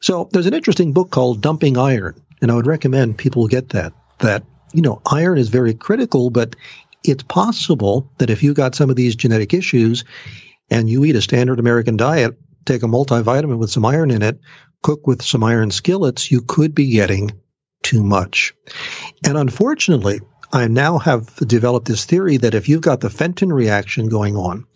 So 0.00 0.28
there's 0.32 0.46
an 0.46 0.54
interesting 0.54 0.92
book 0.92 1.10
called 1.10 1.42
Dumping 1.42 1.76
Iron, 1.76 2.20
and 2.40 2.50
I 2.50 2.54
would 2.54 2.66
recommend 2.66 3.18
people 3.18 3.48
get 3.48 3.70
that. 3.70 3.92
That, 4.18 4.44
you 4.72 4.82
know, 4.82 5.00
iron 5.10 5.38
is 5.38 5.48
very 5.48 5.74
critical, 5.74 6.30
but 6.30 6.56
it's 7.04 7.22
possible 7.22 8.10
that 8.18 8.30
if 8.30 8.42
you 8.42 8.54
got 8.54 8.74
some 8.74 8.90
of 8.90 8.96
these 8.96 9.16
genetic 9.16 9.54
issues 9.54 10.04
and 10.70 10.88
you 10.88 11.04
eat 11.04 11.16
a 11.16 11.22
standard 11.22 11.58
American 11.58 11.96
diet, 11.96 12.38
take 12.64 12.82
a 12.82 12.86
multivitamin 12.86 13.58
with 13.58 13.70
some 13.70 13.84
iron 13.84 14.10
in 14.10 14.22
it, 14.22 14.40
cook 14.82 15.06
with 15.06 15.22
some 15.22 15.42
iron 15.42 15.70
skillets, 15.70 16.30
you 16.30 16.42
could 16.42 16.74
be 16.74 16.90
getting 16.90 17.32
too 17.82 18.04
much. 18.04 18.54
And 19.24 19.36
unfortunately, 19.36 20.20
I 20.52 20.68
now 20.68 20.98
have 20.98 21.34
developed 21.36 21.86
this 21.86 22.04
theory 22.04 22.38
that 22.38 22.54
if 22.54 22.68
you've 22.68 22.80
got 22.80 23.00
the 23.00 23.10
Fenton 23.10 23.52
reaction 23.52 24.08
going 24.08 24.36
on 24.36 24.66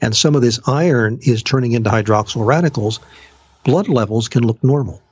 and 0.00 0.14
some 0.14 0.34
of 0.34 0.42
this 0.42 0.60
iron 0.66 1.20
is 1.22 1.42
turning 1.42 1.72
into 1.72 1.90
hydroxyl 1.90 2.44
radicals, 2.44 3.00
blood 3.66 3.88
levels 3.88 4.28
can 4.28 4.44
look 4.44 4.62
normal 4.62 5.02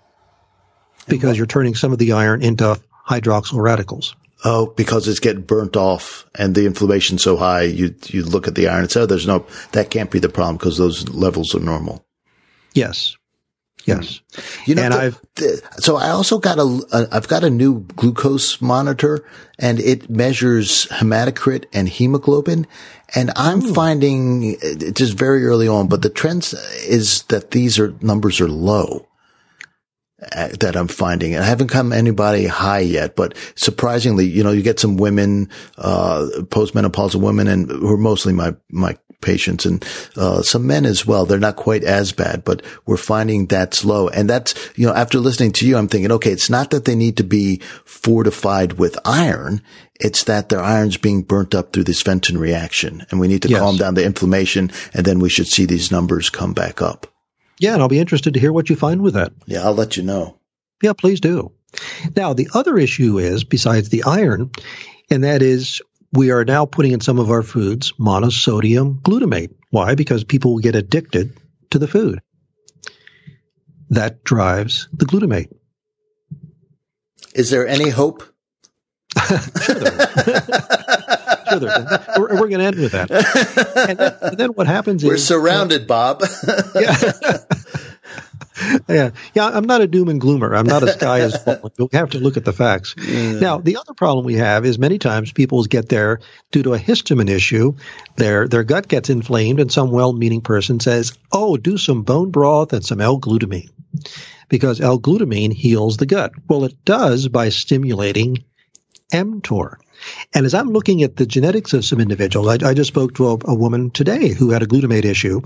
because 1.08 1.36
you're 1.36 1.44
turning 1.44 1.74
some 1.74 1.92
of 1.92 1.98
the 1.98 2.12
iron 2.12 2.40
into 2.40 2.80
hydroxyl 3.06 3.60
radicals. 3.60 4.14
Oh, 4.44 4.66
because 4.66 5.08
it's 5.08 5.20
getting 5.20 5.42
burnt 5.42 5.76
off 5.76 6.24
and 6.34 6.54
the 6.54 6.66
inflammation's 6.66 7.22
so 7.22 7.36
high, 7.36 7.62
you, 7.62 7.94
you 8.06 8.22
look 8.22 8.46
at 8.46 8.54
the 8.54 8.68
iron 8.68 8.82
and 8.82 8.90
say, 8.90 9.00
oh, 9.00 9.06
there's 9.06 9.26
no, 9.26 9.44
that 9.72 9.90
can't 9.90 10.10
be 10.10 10.20
the 10.20 10.28
problem 10.28 10.56
because 10.56 10.78
those 10.78 11.08
levels 11.08 11.54
are 11.54 11.60
normal. 11.60 12.06
Yes. 12.74 13.16
Yes. 13.84 14.20
You 14.66 14.74
know, 14.74 14.82
And 14.82 14.94
the- 14.94 14.98
I've- 14.98 15.16
the- 15.34 15.62
so 15.78 15.96
I 15.96 16.10
also 16.10 16.38
got 16.38 16.58
a, 16.58 16.86
a, 16.92 17.08
I've 17.12 17.28
got 17.28 17.44
a 17.44 17.50
new 17.50 17.80
glucose 17.96 18.60
monitor 18.60 19.24
and 19.58 19.78
it 19.78 20.08
measures 20.08 20.86
hematocrit 20.86 21.64
and 21.72 21.88
hemoglobin. 21.88 22.66
And 23.14 23.30
I'm 23.36 23.60
hmm. 23.60 23.72
finding 23.74 24.56
uh, 24.56 24.90
just 24.90 25.14
very 25.14 25.44
early 25.44 25.68
on, 25.68 25.88
but 25.88 26.02
the 26.02 26.08
trend 26.08 26.52
is 26.86 27.22
that 27.24 27.50
these 27.50 27.78
are 27.78 27.94
numbers 28.00 28.40
are 28.40 28.48
low. 28.48 29.06
Uh, 30.32 30.48
That 30.60 30.76
I'm 30.76 30.88
finding. 30.88 31.36
I 31.36 31.42
haven't 31.42 31.68
come 31.68 31.92
anybody 31.92 32.46
high 32.46 32.80
yet, 32.80 33.16
but 33.16 33.34
surprisingly, 33.56 34.26
you 34.26 34.42
know, 34.42 34.50
you 34.52 34.62
get 34.62 34.80
some 34.80 34.96
women, 34.96 35.48
uh, 35.78 36.26
postmenopausal 36.48 37.20
women 37.20 37.48
and 37.48 37.70
who 37.70 37.92
are 37.92 37.96
mostly 37.96 38.32
my, 38.32 38.54
my 38.70 38.96
patients 39.20 39.64
and, 39.64 39.82
uh, 40.16 40.42
some 40.42 40.66
men 40.66 40.84
as 40.84 41.06
well. 41.06 41.24
They're 41.24 41.38
not 41.38 41.56
quite 41.56 41.82
as 41.82 42.12
bad, 42.12 42.44
but 42.44 42.60
we're 42.84 42.98
finding 42.98 43.46
that's 43.46 43.84
low. 43.84 44.08
And 44.08 44.28
that's, 44.28 44.54
you 44.76 44.86
know, 44.86 44.92
after 44.94 45.18
listening 45.18 45.52
to 45.52 45.66
you, 45.66 45.76
I'm 45.78 45.88
thinking, 45.88 46.12
okay, 46.12 46.30
it's 46.30 46.50
not 46.50 46.70
that 46.70 46.84
they 46.84 46.94
need 46.94 47.16
to 47.16 47.24
be 47.24 47.60
fortified 47.86 48.74
with 48.74 48.98
iron. 49.06 49.62
It's 49.98 50.24
that 50.24 50.50
their 50.50 50.60
iron's 50.60 50.98
being 50.98 51.22
burnt 51.22 51.54
up 51.54 51.72
through 51.72 51.84
this 51.84 52.02
Fenton 52.02 52.36
reaction 52.36 53.06
and 53.10 53.18
we 53.18 53.28
need 53.28 53.42
to 53.42 53.48
Yes. 53.48 53.60
calm 53.60 53.76
down 53.78 53.94
the 53.94 54.04
inflammation 54.04 54.70
and 54.92 55.06
then 55.06 55.20
we 55.20 55.30
should 55.30 55.46
see 55.46 55.64
these 55.64 55.90
numbers 55.90 56.28
come 56.28 56.52
back 56.52 56.82
up. 56.82 57.06
Yeah, 57.64 57.72
and 57.72 57.80
I'll 57.80 57.88
be 57.88 57.98
interested 57.98 58.34
to 58.34 58.40
hear 58.40 58.52
what 58.52 58.68
you 58.68 58.76
find 58.76 59.00
with 59.00 59.14
that. 59.14 59.32
Yeah, 59.46 59.64
I'll 59.64 59.72
let 59.72 59.96
you 59.96 60.02
know. 60.02 60.38
Yeah, 60.82 60.92
please 60.92 61.18
do. 61.18 61.50
Now, 62.14 62.34
the 62.34 62.50
other 62.52 62.76
issue 62.76 63.18
is, 63.18 63.42
besides 63.42 63.88
the 63.88 64.04
iron, 64.04 64.50
and 65.10 65.24
that 65.24 65.40
is 65.40 65.80
we 66.12 66.30
are 66.30 66.44
now 66.44 66.66
putting 66.66 66.92
in 66.92 67.00
some 67.00 67.18
of 67.18 67.30
our 67.30 67.42
foods 67.42 67.94
monosodium 67.98 69.00
glutamate. 69.00 69.54
Why? 69.70 69.94
Because 69.94 70.24
people 70.24 70.52
will 70.52 70.60
get 70.60 70.74
addicted 70.74 71.38
to 71.70 71.78
the 71.78 71.88
food. 71.88 72.20
That 73.88 74.24
drives 74.24 74.86
the 74.92 75.06
glutamate. 75.06 75.50
Is 77.34 77.48
there 77.48 77.66
any 77.66 77.88
hope? 77.88 78.24
Sure, 81.60 81.68
there 81.68 81.80
is. 81.80 81.88
Sure. 81.88 82.14
We're, 82.18 82.40
we're 82.40 82.48
going 82.48 82.60
to 82.60 82.64
end 82.64 82.76
with 82.76 82.92
that. 82.92 83.10
And 83.88 83.98
then, 83.98 84.14
and 84.22 84.38
then 84.38 84.50
what 84.50 84.66
happens 84.66 85.04
We're 85.04 85.14
is 85.14 85.26
surrounded, 85.26 85.82
uh, 85.82 85.86
Bob. 85.86 86.22
yeah. 86.74 86.96
yeah, 88.88 89.10
yeah. 89.34 89.46
I'm 89.46 89.64
not 89.64 89.80
a 89.80 89.86
doom 89.86 90.08
and 90.08 90.20
gloomer. 90.20 90.54
I'm 90.54 90.66
not 90.66 90.82
a 90.82 90.88
sky 90.88 91.20
is 91.20 91.36
falling. 91.36 91.60
We 91.78 91.88
have 91.92 92.10
to 92.10 92.18
look 92.18 92.36
at 92.36 92.44
the 92.44 92.52
facts. 92.52 92.94
Now, 92.96 93.58
the 93.58 93.76
other 93.76 93.94
problem 93.94 94.24
we 94.24 94.34
have 94.34 94.64
is 94.64 94.78
many 94.78 94.98
times 94.98 95.32
people 95.32 95.62
get 95.64 95.88
there 95.88 96.20
due 96.50 96.62
to 96.62 96.74
a 96.74 96.78
histamine 96.78 97.28
issue. 97.28 97.74
Their 98.16 98.48
their 98.48 98.64
gut 98.64 98.88
gets 98.88 99.10
inflamed, 99.10 99.60
and 99.60 99.72
some 99.72 99.90
well-meaning 99.90 100.40
person 100.42 100.80
says, 100.80 101.16
"Oh, 101.32 101.56
do 101.56 101.76
some 101.76 102.02
bone 102.02 102.30
broth 102.30 102.72
and 102.72 102.84
some 102.84 103.00
L-glutamine," 103.00 103.70
because 104.48 104.80
L-glutamine 104.80 105.52
heals 105.52 105.96
the 105.96 106.06
gut. 106.06 106.32
Well, 106.48 106.64
it 106.64 106.84
does 106.84 107.28
by 107.28 107.48
stimulating 107.48 108.44
mTOR. 109.12 109.76
And 110.34 110.44
as 110.44 110.54
I'm 110.54 110.70
looking 110.70 111.02
at 111.02 111.16
the 111.16 111.26
genetics 111.26 111.72
of 111.72 111.84
some 111.84 112.00
individuals, 112.00 112.48
I, 112.48 112.70
I 112.70 112.74
just 112.74 112.88
spoke 112.88 113.14
to 113.14 113.28
a, 113.28 113.38
a, 113.44 113.54
woman 113.54 113.90
today 113.90 114.28
who 114.28 114.50
had 114.50 114.62
a 114.62 114.66
glutamate 114.66 115.04
issue, 115.04 115.40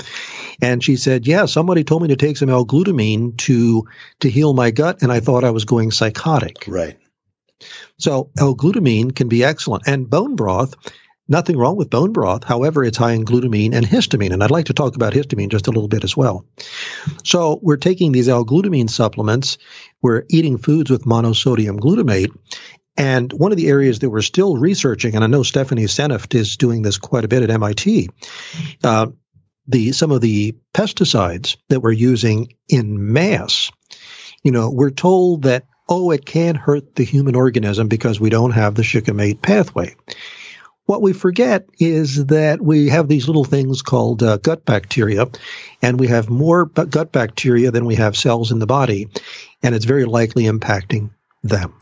and 0.60 0.82
she 0.82 0.96
said, 0.96 1.26
"Yeah, 1.26 1.44
somebody 1.44 1.84
told 1.84 2.02
me 2.02 2.08
to 2.08 2.16
take 2.16 2.36
some 2.36 2.48
L-glutamine 2.48 3.36
to 3.38 3.84
to 4.20 4.30
heal 4.30 4.54
my 4.54 4.70
gut, 4.70 5.02
and 5.02 5.12
I 5.12 5.20
thought 5.20 5.44
I 5.44 5.50
was 5.50 5.64
going 5.64 5.90
psychotic." 5.90 6.64
Right. 6.66 6.96
So 7.98 8.30
L-glutamine 8.38 9.14
can 9.14 9.28
be 9.28 9.44
excellent, 9.44 9.84
and 9.86 10.08
bone 10.08 10.36
broth. 10.36 10.74
Nothing 11.30 11.58
wrong 11.58 11.76
with 11.76 11.90
bone 11.90 12.14
broth. 12.14 12.42
However, 12.44 12.82
it's 12.82 12.96
high 12.96 13.12
in 13.12 13.26
glutamine 13.26 13.74
and 13.74 13.84
histamine, 13.84 14.32
and 14.32 14.42
I'd 14.42 14.50
like 14.50 14.66
to 14.66 14.72
talk 14.72 14.96
about 14.96 15.12
histamine 15.12 15.50
just 15.50 15.66
a 15.66 15.70
little 15.70 15.88
bit 15.88 16.02
as 16.02 16.16
well. 16.16 16.46
So 17.22 17.58
we're 17.60 17.76
taking 17.76 18.12
these 18.12 18.30
L-glutamine 18.30 18.88
supplements. 18.88 19.58
We're 20.00 20.24
eating 20.30 20.56
foods 20.56 20.90
with 20.90 21.04
monosodium 21.04 21.80
glutamate, 21.80 22.34
and 22.98 23.32
one 23.32 23.52
of 23.52 23.56
the 23.56 23.68
areas 23.68 24.00
that 24.00 24.10
we're 24.10 24.22
still 24.22 24.56
researching, 24.56 25.14
and 25.14 25.22
I 25.22 25.28
know 25.28 25.44
Stephanie 25.44 25.84
Seneff 25.84 26.34
is 26.34 26.56
doing 26.56 26.82
this 26.82 26.98
quite 26.98 27.24
a 27.24 27.28
bit 27.28 27.44
at 27.44 27.50
MIT, 27.50 28.10
uh, 28.82 29.06
the 29.68 29.92
some 29.92 30.10
of 30.10 30.20
the 30.20 30.56
pesticides 30.74 31.56
that 31.68 31.80
we're 31.80 31.92
using 31.92 32.54
in 32.68 33.12
mass. 33.12 33.70
You 34.42 34.50
know, 34.50 34.70
we're 34.70 34.90
told 34.90 35.42
that 35.42 35.64
oh, 35.88 36.10
it 36.10 36.26
can 36.26 36.54
hurt 36.54 36.96
the 36.96 37.04
human 37.04 37.34
organism 37.34 37.88
because 37.88 38.20
we 38.20 38.30
don't 38.30 38.50
have 38.50 38.74
the 38.74 38.82
shikimate 38.82 39.40
pathway. 39.40 39.94
What 40.84 41.00
we 41.00 41.12
forget 41.12 41.66
is 41.78 42.26
that 42.26 42.60
we 42.60 42.88
have 42.88 43.08
these 43.08 43.26
little 43.26 43.44
things 43.44 43.80
called 43.82 44.22
uh, 44.22 44.38
gut 44.38 44.64
bacteria, 44.64 45.26
and 45.82 46.00
we 46.00 46.08
have 46.08 46.28
more 46.28 46.66
gut 46.66 47.12
bacteria 47.12 47.70
than 47.70 47.84
we 47.84 47.94
have 47.94 48.16
cells 48.16 48.50
in 48.50 48.58
the 48.58 48.66
body, 48.66 49.08
and 49.62 49.74
it's 49.74 49.84
very 49.84 50.04
likely 50.04 50.44
impacting 50.44 51.10
them. 51.42 51.74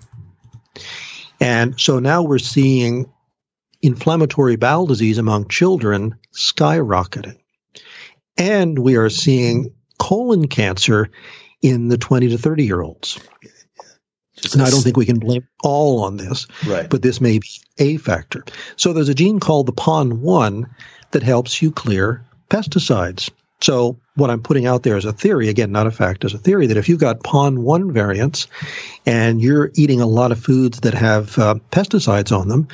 And 1.41 1.79
so 1.81 1.99
now 1.99 2.23
we're 2.23 2.39
seeing 2.39 3.11
inflammatory 3.83 4.57
bowel 4.57 4.87
disease 4.87 5.19
among 5.19 5.49
children 5.49 6.17
skyrocketing. 6.35 7.39
And 8.37 8.79
we 8.79 8.97
are 8.97 9.11
seeing 9.11 9.73
colon 9.99 10.49
cancer 10.49 11.11
in 11.63 11.89
the 11.89 11.99
20 11.99 12.31
to 12.31 12.39
30 12.39 12.65
year 12.65 12.81
olds. 12.81 13.19
Now, 14.55 14.65
I 14.65 14.71
don't 14.71 14.83
think 14.83 14.99
we 14.99 15.07
can 15.07 15.19
blame 15.19 15.49
all 15.63 16.05
on 16.05 16.19
this, 16.19 16.47
right. 16.67 16.89
but 16.89 17.01
this 17.01 17.21
may 17.21 17.39
be 17.39 17.49
a 17.79 17.97
factor. 17.97 18.45
So 18.77 18.93
there's 18.93 19.09
a 19.09 19.15
gene 19.15 19.41
called 19.41 19.67
the 19.67 19.73
PON1 19.73 20.67
that 21.13 21.23
helps 21.23 21.63
you 21.63 21.73
clear 21.73 22.25
pesticides. 22.51 23.31
So 23.61 23.99
what 24.15 24.31
I'm 24.31 24.43
putting 24.43 24.67
out 24.67 24.83
there 24.83 24.97
is 24.97 25.05
a 25.05 25.13
theory, 25.13 25.49
again, 25.49 25.73
not 25.73 25.87
a 25.87 25.91
fact, 25.91 26.25
as 26.25 26.35
a 26.35 26.39
theory 26.39 26.67
that 26.67 26.77
if 26.77 26.89
you've 26.89 27.01
got 27.01 27.21
PON1 27.21 27.93
variants 27.93 28.49
and 29.07 29.41
you're 29.41 29.71
eating 29.75 30.01
a 30.01 30.07
lot 30.07 30.33
of 30.33 30.43
foods 30.43 30.81
that 30.81 30.95
have 30.95 31.39
uh, 31.39 31.55
pesticides 31.71 32.39
on 32.39 32.49
them, 32.49 32.69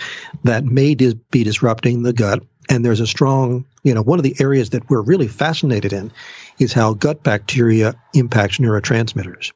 that 0.44 0.64
may 0.64 0.94
dis- 0.94 1.14
be 1.30 1.44
disrupting 1.44 2.02
the 2.02 2.12
gut. 2.12 2.42
And 2.68 2.84
there's 2.84 3.00
a 3.00 3.06
strong, 3.06 3.64
you 3.82 3.94
know, 3.94 4.02
one 4.02 4.18
of 4.18 4.22
the 4.24 4.36
areas 4.40 4.70
that 4.70 4.88
we're 4.88 5.02
really 5.02 5.28
fascinated 5.28 5.92
in 5.92 6.12
is 6.58 6.72
how 6.72 6.94
gut 6.94 7.22
bacteria 7.22 7.94
impacts 8.14 8.58
neurotransmitters. 8.58 9.52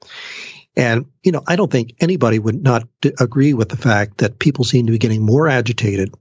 And, 0.77 1.07
you 1.23 1.33
know, 1.33 1.43
I 1.47 1.57
don't 1.57 1.71
think 1.71 1.95
anybody 2.01 2.39
would 2.39 2.63
not 2.63 2.87
d- 3.01 3.13
agree 3.19 3.55
with 3.55 3.69
the 3.69 3.77
fact 3.77 4.19
that 4.19 4.39
people 4.39 4.65
seem 4.65 4.87
to 4.87 4.93
be 4.93 4.99
getting 4.99 5.25
more 5.25 5.49
agitated, 5.49 6.15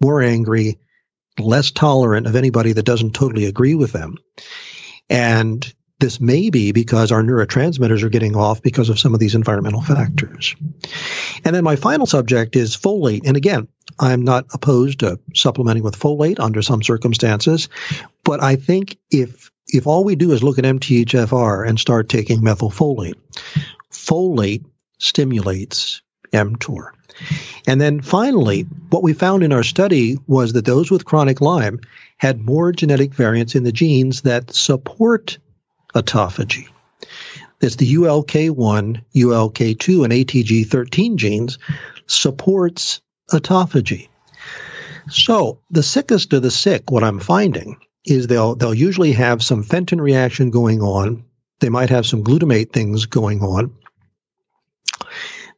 more 0.00 0.22
angry, 0.22 0.78
less 1.38 1.70
tolerant 1.70 2.26
of 2.26 2.36
anybody 2.36 2.72
that 2.72 2.84
doesn't 2.84 3.14
totally 3.14 3.46
agree 3.46 3.74
with 3.74 3.92
them. 3.92 4.18
And 5.08 5.72
this 6.00 6.20
may 6.20 6.50
be 6.50 6.72
because 6.72 7.10
our 7.10 7.22
neurotransmitters 7.22 8.02
are 8.04 8.08
getting 8.08 8.36
off 8.36 8.62
because 8.62 8.88
of 8.88 9.00
some 9.00 9.14
of 9.14 9.20
these 9.20 9.34
environmental 9.34 9.82
factors. 9.82 10.54
And 11.44 11.54
then 11.54 11.64
my 11.64 11.76
final 11.76 12.06
subject 12.06 12.54
is 12.54 12.76
folate. 12.76 13.22
And 13.26 13.36
again, 13.36 13.68
I'm 13.98 14.22
not 14.22 14.46
opposed 14.52 15.00
to 15.00 15.18
supplementing 15.34 15.82
with 15.82 15.98
folate 15.98 16.38
under 16.38 16.62
some 16.62 16.82
circumstances, 16.82 17.68
but 18.24 18.42
I 18.42 18.56
think 18.56 18.98
if 19.10 19.50
if 19.70 19.86
all 19.86 20.04
we 20.04 20.16
do 20.16 20.32
is 20.32 20.42
look 20.42 20.58
at 20.58 20.64
MTHFR 20.64 21.68
and 21.68 21.78
start 21.78 22.08
taking 22.08 22.40
methylfolate, 22.40 23.16
folate 23.92 24.64
stimulates 24.98 26.00
mTOR. 26.32 26.92
And 27.66 27.80
then 27.80 28.00
finally, 28.00 28.62
what 28.90 29.02
we 29.02 29.12
found 29.12 29.42
in 29.42 29.52
our 29.52 29.62
study 29.62 30.18
was 30.26 30.52
that 30.52 30.64
those 30.64 30.90
with 30.90 31.04
chronic 31.04 31.40
Lyme 31.40 31.80
had 32.16 32.40
more 32.40 32.72
genetic 32.72 33.14
variants 33.14 33.54
in 33.54 33.64
the 33.64 33.72
genes 33.72 34.22
that 34.22 34.54
support 34.54 35.38
autophagy. 35.94 36.68
That's 37.60 37.76
the 37.76 37.92
ULK1, 37.94 39.02
ULK2, 39.14 40.04
and 40.04 40.12
ATG13 40.12 41.16
genes 41.16 41.58
supports 42.06 43.00
autophagy. 43.30 44.08
So 45.10 45.60
the 45.70 45.82
sickest 45.82 46.32
of 46.32 46.42
the 46.42 46.50
sick, 46.50 46.90
what 46.90 47.04
I'm 47.04 47.18
finding 47.18 47.78
is 48.04 48.26
they'll 48.26 48.54
they'll 48.54 48.74
usually 48.74 49.12
have 49.12 49.42
some 49.42 49.62
Fenton 49.62 50.00
reaction 50.00 50.50
going 50.50 50.80
on. 50.80 51.24
They 51.60 51.68
might 51.68 51.90
have 51.90 52.06
some 52.06 52.22
glutamate 52.22 52.72
things 52.72 53.06
going 53.06 53.42
on. 53.42 53.74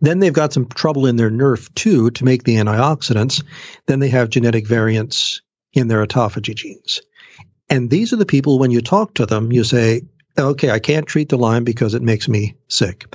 Then 0.00 0.18
they've 0.18 0.32
got 0.32 0.52
some 0.52 0.66
trouble 0.66 1.06
in 1.06 1.16
their 1.16 1.30
NRF2 1.30 2.14
to 2.14 2.24
make 2.24 2.44
the 2.44 2.56
antioxidants. 2.56 3.44
Then 3.86 4.00
they 4.00 4.08
have 4.08 4.30
genetic 4.30 4.66
variants 4.66 5.42
in 5.72 5.88
their 5.88 6.04
autophagy 6.04 6.54
genes. 6.54 7.02
And 7.68 7.88
these 7.88 8.12
are 8.12 8.16
the 8.16 8.26
people, 8.26 8.58
when 8.58 8.70
you 8.70 8.80
talk 8.80 9.14
to 9.14 9.26
them, 9.26 9.52
you 9.52 9.62
say, 9.62 10.02
okay, 10.36 10.70
I 10.70 10.78
can't 10.78 11.06
treat 11.06 11.28
the 11.28 11.38
Lyme 11.38 11.64
because 11.64 11.94
it 11.94 12.02
makes 12.02 12.28
me 12.28 12.56
sick. 12.68 13.14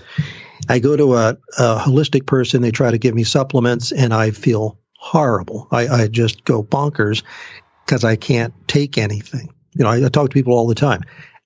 I 0.69 0.79
go 0.79 0.95
to 0.95 1.15
a, 1.15 1.37
a 1.57 1.77
holistic 1.77 2.25
person, 2.25 2.61
they 2.61 2.71
try 2.71 2.91
to 2.91 2.97
give 2.97 3.13
me 3.13 3.23
supplements, 3.23 3.91
and 3.91 4.13
I 4.13 4.31
feel 4.31 4.79
horrible. 4.97 5.67
I, 5.71 5.87
I 5.87 6.07
just 6.07 6.45
go 6.45 6.63
bonkers 6.63 7.23
because 7.85 8.03
I 8.03 8.15
can't 8.15 8.53
take 8.67 8.97
anything. 8.97 9.53
You 9.73 9.83
know, 9.83 9.89
I, 9.89 10.05
I 10.05 10.09
talk 10.09 10.29
to 10.29 10.33
people 10.33 10.53
all 10.53 10.67
the 10.67 10.75
time. 10.75 11.01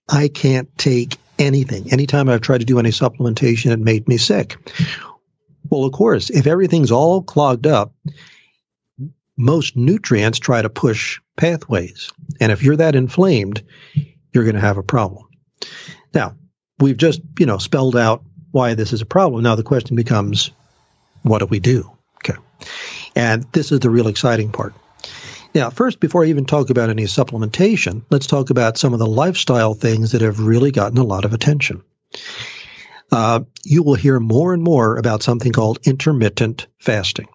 I 0.08 0.28
can't 0.28 0.70
take 0.78 1.18
anything. 1.38 1.92
Anytime 1.92 2.30
I've 2.30 2.42
tried 2.42 2.60
to 2.60 2.66
do 2.66 2.80
any 2.80 2.90
supplementation, 2.90 3.72
it 3.72 3.80
made 3.80 4.08
me 4.08 4.18
sick. 4.18 4.58
Well, 5.70 5.86
of 5.86 5.91
course, 5.91 6.30
if 6.30 6.47
everything's 6.47 6.91
all 6.91 7.22
clogged 7.22 7.67
up, 7.67 7.93
most 9.38 9.78
nutrients 9.78 10.39
try 10.39 10.61
to 10.61 10.70
push 10.70 11.20
pathways. 11.38 12.11
And 12.41 12.51
if 12.51 12.63
you're 12.63 12.76
that 12.78 12.95
inflamed, 12.95 13.63
you're 14.34 14.43
going 14.43 14.55
to 14.55 14.61
have 14.61 14.78
a 14.78 14.84
problem. 14.84 15.28
Now, 16.13 16.36
we've 16.80 16.97
just, 16.97 17.22
you 17.39 17.45
know, 17.45 17.57
spelled 17.57 17.95
out 17.95 18.24
why 18.51 18.74
this 18.74 18.93
is 18.93 19.01
a 19.01 19.05
problem. 19.05 19.43
Now 19.43 19.55
the 19.55 19.63
question 19.63 19.95
becomes, 19.95 20.51
what 21.22 21.39
do 21.39 21.45
we 21.45 21.59
do? 21.59 21.91
Okay. 22.17 22.38
And 23.15 23.43
this 23.51 23.72
is 23.72 23.80
the 23.80 23.89
real 23.89 24.07
exciting 24.07 24.51
part. 24.51 24.74
Now, 25.53 25.70
first, 25.70 25.99
before 25.99 26.24
I 26.24 26.28
even 26.28 26.45
talk 26.45 26.70
about 26.70 26.89
any 26.89 27.03
supplementation, 27.03 28.03
let's 28.09 28.28
talk 28.28 28.49
about 28.49 28.78
some 28.78 28.93
of 28.93 28.99
the 28.99 29.07
lifestyle 29.07 29.74
things 29.74 30.11
that 30.11 30.22
have 30.22 30.39
really 30.39 30.72
gotten 30.72 30.97
a 30.97 31.03
lot 31.03 31.26
of 31.26 31.34
attention 31.34 31.84
uh, 33.12 33.41
you 33.64 33.84
will 33.84 33.95
hear 33.95 34.20
more 34.20 34.53
and 34.53 34.64
more 34.64 34.97
about 34.97 35.24
something 35.24 35.51
called 35.51 35.80
intermittent 35.84 36.68
fasting. 36.80 37.28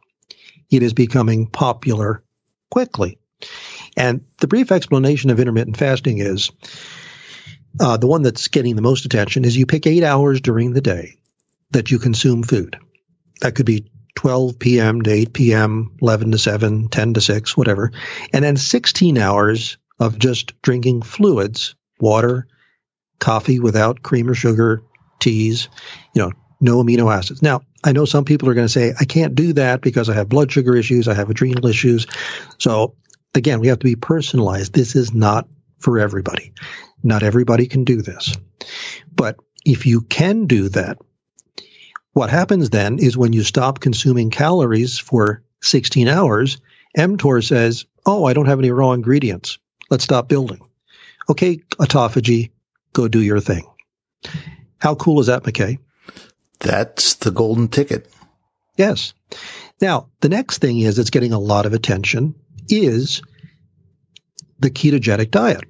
It 0.71 0.83
is 0.83 0.93
becoming 0.93 1.47
popular 1.47 2.23
quickly. 2.71 3.19
And 3.97 4.25
the 4.39 4.49
brief 4.49 4.73
explanation 4.73 5.31
of 5.31 5.39
intermittent 5.39 5.77
fasting 5.77 6.19
is 6.19 6.51
uh, 7.81 7.97
the 7.97 8.07
one 8.07 8.23
that's 8.23 8.49
getting 8.49 8.77
the 8.77 8.83
most 8.83 9.05
attention 9.05 9.45
is 9.45 9.57
you 9.57 9.67
pick 9.67 9.87
eight 9.87 10.05
hours 10.05 10.41
during 10.41 10.73
the 10.73 10.81
day 10.81 11.19
that 11.71 11.91
you 11.91 11.99
consume 11.99 12.43
food. 12.43 12.79
That 13.41 13.55
could 13.55 13.67
be 13.67 13.91
12 14.15 14.59
p.m. 14.59 15.03
to 15.03 15.11
8 15.11 15.33
p.m., 15.33 15.97
11 16.01 16.33
to 16.33 16.39
7, 16.39 16.89
10 16.89 17.15
to 17.15 17.21
6, 17.21 17.57
whatever. 17.57 17.93
And 18.33 18.45
then 18.45 18.57
16 18.57 19.19
hours 19.19 19.77
of 19.99 20.19
just 20.19 20.61
drinking 20.63 21.03
fluids, 21.03 21.75
water, 21.99 22.47
coffee 23.19 23.59
without 23.59 24.03
cream 24.03 24.29
or 24.29 24.35
sugar, 24.35 24.83
teas, 25.25 25.69
you 26.15 26.23
know, 26.23 26.33
no 26.61 26.83
amino 26.83 27.13
acids. 27.13 27.43
Now, 27.43 27.63
I 27.83 27.93
know 27.93 28.05
some 28.05 28.25
people 28.25 28.49
are 28.49 28.55
going 28.55 28.67
to 28.67 28.73
say, 28.73 28.95
I 28.99 29.05
can't 29.05 29.35
do 29.35 29.55
that 29.55 29.81
because 29.81 30.09
I 30.09 30.15
have 30.15 30.29
blood 30.29 30.53
sugar 30.53 30.77
issues, 30.77 31.09
I 31.09 31.15
have 31.15 31.31
adrenal 31.31 31.67
issues. 31.67 32.07
So, 32.59 32.95
again, 33.35 33.61
we 33.61 33.69
have 33.69 33.81
to 33.81 33.85
be 33.85 33.97
personalized. 33.97 34.73
This 34.73 34.95
is 34.95 35.13
not 35.13 35.49
for 35.79 35.99
everybody. 35.99 36.53
Not 37.03 37.23
everybody 37.23 37.67
can 37.67 37.85
do 37.85 38.03
this. 38.03 38.35
But 39.15 39.37
if 39.65 39.87
you 39.87 40.03
can 40.03 40.47
do 40.47 40.69
that, 40.71 40.99
what 42.13 42.31
happens 42.31 42.71
then 42.71 42.99
is 42.99 43.17
when 43.17 43.33
you 43.33 43.43
stop 43.43 43.81
consuming 43.81 44.31
calories 44.31 44.99
for 44.99 45.43
16 45.63 46.09
hours, 46.09 46.59
mTOR 46.97 47.45
says, 47.45 47.87
Oh, 48.07 48.25
I 48.25 48.35
don't 48.35 48.47
have 48.47 48.59
any 48.59 48.71
raw 48.71 48.93
ingredients. 48.93 49.59
Let's 49.91 50.05
stop 50.05 50.29
building. 50.29 50.61
Okay, 51.29 51.57
autophagy, 51.79 52.51
go 52.93 53.09
do 53.09 53.21
your 53.21 53.41
thing. 53.41 53.65
How 54.85 54.95
cool 54.95 55.19
is 55.19 55.29
that, 55.29 55.45
McKay? 55.45 55.79
That's 56.61 57.15
the 57.15 57.31
golden 57.31 57.69
ticket. 57.69 58.07
Yes. 58.77 59.15
Now, 59.81 60.11
the 60.21 60.29
next 60.29 60.59
thing 60.59 60.79
is 60.79 60.97
that's 60.97 61.09
getting 61.09 61.33
a 61.33 61.39
lot 61.39 61.65
of 61.65 61.73
attention 61.73 62.35
is 62.69 63.23
the 64.59 64.69
ketogenic 64.71 65.31
diet. 65.31 65.65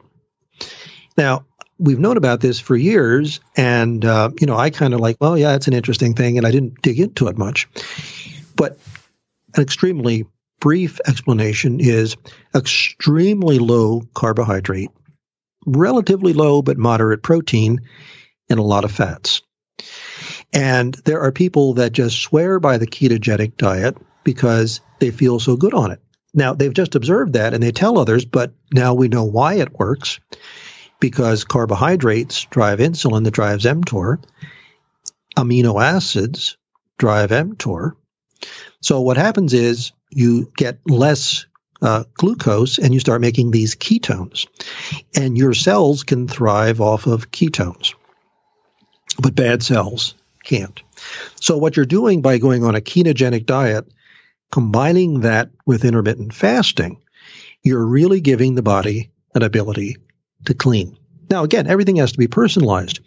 Now, 1.17 1.47
we've 1.79 2.01
known 2.01 2.17
about 2.17 2.41
this 2.41 2.59
for 2.59 2.75
years, 2.75 3.39
and 3.57 4.05
uh, 4.05 4.31
you 4.41 4.49
know, 4.49 4.57
I 4.57 4.71
kind 4.71 4.95
of 4.95 4.99
like, 4.99 5.19
well, 5.21 5.39
yeah, 5.39 5.55
it's 5.55 5.69
an 5.69 5.75
interesting 5.75 6.15
thing, 6.15 6.37
and 6.37 6.45
I 6.45 6.51
didn't 6.51 6.83
dig 6.83 6.99
into 6.99 7.29
it 7.29 7.39
much. 7.39 7.69
But 8.57 8.81
an 9.55 9.63
extremely 9.63 10.27
brief 10.59 10.99
explanation 11.07 11.79
is 11.79 12.17
extremely 12.53 13.61
low 13.61 14.03
carbohydrate, 14.13 14.91
relatively 15.67 16.33
low 16.33 16.63
but 16.63 16.79
moderate 16.79 17.23
protein, 17.23 17.81
and 18.49 18.59
a 18.59 18.63
lot 18.63 18.85
of 18.85 18.93
fats. 18.93 19.43
And 20.53 20.95
there 21.05 21.23
are 21.23 21.33
people 21.33 21.75
that 21.75 21.93
just 21.93 22.21
swear 22.21 22.61
by 22.61 22.79
the 22.79 22.87
ketogenic 22.87 23.57
diet 23.57 23.97
because 24.23 24.81
they 25.01 25.11
feel 25.11 25.41
so 25.41 25.57
good 25.57 25.75
on 25.75 25.91
it. 25.91 26.01
Now, 26.33 26.55
they've 26.55 26.73
just 26.73 26.95
observed 26.95 27.35
that 27.35 27.55
and 27.55 27.63
they 27.63 27.73
tell 27.73 27.99
others, 27.99 28.25
but 28.25 28.53
now 28.73 28.95
we 28.95 29.09
know 29.09 29.25
why 29.25 29.55
it 29.55 29.79
works 29.79 30.21
because 31.01 31.45
carbohydrates 31.45 32.45
drive 32.47 32.79
insulin 32.79 33.25
that 33.25 33.33
drives 33.33 33.65
mTOR, 33.65 34.23
amino 35.37 35.83
acids 35.83 36.57
drive 36.99 37.31
mTOR. 37.31 37.93
So 38.81 39.01
what 39.01 39.17
happens 39.17 39.55
is 39.55 39.93
you 40.11 40.51
get 40.57 40.79
less 40.89 41.47
uh, 41.83 42.05
glucose 42.15 42.79
and 42.79 42.95
you 42.95 43.01
start 43.01 43.21
making 43.21 43.51
these 43.51 43.77
ketones, 43.77 44.47
and 45.15 45.37
your 45.37 45.55
cells 45.55 46.03
can 46.03 46.29
thrive 46.29 46.81
off 46.81 47.07
of 47.07 47.31
ketones, 47.31 47.95
but 49.21 49.35
bad 49.35 49.63
cells 49.63 50.15
can't. 50.45 50.83
So 51.41 51.57
what 51.57 51.77
you're 51.77 51.87
doing 51.87 52.23
by 52.23 52.39
going 52.39 52.65
on 52.65 52.75
a 52.75 52.81
ketogenic 52.81 53.47
diet, 53.47 53.87
combining 54.53 55.21
that 55.21 55.51
with 55.67 55.85
intermittent 55.85 56.35
fasting, 56.35 57.01
you're 57.63 57.85
really 57.85 58.21
giving 58.21 58.55
the 58.55 58.63
body 58.63 59.11
an 59.35 59.43
ability 59.43 59.97
to 60.45 60.55
clean. 60.55 60.97
Now, 61.31 61.43
again, 61.45 61.67
everything 61.67 61.97
has 61.97 62.13
to 62.13 62.19
be 62.19 62.29
personalized. 62.29 63.01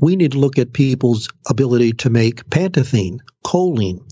We 0.00 0.16
need 0.16 0.32
to 0.32 0.38
look 0.38 0.58
at 0.58 0.72
people's 0.72 1.28
ability 1.48 1.92
to 1.92 2.10
make 2.10 2.48
pantethine, 2.48 3.20
choline, 3.44 4.02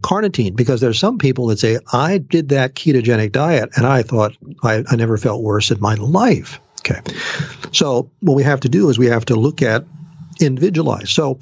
carnitine, 0.00 0.54
because 0.54 0.80
there's 0.80 0.98
some 0.98 1.18
people 1.18 1.46
that 1.46 1.58
say, 1.58 1.78
I 1.92 2.18
did 2.18 2.50
that 2.50 2.74
ketogenic 2.74 3.32
diet 3.32 3.70
and 3.76 3.86
I 3.86 4.02
thought 4.02 4.36
I, 4.62 4.84
I 4.86 4.96
never 4.96 5.16
felt 5.16 5.42
worse 5.42 5.70
in 5.70 5.80
my 5.80 5.94
life. 5.94 6.60
Okay. 6.80 7.00
So 7.72 8.10
what 8.20 8.34
we 8.34 8.42
have 8.42 8.60
to 8.60 8.68
do 8.68 8.90
is 8.90 8.98
we 8.98 9.06
have 9.06 9.24
to 9.26 9.36
look 9.36 9.62
at 9.62 9.84
individualize. 10.40 11.10
So 11.10 11.38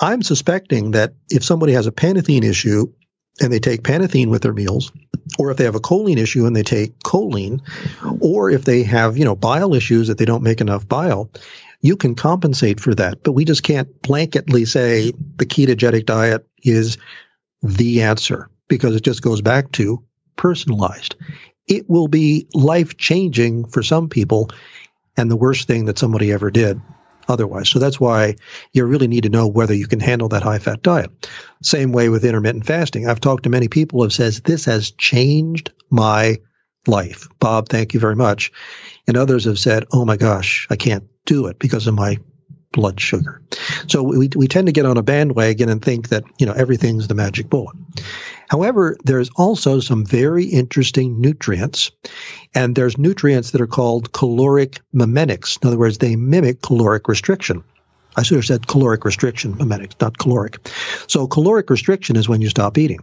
I'm 0.00 0.22
suspecting 0.22 0.92
that 0.92 1.14
if 1.30 1.44
somebody 1.44 1.72
has 1.72 1.86
a 1.86 1.92
pantethine 1.92 2.44
issue 2.44 2.92
and 3.40 3.52
they 3.52 3.58
take 3.58 3.82
pantethine 3.82 4.28
with 4.28 4.42
their 4.42 4.52
meals, 4.52 4.92
or 5.38 5.50
if 5.50 5.56
they 5.56 5.64
have 5.64 5.74
a 5.74 5.80
choline 5.80 6.18
issue 6.18 6.46
and 6.46 6.54
they 6.54 6.62
take 6.62 6.98
choline, 7.00 7.60
or 8.20 8.50
if 8.50 8.64
they 8.64 8.82
have, 8.84 9.16
you 9.16 9.24
know, 9.24 9.36
bile 9.36 9.74
issues 9.74 10.08
that 10.08 10.18
they 10.18 10.24
don't 10.24 10.42
make 10.42 10.60
enough 10.60 10.88
bile, 10.88 11.30
you 11.80 11.96
can 11.96 12.14
compensate 12.14 12.80
for 12.80 12.94
that. 12.94 13.22
But 13.22 13.32
we 13.32 13.44
just 13.44 13.62
can't 13.62 14.00
blanketly 14.02 14.66
say 14.66 15.12
the 15.36 15.46
ketogenic 15.46 16.06
diet 16.06 16.46
is 16.62 16.98
the 17.62 18.02
answer 18.02 18.50
because 18.68 18.96
it 18.96 19.04
just 19.04 19.22
goes 19.22 19.40
back 19.40 19.72
to 19.72 20.02
personalized. 20.36 21.16
It 21.66 21.88
will 21.88 22.08
be 22.08 22.48
life 22.54 22.96
changing 22.96 23.66
for 23.66 23.82
some 23.82 24.08
people 24.08 24.50
and 25.16 25.30
the 25.30 25.36
worst 25.36 25.66
thing 25.66 25.86
that 25.86 25.98
somebody 25.98 26.32
ever 26.32 26.50
did 26.50 26.80
otherwise. 27.28 27.68
So 27.68 27.78
that's 27.78 28.00
why 28.00 28.36
you 28.72 28.84
really 28.84 29.08
need 29.08 29.24
to 29.24 29.28
know 29.28 29.46
whether 29.46 29.74
you 29.74 29.86
can 29.86 30.00
handle 30.00 30.28
that 30.30 30.42
high 30.42 30.58
fat 30.58 30.82
diet. 30.82 31.28
Same 31.62 31.92
way 31.92 32.08
with 32.08 32.24
intermittent 32.24 32.66
fasting. 32.66 33.06
I've 33.06 33.20
talked 33.20 33.44
to 33.44 33.50
many 33.50 33.68
people 33.68 34.02
who 34.02 34.10
says 34.10 34.40
this 34.40 34.64
has 34.64 34.90
changed 34.92 35.72
my 35.90 36.38
life. 36.86 37.28
Bob, 37.38 37.68
thank 37.68 37.94
you 37.94 38.00
very 38.00 38.16
much. 38.16 38.50
And 39.06 39.16
others 39.16 39.44
have 39.44 39.58
said, 39.58 39.84
oh 39.92 40.04
my 40.04 40.16
gosh, 40.16 40.66
I 40.70 40.76
can't 40.76 41.04
do 41.26 41.46
it 41.46 41.58
because 41.58 41.86
of 41.86 41.94
my 41.94 42.16
blood 42.72 43.00
sugar. 43.00 43.42
So 43.86 44.02
we, 44.02 44.28
we 44.34 44.48
tend 44.48 44.66
to 44.66 44.72
get 44.72 44.86
on 44.86 44.96
a 44.96 45.02
bandwagon 45.02 45.68
and 45.68 45.82
think 45.82 46.08
that, 46.10 46.24
you 46.38 46.46
know, 46.46 46.52
everything's 46.52 47.08
the 47.08 47.14
magic 47.14 47.48
bullet. 47.48 47.76
However, 48.48 48.96
there's 49.04 49.30
also 49.36 49.80
some 49.80 50.04
very 50.04 50.44
interesting 50.44 51.20
nutrients, 51.20 51.90
and 52.54 52.74
there's 52.74 52.96
nutrients 52.96 53.50
that 53.50 53.60
are 53.60 53.66
called 53.66 54.12
caloric 54.12 54.80
mimetics. 54.92 55.58
In 55.62 55.68
other 55.68 55.78
words, 55.78 55.98
they 55.98 56.16
mimic 56.16 56.62
caloric 56.62 57.08
restriction. 57.08 57.62
I 58.16 58.22
should 58.22 58.36
have 58.36 58.46
said 58.46 58.66
caloric 58.66 59.04
restriction 59.04 59.56
mimetics, 59.56 59.96
not 60.00 60.18
caloric. 60.18 60.66
So 61.06 61.26
caloric 61.26 61.70
restriction 61.70 62.16
is 62.16 62.28
when 62.28 62.40
you 62.40 62.48
stop 62.48 62.78
eating. 62.78 63.00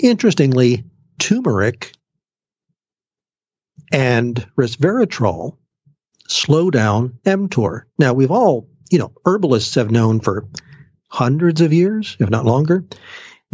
Interestingly, 0.00 0.84
turmeric 1.18 1.92
and 3.92 4.46
resveratrol 4.58 5.56
slow 6.28 6.70
down 6.70 7.18
mTOR. 7.24 7.82
Now, 7.98 8.14
we've 8.14 8.30
all, 8.30 8.68
you 8.90 8.98
know, 8.98 9.12
herbalists 9.24 9.74
have 9.74 9.90
known 9.90 10.20
for 10.20 10.48
hundreds 11.08 11.60
of 11.60 11.72
years, 11.72 12.16
if 12.18 12.30
not 12.30 12.44
longer, 12.44 12.84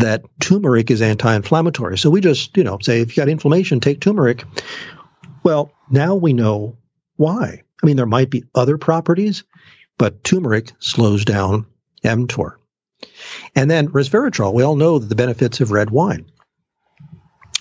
that 0.00 0.22
turmeric 0.40 0.90
is 0.90 1.02
anti-inflammatory. 1.02 1.98
So 1.98 2.10
we 2.10 2.20
just, 2.20 2.56
you 2.56 2.64
know, 2.64 2.78
say 2.80 3.00
if 3.00 3.16
you 3.16 3.20
got 3.20 3.28
inflammation, 3.28 3.80
take 3.80 4.00
turmeric. 4.00 4.44
Well, 5.42 5.72
now 5.90 6.14
we 6.14 6.32
know 6.32 6.76
why. 7.16 7.62
I 7.82 7.86
mean, 7.86 7.96
there 7.96 8.06
might 8.06 8.30
be 8.30 8.44
other 8.54 8.78
properties, 8.78 9.44
but 9.98 10.22
turmeric 10.24 10.72
slows 10.78 11.24
down 11.24 11.66
mTOR. 12.04 12.56
And 13.54 13.70
then 13.70 13.88
resveratrol. 13.88 14.52
We 14.52 14.62
all 14.62 14.76
know 14.76 14.98
the 14.98 15.14
benefits 15.14 15.60
of 15.60 15.70
red 15.70 15.90
wine. 15.90 16.30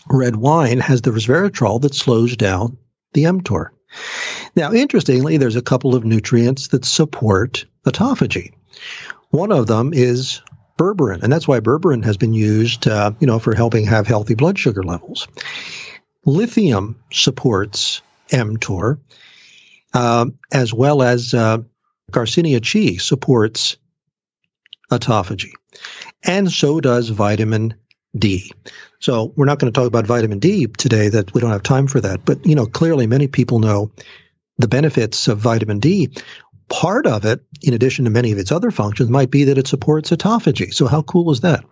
Red 0.10 0.36
wine 0.36 0.80
has 0.80 1.02
the 1.02 1.12
resveratrol 1.12 1.82
that 1.82 1.96
slows 1.96 2.36
down 2.36 2.78
the 3.14 3.24
mTOR. 3.26 3.70
Now, 4.56 4.74
interestingly, 4.74 5.38
there's 5.38 5.56
a 5.56 5.62
couple 5.62 5.96
of 5.96 6.04
nutrients 6.04 6.70
that 6.70 6.86
support 6.86 7.66
autophagy. 7.86 8.54
One 9.30 9.52
of 9.52 9.68
them 9.68 9.94
is 9.94 10.42
berberine, 10.80 11.22
and 11.22 11.32
that's 11.32 11.48
why 11.48 11.60
berberine 11.60 12.06
has 12.06 12.18
been 12.18 12.34
used, 12.34 12.88
uh, 12.88 13.12
you 13.20 13.28
know, 13.28 13.38
for 13.38 13.54
helping 13.54 13.86
have 13.86 14.08
healthy 14.08 14.34
blood 14.34 14.58
sugar 14.58 14.82
levels. 14.82 15.28
Lithium 16.26 17.04
supports 17.12 18.02
mTOR, 18.30 19.00
uh, 19.94 20.26
as 20.52 20.74
well 20.74 21.02
as 21.04 21.34
uh, 21.34 21.60
Garcinia 22.12 22.60
chi 22.62 22.98
supports 22.98 23.78
autophagy, 24.92 25.52
and 26.24 26.52
so 26.52 26.80
does 26.80 27.10
vitamin 27.10 27.76
D. 28.18 28.52
So 29.00 29.32
we're 29.36 29.46
not 29.46 29.60
going 29.60 29.72
to 29.72 29.78
talk 29.78 29.88
about 29.88 30.08
vitamin 30.08 30.40
D 30.40 30.68
today. 30.68 31.10
That 31.10 31.34
we 31.34 31.42
don't 31.42 31.52
have 31.52 31.64
time 31.64 31.88
for 31.88 32.02
that. 32.02 32.26
But 32.26 32.46
you 32.46 32.56
know, 32.56 32.66
clearly, 32.66 33.06
many 33.06 33.28
people 33.28 33.60
know 33.60 33.92
the 34.58 34.68
benefits 34.68 35.28
of 35.28 35.40
vitamin 35.40 35.80
D. 35.80 36.10
Part 36.70 37.08
of 37.08 37.26
it, 37.26 37.42
in 37.62 37.74
addition 37.74 38.06
to 38.06 38.12
many 38.12 38.32
of 38.32 38.38
its 38.38 38.52
other 38.52 38.72
functions, 38.72 39.10
might 39.10 39.32
be 39.32 39.46
that 39.46 39.58
it 39.58 39.68
supports 39.68 40.12
autophagy. 40.12 40.74
So 40.74 40.86
how 40.88 41.02
cool 41.02 41.32
is 41.32 41.42
that? 41.42 41.66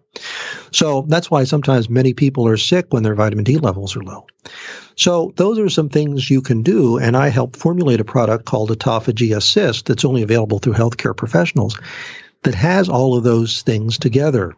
So 0.72 1.06
that's 1.08 1.30
why 1.30 1.44
sometimes 1.44 1.90
many 1.90 2.14
people 2.14 2.48
are 2.48 2.58
sick 2.58 2.88
when 2.90 3.04
their 3.04 3.16
vitamin 3.16 3.44
D 3.44 3.58
levels 3.58 3.96
are 3.96 4.04
low. 4.04 4.26
So 4.96 5.32
those 5.36 5.60
are 5.60 5.70
some 5.70 5.90
things 5.90 6.30
you 6.30 6.42
can 6.42 6.64
do, 6.64 6.98
and 6.98 7.16
I 7.16 7.30
help 7.30 7.56
formulate 7.56 8.00
a 8.00 8.06
product 8.06 8.46
called 8.46 8.72
Autophagy 8.72 9.38
Assist 9.38 9.86
that's 9.86 10.06
only 10.06 10.24
available 10.24 10.58
through 10.58 10.74
healthcare 10.74 11.16
professionals 11.16 11.80
that 12.44 12.56
has 12.56 12.90
all 12.90 13.16
of 13.16 13.24
those 13.24 13.62
things 13.62 14.00
together. 14.00 14.56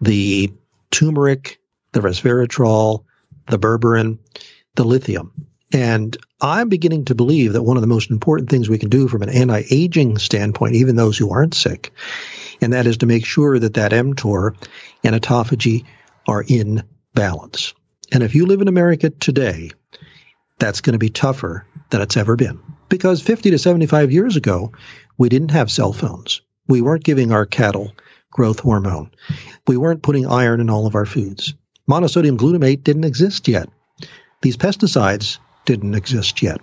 The 0.00 0.52
turmeric, 0.90 1.60
the 1.92 2.00
resveratrol, 2.00 3.04
the 3.46 3.58
berberine, 3.58 4.18
the 4.76 4.84
lithium. 4.84 5.46
And 5.72 6.16
I'm 6.40 6.68
beginning 6.68 7.06
to 7.06 7.16
believe 7.16 7.54
that 7.54 7.62
one 7.62 7.76
of 7.76 7.80
the 7.80 7.88
most 7.88 8.10
important 8.10 8.48
things 8.48 8.68
we 8.68 8.78
can 8.78 8.90
do 8.90 9.08
from 9.08 9.22
an 9.22 9.28
anti-aging 9.28 10.18
standpoint, 10.18 10.76
even 10.76 10.94
those 10.94 11.18
who 11.18 11.32
aren't 11.32 11.54
sick, 11.54 11.92
and 12.60 12.72
that 12.72 12.86
is 12.86 12.98
to 12.98 13.06
make 13.06 13.24
sure 13.24 13.58
that 13.58 13.74
that 13.74 13.92
mTOR 13.92 14.54
and 15.02 15.16
autophagy 15.16 15.84
are 16.28 16.44
in 16.46 16.84
balance. 17.12 17.74
And 18.12 18.22
if 18.22 18.34
you 18.34 18.46
live 18.46 18.60
in 18.60 18.68
America 18.68 19.10
today, 19.10 19.72
that's 20.58 20.80
going 20.80 20.92
to 20.92 20.98
be 20.98 21.10
tougher 21.10 21.66
than 21.90 22.00
it's 22.00 22.16
ever 22.16 22.36
been. 22.36 22.60
Because 22.88 23.20
50 23.20 23.50
to 23.50 23.58
75 23.58 24.12
years 24.12 24.36
ago, 24.36 24.72
we 25.16 25.28
didn't 25.28 25.50
have 25.50 25.70
cell 25.70 25.92
phones. 25.92 26.40
We 26.68 26.82
weren't 26.82 27.04
giving 27.04 27.32
our 27.32 27.46
cattle 27.46 27.92
growth 28.30 28.60
hormone. 28.60 29.10
We 29.66 29.76
weren't 29.76 30.02
putting 30.02 30.26
iron 30.26 30.60
in 30.60 30.70
all 30.70 30.86
of 30.86 30.94
our 30.94 31.06
foods. 31.06 31.54
Monosodium 31.88 32.36
glutamate 32.36 32.84
didn't 32.84 33.04
exist 33.04 33.48
yet. 33.48 33.68
These 34.42 34.56
pesticides 34.56 35.38
didn't 35.68 35.94
exist 35.94 36.42
yet. 36.42 36.60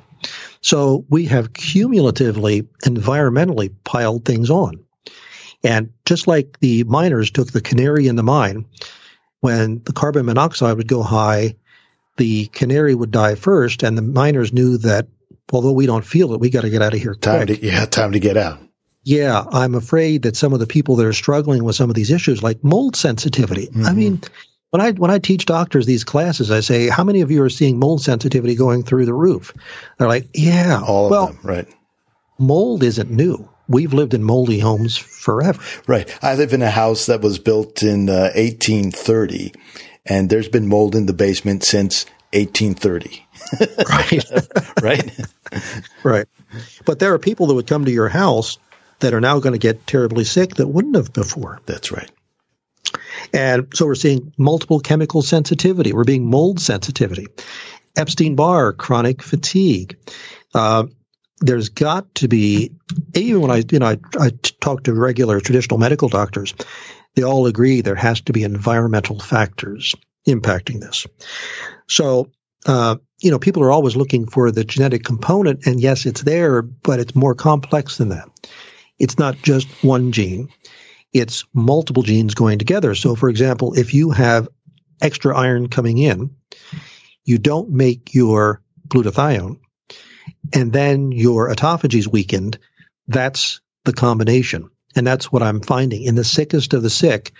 So 0.61 1.05
we 1.09 1.25
have 1.25 1.53
cumulatively, 1.53 2.63
environmentally 2.83 3.71
piled 3.83 4.25
things 4.25 4.49
on. 4.49 4.83
And 5.63 5.93
just 6.05 6.27
like 6.27 6.59
the 6.59 6.83
miners 6.85 7.29
took 7.29 7.51
the 7.51 7.61
canary 7.61 8.07
in 8.07 8.15
the 8.15 8.23
mine, 8.23 8.65
when 9.41 9.83
the 9.85 9.93
carbon 9.93 10.25
monoxide 10.25 10.75
would 10.77 10.87
go 10.87 11.03
high, 11.03 11.55
the 12.17 12.47
canary 12.47 12.95
would 12.95 13.11
die 13.11 13.35
first, 13.35 13.83
and 13.83 13.95
the 13.95 14.01
miners 14.01 14.51
knew 14.51 14.77
that 14.79 15.07
although 15.53 15.71
we 15.71 15.85
don't 15.85 16.05
feel 16.05 16.33
it, 16.33 16.39
we 16.39 16.49
got 16.49 16.61
to 16.61 16.69
get 16.71 16.81
out 16.81 16.95
of 16.95 16.99
here 16.99 17.13
time 17.13 17.45
quick. 17.45 17.59
to 17.59 17.65
yeah, 17.65 17.85
time 17.85 18.13
to 18.13 18.19
get 18.19 18.37
out. 18.37 18.59
Yeah, 19.03 19.43
I'm 19.51 19.75
afraid 19.75 20.23
that 20.23 20.35
some 20.35 20.53
of 20.53 20.59
the 20.59 20.65
people 20.65 20.95
that 20.95 21.05
are 21.05 21.13
struggling 21.13 21.63
with 21.63 21.75
some 21.75 21.91
of 21.91 21.95
these 21.95 22.09
issues, 22.09 22.41
like 22.41 22.63
mold 22.63 22.95
sensitivity, 22.95 23.67
mm-hmm. 23.67 23.85
I 23.85 23.93
mean, 23.93 24.21
when 24.75 24.85
I 24.85 24.91
when 24.91 25.09
I 25.09 25.19
teach 25.19 25.45
doctors 25.45 25.85
these 25.85 26.03
classes, 26.03 26.51
I 26.51 26.59
say, 26.59 26.89
"How 26.89 27.05
many 27.05 27.21
of 27.21 27.31
you 27.31 27.41
are 27.43 27.49
seeing 27.49 27.79
mold 27.79 28.01
sensitivity 28.01 28.55
going 28.55 28.83
through 28.83 29.05
the 29.05 29.13
roof?" 29.13 29.53
They're 29.97 30.09
like, 30.09 30.27
"Yeah, 30.33 30.81
all 30.85 31.05
of 31.05 31.11
well, 31.11 31.27
them, 31.27 31.39
right?" 31.43 31.67
Mold 32.37 32.83
isn't 32.83 33.09
new. 33.09 33.47
we've 33.69 33.93
lived 33.93 34.13
in 34.13 34.21
moldy 34.21 34.59
homes 34.59 34.97
forever. 34.97 35.63
Right. 35.87 36.13
I 36.21 36.35
live 36.35 36.51
in 36.51 36.61
a 36.61 36.69
house 36.69 37.05
that 37.05 37.21
was 37.21 37.39
built 37.39 37.83
in 37.83 38.09
uh, 38.09 38.31
1830, 38.35 39.53
and 40.05 40.29
there's 40.29 40.49
been 40.49 40.67
mold 40.67 40.93
in 40.93 41.05
the 41.05 41.13
basement 41.13 41.63
since 41.63 42.05
1830. 42.33 43.21
Right. 43.89 44.25
right? 44.81 45.19
right. 46.03 46.27
But 46.83 46.99
there 46.99 47.13
are 47.13 47.19
people 47.19 47.47
that 47.47 47.53
would 47.53 47.67
come 47.67 47.85
to 47.85 47.91
your 47.91 48.09
house 48.09 48.57
that 48.99 49.13
are 49.13 49.21
now 49.21 49.39
going 49.39 49.53
to 49.53 49.59
get 49.59 49.87
terribly 49.87 50.25
sick 50.25 50.55
that 50.55 50.67
wouldn't 50.67 50.95
have 50.95 51.13
before. 51.13 51.61
That's 51.65 51.91
right. 51.91 52.11
And 53.33 53.67
so 53.73 53.85
we're 53.85 53.95
seeing 53.95 54.33
multiple 54.37 54.79
chemical 54.79 55.21
sensitivity. 55.21 55.93
We're 55.93 56.03
being 56.03 56.29
mold 56.29 56.59
sensitivity. 56.59 57.27
Epstein 57.95 58.35
Barr, 58.35 58.73
chronic 58.73 59.21
fatigue. 59.21 59.97
Uh, 60.53 60.85
there's 61.39 61.69
got 61.69 62.13
to 62.15 62.27
be, 62.27 62.71
even 63.13 63.41
when 63.41 63.51
I, 63.51 63.63
you 63.69 63.79
know, 63.79 63.87
I, 63.87 63.97
I 64.19 64.31
talk 64.61 64.83
to 64.83 64.93
regular 64.93 65.39
traditional 65.39 65.77
medical 65.77 66.09
doctors, 66.09 66.53
they 67.15 67.23
all 67.23 67.45
agree 67.45 67.81
there 67.81 67.95
has 67.95 68.21
to 68.21 68.33
be 68.33 68.43
environmental 68.43 69.19
factors 69.19 69.95
impacting 70.27 70.79
this. 70.79 71.05
So, 71.87 72.29
uh, 72.65 72.97
you 73.19 73.31
know, 73.31 73.39
people 73.39 73.63
are 73.63 73.71
always 73.71 73.95
looking 73.95 74.27
for 74.27 74.51
the 74.51 74.63
genetic 74.63 75.03
component, 75.03 75.65
and 75.65 75.79
yes, 75.79 76.05
it's 76.05 76.23
there, 76.23 76.61
but 76.61 76.99
it's 76.99 77.15
more 77.15 77.35
complex 77.35 77.97
than 77.97 78.09
that. 78.09 78.27
It's 78.97 79.19
not 79.19 79.37
just 79.37 79.67
one 79.83 80.11
gene 80.11 80.49
it's 81.15 81.45
multiple 81.53 82.03
genes 82.03 82.35
going 82.35 82.59
together. 82.59 82.93
So, 82.93 83.15
for 83.15 83.29
example, 83.29 83.73
if 83.73 83.93
you 83.93 84.11
have 84.11 84.49
extra 85.01 85.35
iron 85.35 85.69
coming 85.69 85.97
in, 85.97 86.35
you 87.23 87.37
don't 87.37 87.69
make 87.69 88.13
your 88.13 88.61
glutathione, 88.89 89.59
and 90.53 90.73
then 90.73 91.13
your 91.13 91.49
autophagy 91.49 91.99
is 91.99 92.07
weakened. 92.09 92.59
That's 93.07 93.61
the 93.85 93.93
combination. 93.93 94.69
And 94.93 95.07
that's 95.07 95.31
what 95.31 95.41
I'm 95.41 95.61
finding. 95.61 96.03
In 96.03 96.15
the 96.15 96.25
sickest 96.25 96.73
of 96.73 96.83
the 96.83 96.89
sick, 96.89 97.31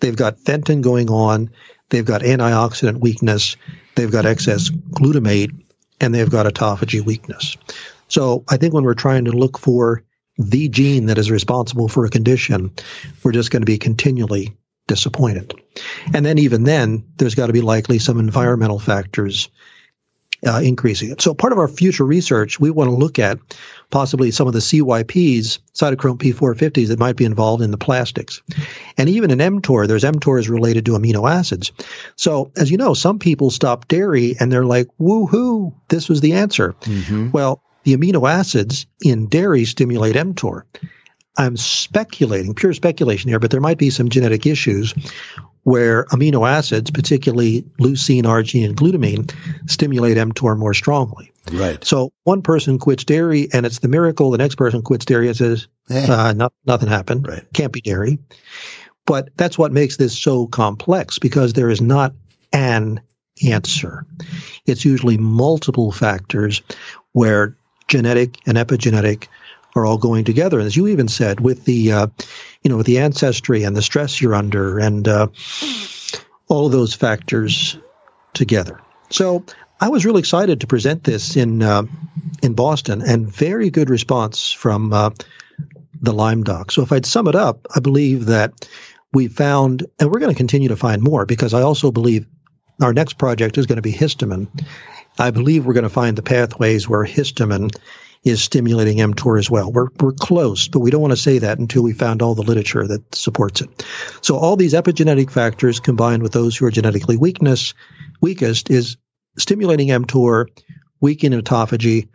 they've 0.00 0.14
got 0.14 0.40
Fenton 0.40 0.82
going 0.82 1.08
on, 1.08 1.50
they've 1.88 2.04
got 2.04 2.20
antioxidant 2.20 3.00
weakness, 3.00 3.56
they've 3.94 4.12
got 4.12 4.26
excess 4.26 4.68
glutamate, 4.68 5.58
and 6.00 6.14
they've 6.14 6.30
got 6.30 6.44
autophagy 6.44 7.02
weakness. 7.02 7.56
So 8.08 8.44
I 8.46 8.58
think 8.58 8.74
when 8.74 8.84
we're 8.84 8.92
trying 8.92 9.24
to 9.24 9.32
look 9.32 9.58
for 9.58 10.04
the 10.50 10.68
gene 10.68 11.06
that 11.06 11.18
is 11.18 11.30
responsible 11.30 11.88
for 11.88 12.04
a 12.04 12.10
condition, 12.10 12.72
we're 13.22 13.32
just 13.32 13.50
going 13.50 13.62
to 13.62 13.66
be 13.66 13.78
continually 13.78 14.56
disappointed. 14.86 15.54
And 16.12 16.24
then 16.24 16.38
even 16.38 16.64
then, 16.64 17.04
there's 17.16 17.34
got 17.34 17.46
to 17.46 17.52
be 17.52 17.60
likely 17.60 17.98
some 17.98 18.18
environmental 18.18 18.78
factors 18.78 19.48
uh, 20.44 20.60
increasing 20.62 21.10
it. 21.10 21.20
So 21.20 21.34
part 21.34 21.52
of 21.52 21.58
our 21.58 21.68
future 21.68 22.04
research, 22.04 22.58
we 22.58 22.70
want 22.70 22.90
to 22.90 22.96
look 22.96 23.18
at 23.18 23.38
possibly 23.90 24.32
some 24.32 24.48
of 24.48 24.52
the 24.52 24.58
CYPs, 24.58 25.60
cytochrome 25.72 26.18
P450s 26.18 26.88
that 26.88 26.98
might 26.98 27.16
be 27.16 27.24
involved 27.24 27.62
in 27.62 27.70
the 27.70 27.78
plastics. 27.78 28.42
And 28.98 29.08
even 29.08 29.30
in 29.30 29.38
mTOR, 29.38 29.86
there's 29.86 30.02
mTORs 30.02 30.48
related 30.48 30.86
to 30.86 30.92
amino 30.92 31.30
acids. 31.30 31.70
So 32.16 32.50
as 32.56 32.70
you 32.70 32.76
know, 32.76 32.94
some 32.94 33.18
people 33.18 33.50
stop 33.50 33.86
dairy 33.86 34.34
and 34.38 34.50
they're 34.50 34.64
like, 34.64 34.88
woohoo, 35.00 35.74
this 35.88 36.08
was 36.08 36.20
the 36.20 36.32
answer. 36.34 36.74
Mm-hmm. 36.80 37.30
Well, 37.30 37.62
the 37.84 37.96
amino 37.96 38.30
acids 38.30 38.86
in 39.02 39.28
dairy 39.28 39.64
stimulate 39.64 40.16
mTOR. 40.16 40.62
I'm 41.36 41.56
speculating, 41.56 42.54
pure 42.54 42.74
speculation 42.74 43.30
here, 43.30 43.38
but 43.38 43.50
there 43.50 43.60
might 43.60 43.78
be 43.78 43.90
some 43.90 44.10
genetic 44.10 44.46
issues 44.46 44.94
where 45.62 46.04
amino 46.06 46.48
acids, 46.48 46.90
particularly 46.90 47.62
leucine, 47.78 48.24
arginine, 48.24 48.66
and 48.66 48.76
glutamine, 48.76 49.32
stimulate 49.70 50.16
mTOR 50.16 50.58
more 50.58 50.74
strongly. 50.74 51.32
Right. 51.50 51.82
So 51.84 52.12
one 52.24 52.42
person 52.42 52.78
quits 52.78 53.04
dairy 53.04 53.48
and 53.52 53.64
it's 53.64 53.78
the 53.78 53.88
miracle. 53.88 54.30
The 54.30 54.38
next 54.38 54.56
person 54.56 54.82
quits 54.82 55.04
dairy 55.04 55.28
and 55.28 55.36
says, 55.36 55.68
eh. 55.90 56.06
uh, 56.10 56.32
no, 56.32 56.50
nothing 56.66 56.88
happened. 56.88 57.26
Right. 57.26 57.44
Can't 57.52 57.72
be 57.72 57.80
dairy. 57.80 58.18
But 59.06 59.30
that's 59.36 59.58
what 59.58 59.72
makes 59.72 59.96
this 59.96 60.16
so 60.16 60.46
complex 60.46 61.18
because 61.18 61.52
there 61.52 61.70
is 61.70 61.80
not 61.80 62.12
an 62.52 63.00
answer. 63.44 64.06
It's 64.66 64.84
usually 64.84 65.18
multiple 65.18 65.90
factors 65.90 66.62
where 67.12 67.56
genetic 67.92 68.38
and 68.46 68.56
epigenetic 68.56 69.28
are 69.76 69.84
all 69.84 69.98
going 69.98 70.24
together. 70.24 70.58
And 70.58 70.66
as 70.66 70.76
you 70.76 70.88
even 70.88 71.08
said, 71.08 71.40
with 71.40 71.64
the, 71.64 71.92
uh, 71.92 72.06
you 72.62 72.70
know, 72.70 72.78
with 72.78 72.86
the 72.86 72.98
ancestry 72.98 73.64
and 73.64 73.76
the 73.76 73.82
stress 73.82 74.20
you're 74.20 74.34
under 74.34 74.78
and 74.78 75.06
uh, 75.06 75.28
all 76.48 76.70
those 76.70 76.94
factors 76.94 77.78
together. 78.32 78.80
So 79.10 79.44
I 79.78 79.90
was 79.90 80.06
really 80.06 80.20
excited 80.20 80.62
to 80.62 80.66
present 80.66 81.04
this 81.04 81.36
in 81.36 81.62
uh, 81.62 81.82
in 82.42 82.54
Boston, 82.54 83.02
and 83.02 83.26
very 83.26 83.70
good 83.70 83.90
response 83.90 84.50
from 84.52 84.92
uh, 84.92 85.10
the 86.00 86.12
Lyme 86.12 86.44
doc. 86.44 86.70
So 86.70 86.82
if 86.82 86.92
I'd 86.92 87.06
sum 87.06 87.28
it 87.28 87.34
up, 87.34 87.66
I 87.74 87.80
believe 87.80 88.26
that 88.26 88.68
we 89.12 89.28
found, 89.28 89.84
and 90.00 90.10
we're 90.10 90.20
going 90.20 90.32
to 90.32 90.38
continue 90.38 90.68
to 90.68 90.76
find 90.76 91.02
more 91.02 91.26
because 91.26 91.52
I 91.52 91.62
also 91.62 91.90
believe 91.90 92.26
our 92.80 92.94
next 92.94 93.18
project 93.18 93.58
is 93.58 93.66
going 93.66 93.76
to 93.76 93.82
be 93.82 93.92
histamine, 93.92 94.48
I 95.18 95.30
believe 95.30 95.64
we're 95.64 95.74
going 95.74 95.82
to 95.82 95.90
find 95.90 96.16
the 96.16 96.22
pathways 96.22 96.88
where 96.88 97.04
histamine 97.04 97.70
is 98.24 98.42
stimulating 98.42 98.98
mTOR 98.98 99.38
as 99.38 99.50
well. 99.50 99.70
We're, 99.72 99.88
we're 99.98 100.12
close, 100.12 100.68
but 100.68 100.78
we 100.78 100.90
don't 100.90 101.00
want 101.00 101.12
to 101.12 101.16
say 101.16 101.38
that 101.38 101.58
until 101.58 101.82
we 101.82 101.92
found 101.92 102.22
all 102.22 102.34
the 102.34 102.42
literature 102.42 102.86
that 102.86 103.14
supports 103.14 103.60
it. 103.60 103.84
So 104.20 104.36
all 104.36 104.56
these 104.56 104.74
epigenetic 104.74 105.30
factors 105.30 105.80
combined 105.80 106.22
with 106.22 106.32
those 106.32 106.56
who 106.56 106.66
are 106.66 106.70
genetically 106.70 107.16
weakness, 107.16 107.74
weakest 108.20 108.70
is 108.70 108.96
stimulating 109.38 109.88
mTOR, 109.88 110.46
weakening 111.00 111.40
autophagy, 111.40 112.08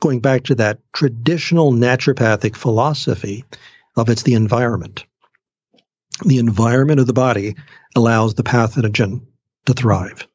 going 0.00 0.20
back 0.20 0.44
to 0.44 0.56
that 0.56 0.80
traditional 0.92 1.72
naturopathic 1.72 2.56
philosophy 2.56 3.44
of 3.96 4.10
it's 4.10 4.22
the 4.22 4.34
environment. 4.34 5.06
The 6.24 6.38
environment 6.38 7.00
of 7.00 7.06
the 7.06 7.12
body 7.12 7.56
allows 7.96 8.34
the 8.34 8.42
pathogen 8.42 9.26
to 9.66 9.72
thrive. 9.72 10.28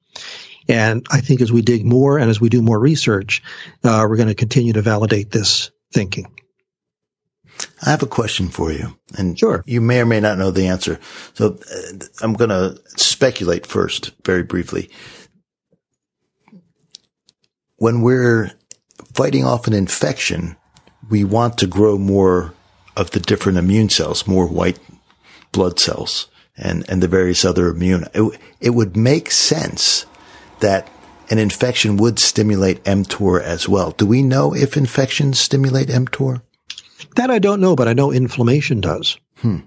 And 0.70 1.06
I 1.10 1.20
think 1.20 1.42
as 1.42 1.52
we 1.52 1.64
dig 1.64 1.84
more 1.84 2.20
and 2.20 2.30
as 2.30 2.40
we 2.40 2.48
do 2.48 2.62
more 2.62 2.80
research, 2.80 3.42
uh, 3.84 4.06
we're 4.08 4.18
going 4.18 4.30
to 4.30 4.36
continue 4.36 4.74
to 4.74 4.84
validate 4.84 5.32
this 5.32 5.72
thinking. 5.92 6.32
I 7.86 7.90
have 7.90 8.04
a 8.04 8.08
question 8.08 8.50
for 8.50 8.72
you, 8.72 8.98
and 9.18 9.38
sure. 9.38 9.64
you 9.66 9.82
may 9.82 10.00
or 10.00 10.06
may 10.06 10.20
not 10.22 10.38
know 10.38 10.52
the 10.52 10.68
answer. 10.68 11.00
So 11.34 11.58
uh, 11.74 12.06
I'm 12.22 12.34
going 12.34 12.52
to 12.52 12.80
speculate 12.98 13.66
first, 13.66 14.12
very 14.24 14.44
briefly. 14.44 14.90
When 17.78 18.02
we're 18.02 18.52
fighting 19.14 19.44
off 19.44 19.68
an 19.68 19.74
infection, 19.74 20.56
we 21.10 21.24
want 21.24 21.58
to 21.58 21.68
grow 21.68 21.98
more 21.98 22.54
of 22.96 23.12
the 23.12 23.20
different 23.20 23.58
immune 23.58 23.90
cells, 23.90 24.28
more 24.28 24.48
white 24.48 24.80
blood 25.52 25.80
cells, 25.80 26.28
and 26.56 26.88
and 26.90 27.02
the 27.02 27.08
various 27.08 27.44
other 27.44 27.68
immune. 27.70 28.06
It, 28.14 28.40
it 28.62 28.70
would 28.72 28.96
make 28.96 29.32
sense 29.32 30.06
that 30.60 30.90
an 31.30 31.38
infection 31.38 31.98
would 31.98 32.20
stimulate 32.20 32.84
mTOR 32.84 33.42
as 33.42 33.70
well. 33.70 33.92
Do 33.92 34.06
we 34.06 34.24
know 34.24 34.54
if 34.54 34.78
infections 34.78 35.40
stimulate 35.40 35.88
mTOR? 35.88 36.42
That 37.16 37.32
I 37.32 37.40
don't 37.40 37.62
know, 37.62 37.76
but 37.76 37.88
I 37.88 37.94
know 37.94 38.12
inflammation 38.12 38.82
does. 38.82 39.18
Hmm. 39.38 39.60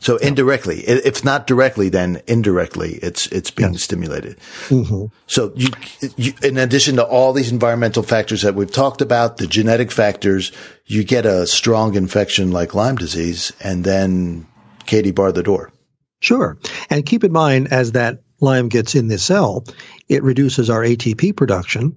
So 0.00 0.16
indirectly, 0.16 0.80
if 0.80 1.24
not 1.24 1.46
directly, 1.46 1.88
then 1.88 2.22
indirectly, 2.26 3.00
it's 3.02 3.26
it's 3.28 3.50
being 3.50 3.76
stimulated. 3.78 4.38
Mm-hmm. 4.68 5.06
So 5.26 5.52
you, 5.56 5.70
you, 6.16 6.34
in 6.42 6.56
addition 6.56 6.96
to 6.96 7.04
all 7.04 7.32
these 7.32 7.50
environmental 7.50 8.02
factors 8.04 8.42
that 8.42 8.54
we've 8.54 8.70
talked 8.70 9.00
about, 9.00 9.38
the 9.38 9.46
genetic 9.46 9.90
factors, 9.90 10.52
you 10.86 11.02
get 11.02 11.26
a 11.26 11.46
strong 11.46 11.96
infection 11.96 12.52
like 12.52 12.74
Lyme 12.74 12.96
disease, 12.96 13.52
and 13.60 13.82
then 13.82 14.46
Katie 14.86 15.10
bar 15.10 15.32
the 15.32 15.42
door. 15.42 15.72
Sure, 16.20 16.58
and 16.90 17.04
keep 17.04 17.24
in 17.24 17.32
mind 17.32 17.72
as 17.72 17.92
that 17.92 18.22
Lyme 18.40 18.68
gets 18.68 18.94
in 18.94 19.08
the 19.08 19.18
cell, 19.18 19.64
it 20.08 20.22
reduces 20.22 20.70
our 20.70 20.82
ATP 20.82 21.36
production, 21.36 21.96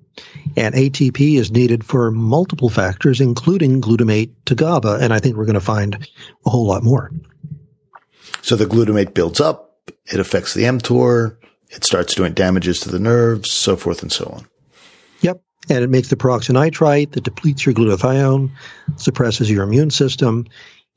and 0.58 0.74
ATP 0.74 1.38
is 1.38 1.52
needed 1.52 1.84
for 1.84 2.10
multiple 2.12 2.70
factors, 2.70 3.22
including 3.22 3.82
glutamate 3.82 4.32
to 4.46 4.56
GABA, 4.56 5.00
and 5.02 5.14
I 5.14 5.20
think 5.20 5.36
we're 5.36 5.46
going 5.46 5.54
to 5.54 5.62
find 5.62 6.08
a 6.46 6.50
whole 6.50 6.66
lot 6.66 6.84
more. 6.84 7.12
So 8.42 8.56
the 8.56 8.66
glutamate 8.66 9.14
builds 9.14 9.40
up, 9.40 9.78
it 10.12 10.20
affects 10.20 10.54
the 10.54 10.64
mTOR, 10.64 11.38
it 11.70 11.84
starts 11.86 12.16
doing 12.16 12.34
damages 12.34 12.80
to 12.82 12.90
the 12.90 13.00
nerves, 13.00 13.52
so 13.52 13.76
forth 13.76 14.02
and 14.02 14.12
so 14.12 14.26
on. 14.26 14.48
Yep. 15.22 15.42
And 15.70 15.84
it 15.84 15.90
makes 15.90 16.10
the 16.10 16.16
peroxynitrite 16.16 17.12
that 17.12 17.24
depletes 17.24 17.66
your 17.66 17.76
glutathione, 17.76 18.52
suppresses 18.98 19.50
your 19.50 19.64
immune 19.64 19.92
system, 19.92 20.48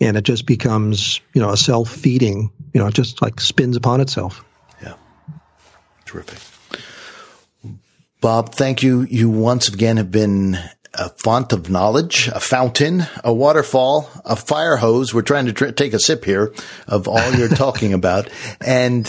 and 0.00 0.16
it 0.16 0.24
just 0.24 0.46
becomes, 0.46 1.20
you 1.34 1.42
know, 1.42 1.50
a 1.50 1.56
self-feeding, 1.56 2.50
you 2.72 2.80
know, 2.80 2.86
it 2.86 2.94
just 2.94 3.20
like 3.22 3.40
spins 3.40 3.76
upon 3.76 4.00
itself. 4.00 4.42
Terrific. 6.14 6.38
Bob, 8.20 8.54
thank 8.54 8.84
you. 8.84 9.02
You 9.02 9.28
once 9.28 9.68
again 9.68 9.96
have 9.96 10.12
been 10.12 10.56
a 10.94 11.08
font 11.08 11.52
of 11.52 11.68
knowledge, 11.68 12.28
a 12.28 12.38
fountain, 12.38 13.02
a 13.24 13.34
waterfall, 13.34 14.08
a 14.24 14.36
fire 14.36 14.76
hose. 14.76 15.12
We're 15.12 15.22
trying 15.22 15.46
to 15.46 15.52
tr- 15.52 15.70
take 15.70 15.92
a 15.92 15.98
sip 15.98 16.24
here 16.24 16.54
of 16.86 17.08
all 17.08 17.32
you're 17.32 17.48
talking 17.56 17.92
about 17.92 18.30
and 18.60 19.04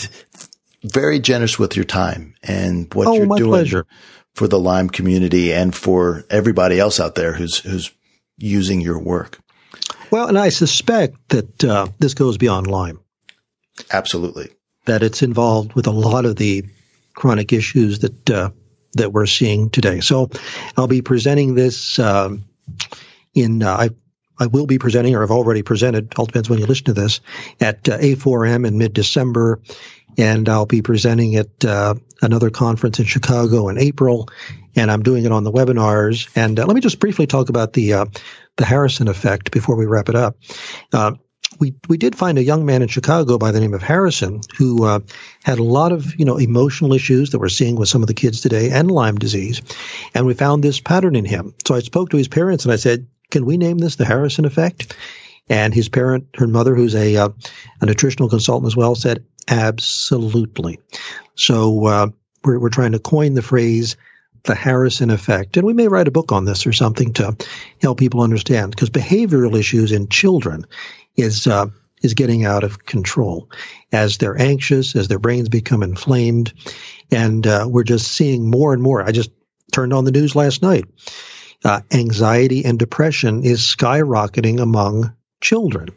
very 0.82 1.20
generous 1.20 1.60
with 1.60 1.76
your 1.76 1.84
time 1.84 2.34
and 2.42 2.92
what 2.92 3.06
oh, 3.06 3.12
you're 3.14 3.26
doing 3.26 3.50
pleasure. 3.50 3.86
for 4.34 4.48
the 4.48 4.58
Lyme 4.58 4.90
community 4.90 5.52
and 5.52 5.72
for 5.76 6.24
everybody 6.28 6.80
else 6.80 6.98
out 6.98 7.14
there 7.14 7.34
who's, 7.34 7.58
who's 7.58 7.92
using 8.36 8.80
your 8.80 8.98
work. 8.98 9.38
Well, 10.10 10.26
and 10.26 10.36
I 10.36 10.48
suspect 10.48 11.28
that 11.28 11.62
uh, 11.62 11.86
this 12.00 12.14
goes 12.14 12.36
beyond 12.36 12.66
Lyme. 12.66 12.98
Absolutely. 13.92 14.50
That 14.86 15.04
it's 15.04 15.22
involved 15.22 15.74
with 15.74 15.86
a 15.86 15.92
lot 15.92 16.24
of 16.24 16.34
the 16.34 16.64
chronic 17.16 17.52
issues 17.52 17.98
that 18.00 18.30
uh, 18.30 18.50
that 18.92 19.12
we're 19.12 19.26
seeing 19.26 19.70
today. 19.70 19.98
So, 20.00 20.30
I'll 20.76 20.86
be 20.86 21.02
presenting 21.02 21.56
this 21.56 21.98
um, 21.98 22.44
in. 23.34 23.64
Uh, 23.64 23.74
I 23.74 23.90
I 24.38 24.46
will 24.46 24.66
be 24.66 24.78
presenting, 24.78 25.14
or 25.14 25.22
I've 25.22 25.30
already 25.30 25.62
presented. 25.62 26.14
All 26.16 26.26
depends 26.26 26.48
when 26.48 26.58
you 26.58 26.66
listen 26.66 26.86
to 26.86 26.92
this 26.92 27.20
at 27.60 27.88
uh, 27.88 27.98
A4M 27.98 28.66
in 28.66 28.78
mid 28.78 28.92
December, 28.92 29.60
and 30.18 30.48
I'll 30.48 30.66
be 30.66 30.82
presenting 30.82 31.36
at 31.36 31.64
uh, 31.64 31.94
another 32.22 32.50
conference 32.50 32.98
in 32.98 33.06
Chicago 33.06 33.68
in 33.68 33.78
April, 33.78 34.28
and 34.74 34.90
I'm 34.90 35.02
doing 35.02 35.24
it 35.24 35.32
on 35.32 35.44
the 35.44 35.52
webinars. 35.52 36.30
And 36.36 36.58
uh, 36.58 36.66
let 36.66 36.74
me 36.74 36.80
just 36.80 37.00
briefly 37.00 37.26
talk 37.26 37.48
about 37.48 37.72
the 37.72 37.94
uh, 37.94 38.06
the 38.56 38.64
Harrison 38.64 39.08
effect 39.08 39.50
before 39.50 39.76
we 39.76 39.86
wrap 39.86 40.08
it 40.08 40.14
up. 40.14 40.36
We 41.58 41.74
we 41.88 41.96
did 41.96 42.16
find 42.16 42.38
a 42.38 42.44
young 42.44 42.66
man 42.66 42.82
in 42.82 42.88
Chicago 42.88 43.38
by 43.38 43.50
the 43.50 43.60
name 43.60 43.74
of 43.74 43.82
Harrison 43.82 44.40
who 44.56 44.84
uh, 44.84 45.00
had 45.44 45.58
a 45.58 45.62
lot 45.62 45.92
of 45.92 46.18
you 46.18 46.24
know 46.24 46.36
emotional 46.36 46.92
issues 46.92 47.30
that 47.30 47.38
we're 47.38 47.48
seeing 47.48 47.76
with 47.76 47.88
some 47.88 48.02
of 48.02 48.08
the 48.08 48.14
kids 48.14 48.40
today 48.40 48.70
and 48.70 48.90
Lyme 48.90 49.16
disease, 49.16 49.62
and 50.14 50.26
we 50.26 50.34
found 50.34 50.62
this 50.62 50.80
pattern 50.80 51.16
in 51.16 51.24
him. 51.24 51.54
So 51.66 51.74
I 51.74 51.80
spoke 51.80 52.10
to 52.10 52.16
his 52.16 52.28
parents 52.28 52.64
and 52.64 52.72
I 52.72 52.76
said, 52.76 53.06
"Can 53.30 53.46
we 53.46 53.56
name 53.56 53.78
this 53.78 53.96
the 53.96 54.04
Harrison 54.04 54.44
effect?" 54.44 54.96
And 55.48 55.72
his 55.72 55.88
parent, 55.88 56.26
her 56.36 56.48
mother, 56.48 56.74
who's 56.74 56.94
a 56.94 57.16
uh, 57.16 57.28
a 57.80 57.86
nutritional 57.86 58.28
consultant 58.28 58.66
as 58.66 58.76
well, 58.76 58.94
said, 58.94 59.24
"Absolutely." 59.48 60.80
So 61.34 61.86
uh, 61.86 62.08
we're 62.44 62.58
we're 62.58 62.68
trying 62.70 62.92
to 62.92 62.98
coin 62.98 63.34
the 63.34 63.42
phrase 63.42 63.96
the 64.44 64.54
Harrison 64.54 65.10
effect. 65.10 65.56
And 65.56 65.66
we 65.66 65.72
may 65.72 65.88
write 65.88 66.08
a 66.08 66.12
book 66.12 66.32
on 66.32 66.44
this 66.44 66.66
or 66.66 66.72
something 66.72 67.12
to 67.14 67.36
help 67.80 67.98
people 67.98 68.22
understand 68.22 68.70
because 68.70 68.90
behavioral 68.90 69.58
issues 69.58 69.92
in 69.92 70.08
children 70.08 70.66
is 71.16 71.46
uh, 71.46 71.66
is 72.02 72.14
getting 72.14 72.44
out 72.44 72.64
of 72.64 72.84
control 72.84 73.50
as 73.92 74.18
they're 74.18 74.40
anxious, 74.40 74.94
as 74.96 75.08
their 75.08 75.18
brains 75.18 75.48
become 75.48 75.82
inflamed, 75.82 76.52
and 77.10 77.46
uh, 77.46 77.66
we're 77.68 77.84
just 77.84 78.08
seeing 78.08 78.50
more 78.50 78.72
and 78.72 78.82
more. 78.82 79.02
I 79.02 79.12
just 79.12 79.30
turned 79.72 79.92
on 79.92 80.04
the 80.04 80.12
news 80.12 80.36
last 80.36 80.62
night. 80.62 80.84
Uh, 81.64 81.80
anxiety 81.92 82.64
and 82.64 82.78
depression 82.78 83.42
is 83.42 83.60
skyrocketing 83.60 84.60
among 84.60 85.14
children, 85.40 85.88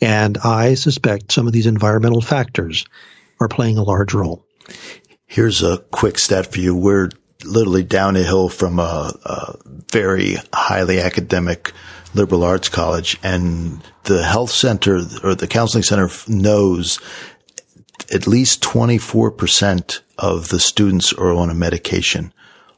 and 0.00 0.38
I 0.38 0.74
suspect 0.74 1.32
some 1.32 1.46
of 1.46 1.52
these 1.52 1.66
environmental 1.66 2.20
factors 2.20 2.86
are 3.40 3.48
playing 3.48 3.78
a 3.78 3.82
large 3.82 4.14
role. 4.14 4.46
Here's 5.26 5.62
a 5.62 5.78
quick 5.90 6.18
stat 6.18 6.52
for 6.52 6.60
you. 6.60 6.74
We're 6.74 7.10
literally 7.44 7.82
down 7.82 8.16
a 8.16 8.22
hill 8.22 8.48
from 8.48 8.78
a, 8.78 9.12
a 9.24 9.56
very 9.92 10.36
highly 10.52 11.00
academic 11.00 11.72
liberal 12.14 12.44
arts 12.44 12.68
college 12.68 13.18
and 13.22 13.82
the 14.04 14.24
health 14.24 14.50
center 14.50 15.00
or 15.22 15.34
the 15.34 15.46
counseling 15.46 15.82
center 15.82 16.08
knows 16.28 16.98
at 18.12 18.26
least 18.26 18.62
24% 18.62 20.00
of 20.18 20.48
the 20.48 20.60
students 20.60 21.12
are 21.12 21.32
on 21.32 21.50
a 21.50 21.54
medication 21.54 22.32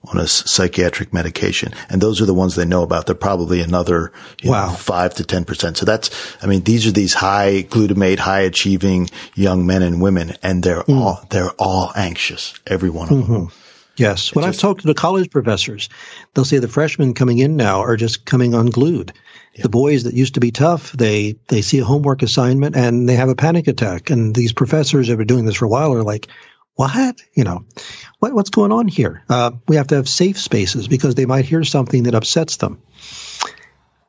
on 0.05 0.19
a 0.19 0.27
psychiatric 0.27 1.13
medication. 1.13 1.73
And 1.89 2.01
those 2.01 2.21
are 2.21 2.27
the 2.27 2.35
ones 2.35 2.55
they 2.55 2.65
know 2.65 2.83
about. 2.83 3.07
They're 3.07 3.15
probably 3.15 3.61
another 3.61 4.13
wow. 4.45 4.69
know, 4.69 4.73
five 4.75 5.15
to 5.15 5.25
10%. 5.25 5.77
So 5.77 5.85
that's, 5.85 6.37
I 6.43 6.47
mean, 6.47 6.63
these 6.63 6.87
are 6.87 6.93
these 6.93 7.15
high 7.15 7.67
glutamate, 7.69 8.19
high 8.19 8.41
achieving 8.41 9.11
young 9.35 9.67
men 9.67 9.83
and 9.83 10.01
women, 10.01 10.35
and 10.43 10.63
they're 10.63 10.83
mm. 10.85 10.99
all, 10.99 11.27
they're 11.31 11.51
all 11.59 11.93
anxious. 11.97 12.55
Every 12.67 12.91
one 12.91 13.09
of 13.09 13.19
mm-hmm. 13.19 13.33
them. 13.33 13.53
Yes. 13.99 14.35
When 14.35 14.45
just, 14.45 14.59
I've 14.59 14.61
talked 14.61 14.81
to 14.83 14.87
the 14.87 14.95
college 14.95 15.31
professors, 15.31 15.89
they'll 16.35 16.45
say 16.45 16.59
the 16.59 16.69
freshmen 16.69 17.15
coming 17.15 17.39
in 17.39 17.57
now 17.57 17.81
are 17.81 17.97
just 17.97 18.25
coming 18.25 18.55
unglued. 18.55 19.13
Yeah. 19.55 19.63
The 19.63 19.69
boys 19.69 20.05
that 20.05 20.15
used 20.15 20.35
to 20.35 20.41
be 20.41 20.51
tough, 20.51 20.93
they, 20.93 21.37
they 21.49 21.63
see 21.63 21.79
a 21.79 21.85
homework 21.85 22.23
assignment 22.23 22.77
and 22.77 23.09
they 23.09 23.17
have 23.17 23.29
a 23.29 23.35
panic 23.35 23.67
attack. 23.67 24.11
And 24.11 24.35
these 24.35 24.53
professors 24.53 25.07
that 25.07 25.13
have 25.13 25.19
been 25.19 25.27
doing 25.27 25.47
this 25.47 25.57
for 25.57 25.65
a 25.65 25.69
while 25.69 25.93
are 25.95 26.03
like, 26.03 26.29
what? 26.75 27.21
You 27.35 27.43
know, 27.43 27.65
what, 28.21 28.33
what's 28.35 28.51
going 28.51 28.71
on 28.71 28.87
here? 28.87 29.25
Uh, 29.29 29.51
we 29.67 29.77
have 29.77 29.89
to 29.89 29.97
have 29.97 30.09
safe 30.09 30.39
spaces 30.39 30.87
because 30.87 31.17
they 31.17 31.27
might 31.27 31.45
hear 31.45 31.65
something 31.65 32.05
that 32.05 32.15
upsets 32.15 32.57
them 32.59 32.81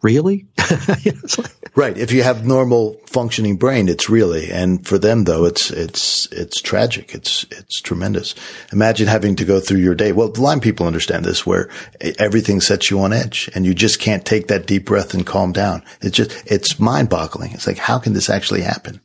really? 0.01 0.47
right. 1.75 1.97
If 1.97 2.11
you 2.11 2.23
have 2.23 2.45
normal 2.45 2.99
functioning 3.05 3.57
brain, 3.57 3.89
it's 3.89 4.09
really, 4.09 4.51
and 4.51 4.85
for 4.85 4.97
them 4.97 5.25
though, 5.25 5.45
it's, 5.45 5.71
it's, 5.71 6.27
it's 6.31 6.61
tragic. 6.61 7.13
It's, 7.13 7.45
it's 7.51 7.81
tremendous. 7.81 8.35
Imagine 8.71 9.07
having 9.07 9.35
to 9.37 9.45
go 9.45 9.59
through 9.59 9.79
your 9.79 9.95
day. 9.95 10.11
Well, 10.11 10.29
the 10.29 10.41
Lyme 10.41 10.61
people 10.61 10.87
understand 10.87 11.25
this 11.25 11.45
where 11.45 11.69
everything 12.17 12.61
sets 12.61 12.89
you 12.89 12.99
on 13.01 13.13
edge 13.13 13.49
and 13.53 13.65
you 13.65 13.73
just 13.73 13.99
can't 13.99 14.25
take 14.25 14.47
that 14.47 14.67
deep 14.67 14.85
breath 14.85 15.13
and 15.13 15.25
calm 15.25 15.51
down. 15.51 15.83
It's 16.01 16.15
just, 16.15 16.49
it's 16.49 16.79
mind 16.79 17.09
boggling. 17.09 17.51
It's 17.51 17.67
like, 17.67 17.77
how 17.77 17.99
can 17.99 18.13
this 18.13 18.29
actually 18.29 18.61
happen? 18.61 19.01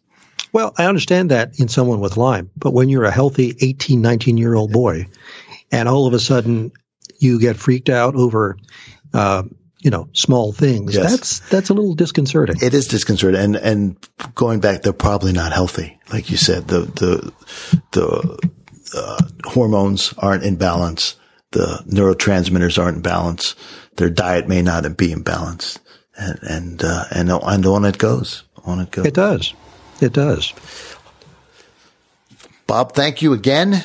Well, 0.53 0.72
I 0.78 0.86
understand 0.86 1.32
that 1.32 1.59
in 1.59 1.66
someone 1.66 1.99
with 1.99 2.16
Lyme, 2.16 2.51
but 2.57 2.72
when 2.72 2.88
you're 2.88 3.05
a 3.05 3.11
healthy 3.11 3.57
18, 3.61 4.01
19 4.01 4.36
year 4.36 4.55
old 4.55 4.70
boy 4.70 5.09
and 5.72 5.88
all 5.88 6.07
of 6.07 6.14
a 6.14 6.20
sudden 6.20 6.70
you 7.18 7.40
get 7.40 7.57
freaked 7.57 7.88
out 7.88 8.14
over, 8.14 8.57
uh, 9.12 9.42
you 9.85 9.91
know, 9.91 10.09
small 10.14 10.51
things. 10.51 10.95
Yes. 10.95 11.11
That's, 11.11 11.39
that's 11.51 11.68
a 11.68 11.74
little 11.74 11.95
disconcerting. 11.95 12.57
It 12.62 12.72
is 12.72 12.89
disconcerting. 12.89 13.39
And, 13.39 13.55
and 13.55 14.09
going 14.35 14.61
back, 14.61 14.80
they're 14.80 14.95
probably 14.95 15.32
not 15.32 15.53
healthy. 15.53 16.01
Like 16.11 16.30
you 16.30 16.39
said, 16.39 16.68
the, 16.68 16.80
the, 16.80 17.32
the, 17.93 18.51
uh, 18.97 19.18
hormones 19.45 20.14
aren't 20.16 20.43
in 20.43 20.57
balance. 20.57 21.16
The 21.51 21.85
neurotransmitters 21.87 22.82
aren't 22.82 22.97
in 22.97 23.03
balance. 23.03 23.55
Their 23.97 24.09
diet 24.09 24.49
may 24.49 24.62
not 24.62 24.97
be 24.97 25.12
in 25.12 25.22
balance. 25.22 25.78
And, 26.16 26.39
and, 26.43 26.82
uh, 26.82 27.05
and, 27.11 27.30
and 27.30 27.66
on 27.66 27.85
it 27.85 27.99
goes. 27.99 28.45
On 28.64 28.80
it 28.80 28.91
goes. 28.91 29.05
It 29.05 29.14
does. 29.14 29.53
It 30.01 30.14
does. 30.14 30.55
Bob, 32.66 32.95
thank 32.95 33.20
you 33.20 33.35
again 33.35 33.85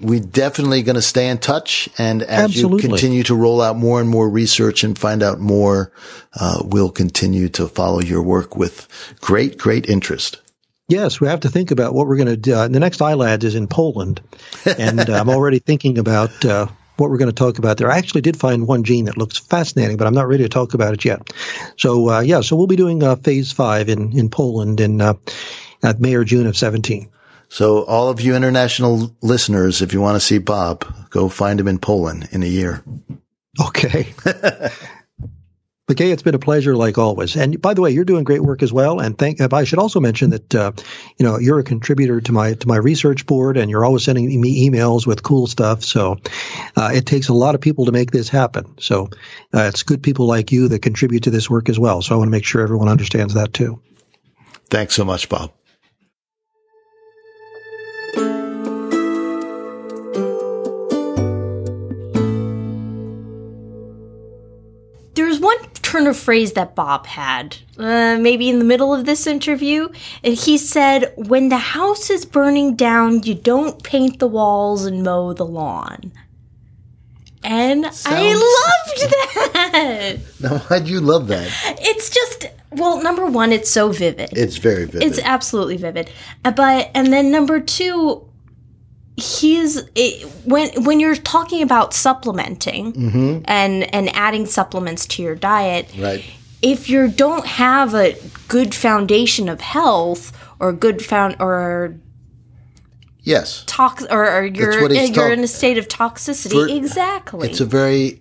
we 0.00 0.20
definitely 0.20 0.82
going 0.82 0.96
to 0.96 1.02
stay 1.02 1.28
in 1.28 1.38
touch. 1.38 1.88
And 1.98 2.22
as 2.22 2.50
Absolutely. 2.50 2.82
you 2.82 2.88
continue 2.88 3.22
to 3.24 3.34
roll 3.34 3.60
out 3.60 3.76
more 3.76 4.00
and 4.00 4.08
more 4.08 4.28
research 4.28 4.84
and 4.84 4.98
find 4.98 5.22
out 5.22 5.38
more, 5.38 5.92
uh, 6.38 6.62
we'll 6.64 6.90
continue 6.90 7.48
to 7.50 7.68
follow 7.68 8.00
your 8.00 8.22
work 8.22 8.56
with 8.56 8.88
great, 9.20 9.56
great 9.58 9.88
interest. 9.88 10.40
Yes, 10.88 11.20
we 11.20 11.28
have 11.28 11.40
to 11.40 11.48
think 11.48 11.70
about 11.70 11.94
what 11.94 12.06
we're 12.06 12.16
going 12.16 12.28
to 12.28 12.36
do. 12.36 12.54
Uh, 12.54 12.68
the 12.68 12.80
next 12.80 13.00
ILADS 13.00 13.44
is 13.44 13.54
in 13.54 13.68
Poland, 13.68 14.20
and 14.78 15.08
uh, 15.08 15.14
I'm 15.14 15.30
already 15.30 15.58
thinking 15.58 15.96
about 15.96 16.44
uh, 16.44 16.66
what 16.96 17.08
we're 17.08 17.16
going 17.16 17.30
to 17.30 17.34
talk 17.34 17.58
about 17.58 17.78
there. 17.78 17.90
I 17.90 17.96
actually 17.96 18.20
did 18.20 18.38
find 18.38 18.68
one 18.68 18.84
gene 18.84 19.06
that 19.06 19.16
looks 19.16 19.38
fascinating, 19.38 19.96
but 19.96 20.06
I'm 20.06 20.12
not 20.12 20.28
ready 20.28 20.42
to 20.42 20.48
talk 20.50 20.74
about 20.74 20.92
it 20.92 21.02
yet. 21.02 21.32
So, 21.78 22.10
uh, 22.10 22.20
yeah, 22.20 22.42
so 22.42 22.54
we'll 22.54 22.66
be 22.66 22.76
doing 22.76 23.02
uh, 23.02 23.16
phase 23.16 23.50
five 23.50 23.88
in, 23.88 24.16
in 24.18 24.28
Poland 24.28 24.78
in 24.78 24.98
May 25.98 26.14
or 26.14 26.24
June 26.24 26.46
of 26.46 26.56
17. 26.56 27.08
So 27.54 27.84
all 27.84 28.08
of 28.08 28.20
you 28.20 28.34
international 28.34 29.14
listeners, 29.22 29.80
if 29.80 29.92
you 29.92 30.00
want 30.00 30.16
to 30.16 30.20
see 30.20 30.38
Bob, 30.38 30.84
go 31.10 31.28
find 31.28 31.60
him 31.60 31.68
in 31.68 31.78
Poland 31.78 32.28
in 32.32 32.42
a 32.42 32.46
year. 32.46 32.82
Okay. 33.60 34.12
Okay, 35.90 36.10
it's 36.12 36.22
been 36.22 36.34
a 36.34 36.38
pleasure 36.38 36.74
like 36.74 36.96
always. 36.96 37.36
And 37.36 37.60
by 37.60 37.74
the 37.74 37.82
way, 37.82 37.90
you're 37.90 38.06
doing 38.06 38.24
great 38.24 38.42
work 38.42 38.62
as 38.62 38.72
well. 38.72 39.00
And 39.00 39.18
thank. 39.18 39.38
I 39.42 39.64
should 39.64 39.78
also 39.78 40.00
mention 40.00 40.30
that 40.30 40.54
uh, 40.54 40.72
you 41.18 41.26
know 41.26 41.38
you're 41.38 41.58
a 41.58 41.62
contributor 41.62 42.22
to 42.22 42.32
my 42.32 42.54
to 42.54 42.66
my 42.66 42.76
research 42.76 43.26
board, 43.26 43.58
and 43.58 43.70
you're 43.70 43.84
always 43.84 44.02
sending 44.02 44.40
me 44.40 44.66
emails 44.66 45.06
with 45.06 45.22
cool 45.22 45.46
stuff. 45.46 45.84
So 45.84 46.16
uh, 46.74 46.90
it 46.94 47.04
takes 47.04 47.28
a 47.28 47.34
lot 47.34 47.54
of 47.54 47.60
people 47.60 47.84
to 47.84 47.92
make 47.92 48.12
this 48.12 48.30
happen. 48.30 48.78
So 48.80 49.10
uh, 49.52 49.64
it's 49.64 49.82
good 49.82 50.02
people 50.02 50.26
like 50.26 50.52
you 50.52 50.68
that 50.68 50.80
contribute 50.80 51.24
to 51.24 51.30
this 51.30 51.50
work 51.50 51.68
as 51.68 51.78
well. 51.78 52.00
So 52.00 52.14
I 52.14 52.18
want 52.18 52.28
to 52.28 52.32
make 52.32 52.46
sure 52.46 52.62
everyone 52.62 52.88
understands 52.88 53.34
that 53.34 53.52
too. 53.52 53.82
Thanks 54.70 54.94
so 54.94 55.04
much, 55.04 55.28
Bob. 55.28 55.52
Turn 65.94 66.06
of 66.08 66.16
phrase 66.16 66.52
that 66.54 66.74
Bob 66.74 67.06
had, 67.06 67.56
uh, 67.78 68.18
maybe 68.18 68.48
in 68.48 68.58
the 68.58 68.64
middle 68.64 68.92
of 68.92 69.06
this 69.06 69.26
interview. 69.26 69.88
And 70.24 70.34
he 70.34 70.58
said, 70.58 71.12
When 71.16 71.50
the 71.50 71.58
house 71.58 72.10
is 72.10 72.26
burning 72.26 72.74
down, 72.74 73.22
you 73.22 73.34
don't 73.34 73.80
paint 73.82 74.18
the 74.18 74.26
walls 74.26 74.84
and 74.86 75.04
mow 75.04 75.32
the 75.32 75.46
lawn. 75.46 76.12
And 77.44 77.84
Sounds... 77.94 78.06
I 78.08 78.32
loved 78.32 79.52
that. 79.54 80.16
Now, 80.40 80.58
why'd 80.58 80.88
you 80.88 81.00
love 81.00 81.28
that? 81.28 81.48
It's 81.80 82.10
just, 82.10 82.46
well, 82.72 83.00
number 83.02 83.26
one, 83.26 83.52
it's 83.52 83.70
so 83.70 83.92
vivid. 83.92 84.30
It's 84.32 84.56
very 84.56 84.86
vivid. 84.86 85.02
It's 85.04 85.20
absolutely 85.20 85.76
vivid. 85.76 86.10
Uh, 86.44 86.50
but, 86.50 86.90
and 86.94 87.12
then 87.12 87.30
number 87.30 87.60
two, 87.60 88.26
he's 89.16 89.82
it, 89.94 90.28
when 90.44 90.70
when 90.84 90.98
you're 90.98 91.14
talking 91.14 91.62
about 91.62 91.94
supplementing 91.94 92.92
mm-hmm. 92.92 93.42
and 93.44 93.94
and 93.94 94.14
adding 94.14 94.46
supplements 94.46 95.06
to 95.06 95.22
your 95.22 95.36
diet 95.36 95.88
right 95.98 96.24
if 96.62 96.88
you 96.88 97.08
don't 97.08 97.46
have 97.46 97.94
a 97.94 98.16
good 98.48 98.74
foundation 98.74 99.48
of 99.48 99.60
health 99.60 100.32
or 100.58 100.72
good 100.72 101.04
found 101.04 101.36
or 101.38 101.94
yes 103.20 103.62
tox 103.66 104.04
or, 104.10 104.28
or 104.38 104.44
you're 104.44 104.92
you're 104.92 105.32
in 105.32 105.44
a 105.44 105.46
state 105.48 105.78
of 105.78 105.86
toxicity 105.86 106.68
For, 106.68 106.76
exactly 106.76 107.48
it's 107.48 107.60
a 107.60 107.66
very 107.66 108.20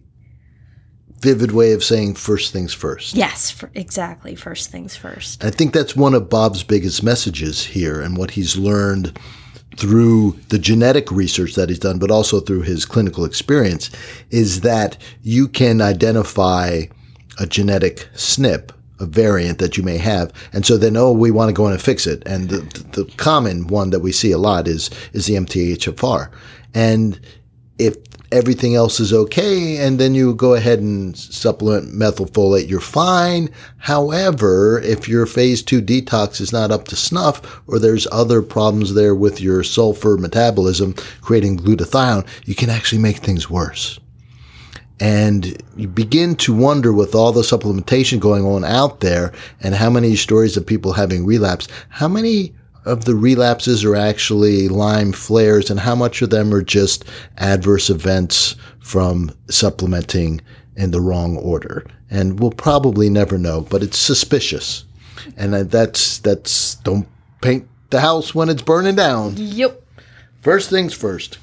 vivid 1.24 1.54
way 1.54 1.72
of 1.72 1.82
saying 1.82 2.16
first 2.16 2.52
things 2.52 2.74
first. 2.74 3.16
Yes, 3.16 3.50
for, 3.50 3.72
exactly. 3.74 4.36
First 4.36 4.70
things 4.70 4.98
first. 4.98 5.42
I 5.42 5.52
think 5.52 5.74
that's 5.74 5.96
one 5.96 6.14
of 6.14 6.30
Bob's 6.30 6.64
biggest 6.64 7.02
messages 7.02 7.64
here 7.64 8.02
and 8.02 8.18
what 8.18 8.32
he's 8.32 8.58
learned 8.58 9.18
through 9.78 10.38
the 10.50 10.60
genetic 10.60 11.12
research 11.12 11.56
that 11.56 11.70
he's 11.70 11.80
done, 11.80 12.00
but 12.00 12.12
also 12.12 12.40
through 12.40 12.62
his 12.62 12.86
clinical 12.86 13.26
experience, 13.26 13.90
is 14.30 14.62
that 14.62 14.98
you 15.22 15.48
can 15.48 15.82
identify 15.82 16.84
a 17.40 17.48
genetic 17.48 18.08
SNP, 18.14 18.72
a 19.00 19.06
variant 19.06 19.58
that 19.60 19.76
you 19.76 19.84
may 19.84 19.98
have, 19.98 20.32
and 20.54 20.66
so 20.66 20.78
then, 20.78 20.96
oh, 20.96 21.12
we 21.12 21.32
want 21.32 21.50
to 21.50 21.54
go 21.54 21.66
in 21.66 21.74
and 21.74 21.82
fix 21.82 22.06
it. 22.06 22.22
And 22.26 22.50
the, 22.50 22.60
the 22.92 23.06
common 23.18 23.68
one 23.68 23.90
that 23.90 24.02
we 24.02 24.12
see 24.12 24.32
a 24.32 24.38
lot 24.38 24.68
is 24.68 24.90
is 25.14 25.26
the 25.26 25.34
MTHFR. 25.34 26.30
And 26.74 27.20
if 27.80 27.96
everything 28.34 28.76
else 28.76 29.00
is 29.00 29.14
okay, 29.14 29.78
and 29.78 30.00
then 30.00 30.16
you 30.16 30.34
go 30.34 30.56
ahead 30.56 30.80
and 30.80 31.16
supplement 31.16 31.94
methylfolate, 31.94 32.68
you're 32.68 32.80
fine. 32.80 33.50
However, 33.78 34.82
if 34.84 35.08
your 35.08 35.26
phase 35.26 35.62
two 35.62 35.82
detox 35.82 36.42
is 36.42 36.52
not 36.52 36.72
up 36.72 36.86
to 36.90 36.96
snuff, 36.96 37.62
or 37.68 37.80
there's 37.80 38.08
other 38.12 38.42
problems 38.42 38.96
there 38.96 39.16
with 39.16 39.40
your 39.40 39.64
sulfur 39.64 40.18
metabolism 40.18 40.94
creating 41.22 41.60
glutathione, 41.60 42.28
you 42.46 42.56
can 42.56 42.70
actually 42.70 43.02
make 43.02 43.18
things 43.18 43.50
worse. 43.50 44.00
And 45.00 45.62
you 45.76 45.88
begin 45.88 46.36
to 46.38 46.56
wonder 46.56 46.94
with 46.94 47.16
all 47.16 47.32
the 47.32 47.42
supplementation 47.42 48.20
going 48.20 48.46
on 48.46 48.64
out 48.64 49.00
there 49.00 49.34
and 49.62 49.76
how 49.76 49.90
many 49.90 50.16
stories 50.16 50.58
of 50.58 50.66
people 50.66 50.94
having 50.94 51.26
relapse, 51.26 51.68
how 51.90 52.08
many 52.08 52.54
of 52.86 53.06
the 53.06 53.16
relapses 53.16 53.84
are 53.84 53.96
actually 53.96 54.68
Lyme 54.68 55.12
flares 55.12 55.70
and 55.70 55.80
how 55.80 55.96
much 55.96 56.22
of 56.22 56.30
them 56.30 56.54
are 56.54 56.62
just 56.62 57.06
adverse 57.38 57.90
events 57.90 58.56
from 58.80 59.32
supplementing 59.50 60.42
in 60.76 60.92
the 60.92 61.02
wrong 61.02 61.38
order. 61.38 61.86
And 62.10 62.40
we'll 62.40 62.52
probably 62.52 63.10
never 63.10 63.38
know, 63.38 63.62
but 63.62 63.84
it's 63.84 63.98
suspicious. 63.98 64.86
And 65.38 65.54
that's, 65.54 66.20
that's, 66.20 66.76
don't 66.76 67.08
paint 67.42 67.68
the 67.90 68.02
house 68.02 68.36
when 68.36 68.50
it's 68.50 68.62
burning 68.62 68.96
down. 68.96 69.34
Yep. 69.38 69.82
First 70.42 70.70
things 70.70 70.94
first. 70.94 71.38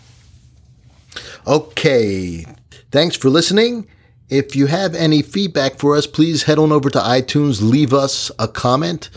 Okay. 1.46 2.44
Thanks 2.90 3.16
for 3.16 3.30
listening. 3.30 3.86
If 4.28 4.54
you 4.54 4.66
have 4.66 4.94
any 4.94 5.22
feedback 5.22 5.78
for 5.78 5.96
us, 5.96 6.06
please 6.06 6.44
head 6.44 6.58
on 6.58 6.70
over 6.70 6.90
to 6.90 6.98
iTunes, 6.98 7.60
leave 7.60 7.92
us 7.92 8.30
a 8.38 8.46
comment, 8.46 9.10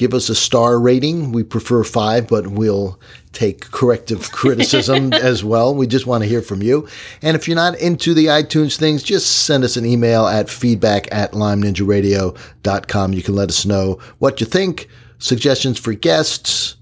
give 0.00 0.14
us 0.14 0.30
a 0.30 0.34
star 0.34 0.80
rating. 0.80 1.30
We 1.30 1.42
prefer 1.42 1.84
five, 1.84 2.26
but 2.26 2.46
we'll 2.46 2.98
take 3.34 3.70
corrective 3.70 4.32
criticism 4.32 5.12
as 5.12 5.44
well. 5.44 5.74
We 5.74 5.86
just 5.86 6.06
want 6.06 6.24
to 6.24 6.28
hear 6.28 6.40
from 6.40 6.62
you. 6.62 6.88
And 7.20 7.36
if 7.36 7.46
you're 7.46 7.54
not 7.54 7.78
into 7.78 8.14
the 8.14 8.24
iTunes 8.26 8.78
things, 8.78 9.02
just 9.02 9.44
send 9.44 9.62
us 9.62 9.76
an 9.76 9.84
email 9.84 10.26
at 10.26 10.48
feedback 10.48 11.06
at 11.12 11.32
lymeninjaradio.com. 11.32 13.12
You 13.12 13.22
can 13.22 13.34
let 13.34 13.50
us 13.50 13.66
know 13.66 13.98
what 14.20 14.40
you 14.40 14.46
think, 14.46 14.88
suggestions 15.18 15.78
for 15.78 15.92
guests, 15.92 16.76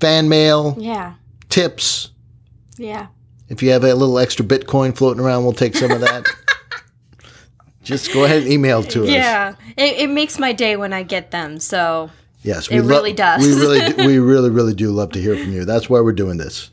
fan 0.00 0.30
mail, 0.30 0.76
Yeah. 0.80 1.12
tips. 1.50 2.08
Yeah. 2.78 3.08
If 3.50 3.62
you 3.62 3.68
have 3.72 3.84
a 3.84 3.94
little 3.94 4.18
extra 4.18 4.46
Bitcoin 4.46 4.96
floating 4.96 5.22
around, 5.22 5.44
we'll 5.44 5.52
take 5.52 5.76
some 5.76 5.90
of 5.90 6.00
that. 6.00 6.24
Just 7.82 8.12
go 8.12 8.24
ahead 8.24 8.42
and 8.42 8.52
email 8.52 8.82
to 8.82 9.04
us. 9.04 9.10
Yeah. 9.10 9.54
It, 9.76 10.00
it 10.00 10.10
makes 10.10 10.38
my 10.38 10.52
day 10.52 10.76
when 10.76 10.92
I 10.92 11.02
get 11.02 11.30
them. 11.30 11.58
So 11.58 12.10
Yes, 12.42 12.68
It 12.68 12.82
lo- 12.82 12.88
really 12.88 13.12
does. 13.12 13.44
We 13.46 13.54
really, 13.60 13.92
do, 13.92 14.06
we 14.06 14.18
really, 14.18 14.50
really 14.50 14.74
do 14.74 14.90
love 14.90 15.12
to 15.12 15.20
hear 15.20 15.36
from 15.36 15.52
you. 15.52 15.64
That's 15.64 15.88
why 15.90 16.00
we're 16.00 16.12
doing 16.12 16.38
this. 16.38 16.70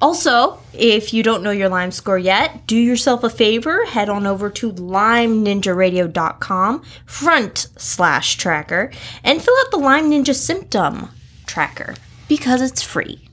Also, 0.00 0.60
if 0.72 1.12
you 1.14 1.22
don't 1.22 1.42
know 1.42 1.50
your 1.50 1.68
Lyme 1.70 1.90
score 1.90 2.18
yet, 2.18 2.66
do 2.66 2.76
yourself 2.76 3.24
a 3.24 3.30
favor. 3.30 3.84
Head 3.86 4.08
on 4.08 4.26
over 4.26 4.48
to 4.50 4.72
lymeninjaradio.com 4.72 6.82
front 7.06 7.66
slash 7.76 8.36
tracker 8.36 8.90
and 9.24 9.42
fill 9.42 9.54
out 9.60 9.70
the 9.70 9.78
Lyme 9.78 10.10
Ninja 10.10 10.34
symptom 10.34 11.08
tracker 11.46 11.94
because 12.28 12.60
it's 12.60 12.82
free. 12.82 13.26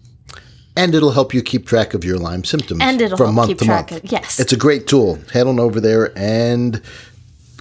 And 0.75 0.95
it'll 0.95 1.11
help 1.11 1.33
you 1.33 1.41
keep 1.41 1.65
track 1.67 1.93
of 1.93 2.03
your 2.05 2.17
Lyme 2.17 2.43
symptoms 2.45 2.79
And 2.81 3.01
it'll 3.01 3.17
from 3.17 3.27
help 3.27 3.35
month 3.35 3.47
keep 3.49 3.57
to 3.59 3.65
track 3.65 3.91
month. 3.91 4.03
of- 4.05 4.11
yes. 4.11 4.39
It's 4.39 4.53
a 4.53 4.57
great 4.57 4.87
tool. 4.87 5.19
Head 5.33 5.47
on 5.47 5.59
over 5.59 5.81
there 5.81 6.11
and 6.17 6.81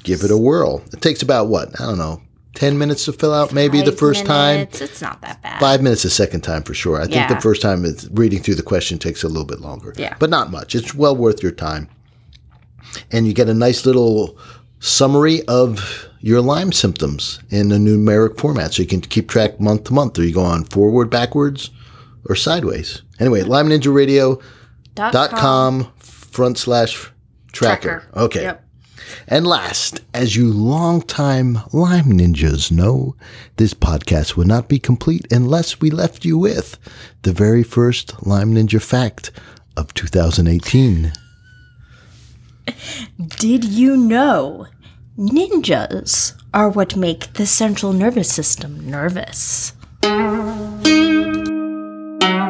give 0.04 0.22
it 0.22 0.30
a 0.30 0.36
whirl. 0.38 0.82
It 0.92 1.00
takes 1.02 1.20
about 1.22 1.48
what? 1.48 1.78
I 1.80 1.86
don't 1.86 1.98
know, 1.98 2.22
10 2.54 2.78
minutes 2.78 3.04
to 3.06 3.12
fill 3.12 3.34
out 3.34 3.52
maybe 3.52 3.80
the 3.80 3.90
Five 3.90 3.98
first 3.98 4.24
time. 4.26 4.54
minutes, 4.58 4.80
It's 4.80 5.02
not 5.02 5.20
that 5.22 5.42
bad. 5.42 5.58
Five 5.60 5.82
minutes 5.82 6.02
the 6.04 6.10
second 6.10 6.42
time 6.42 6.62
for 6.62 6.72
sure. 6.74 7.00
I 7.00 7.06
think 7.06 7.28
the 7.28 7.40
first 7.40 7.62
time 7.62 7.84
it's 7.84 8.06
reading 8.12 8.40
through 8.42 8.54
the 8.56 8.62
question 8.62 8.98
takes 8.98 9.22
a 9.24 9.28
little 9.28 9.44
bit 9.44 9.60
longer. 9.60 9.92
Yeah. 9.96 10.14
But 10.18 10.30
not 10.30 10.50
much. 10.50 10.74
It's 10.74 10.94
well 10.94 11.16
worth 11.16 11.42
your 11.42 11.52
time. 11.52 11.88
And 13.10 13.26
you 13.26 13.32
get 13.32 13.48
a 13.48 13.54
nice 13.54 13.86
little 13.86 14.38
summary 14.78 15.42
of 15.46 16.06
your 16.20 16.40
Lyme 16.40 16.72
symptoms 16.72 17.40
in 17.50 17.70
a 17.72 17.76
numeric 17.76 18.38
format. 18.38 18.74
So 18.74 18.82
you 18.82 18.88
can 18.88 19.00
keep 19.00 19.28
track 19.28 19.60
month 19.60 19.84
to 19.84 19.92
month. 19.92 20.18
Or 20.18 20.24
you 20.24 20.32
go 20.34 20.42
on 20.42 20.64
forward, 20.64 21.10
backwards, 21.10 21.70
or 22.28 22.34
sideways. 22.36 23.02
Anyway, 23.18 23.42
lymeninjaradio.com 23.42 24.42
Dot 24.94 25.30
com. 25.30 25.92
front 25.98 26.58
slash 26.58 27.10
tracker. 27.52 28.04
Okay. 28.16 28.42
Yep. 28.42 28.64
And 29.26 29.46
last, 29.46 30.00
as 30.14 30.36
you 30.36 30.52
longtime 30.52 31.58
Lyme 31.72 32.12
Ninjas 32.12 32.70
know, 32.70 33.16
this 33.56 33.74
podcast 33.74 34.36
would 34.36 34.46
not 34.46 34.68
be 34.68 34.78
complete 34.78 35.26
unless 35.32 35.80
we 35.80 35.90
left 35.90 36.24
you 36.24 36.38
with 36.38 36.78
the 37.22 37.32
very 37.32 37.62
first 37.62 38.24
Lyme 38.26 38.54
Ninja 38.54 38.80
fact 38.80 39.30
of 39.76 39.92
2018. 39.94 41.12
Did 43.38 43.64
you 43.64 43.96
know 43.96 44.66
ninjas 45.18 46.34
are 46.54 46.68
what 46.68 46.96
make 46.96 47.32
the 47.34 47.46
central 47.46 47.92
nervous 47.92 48.32
system 48.32 48.88
nervous? 48.88 49.72
Thank 52.20 52.44
you. 52.44 52.49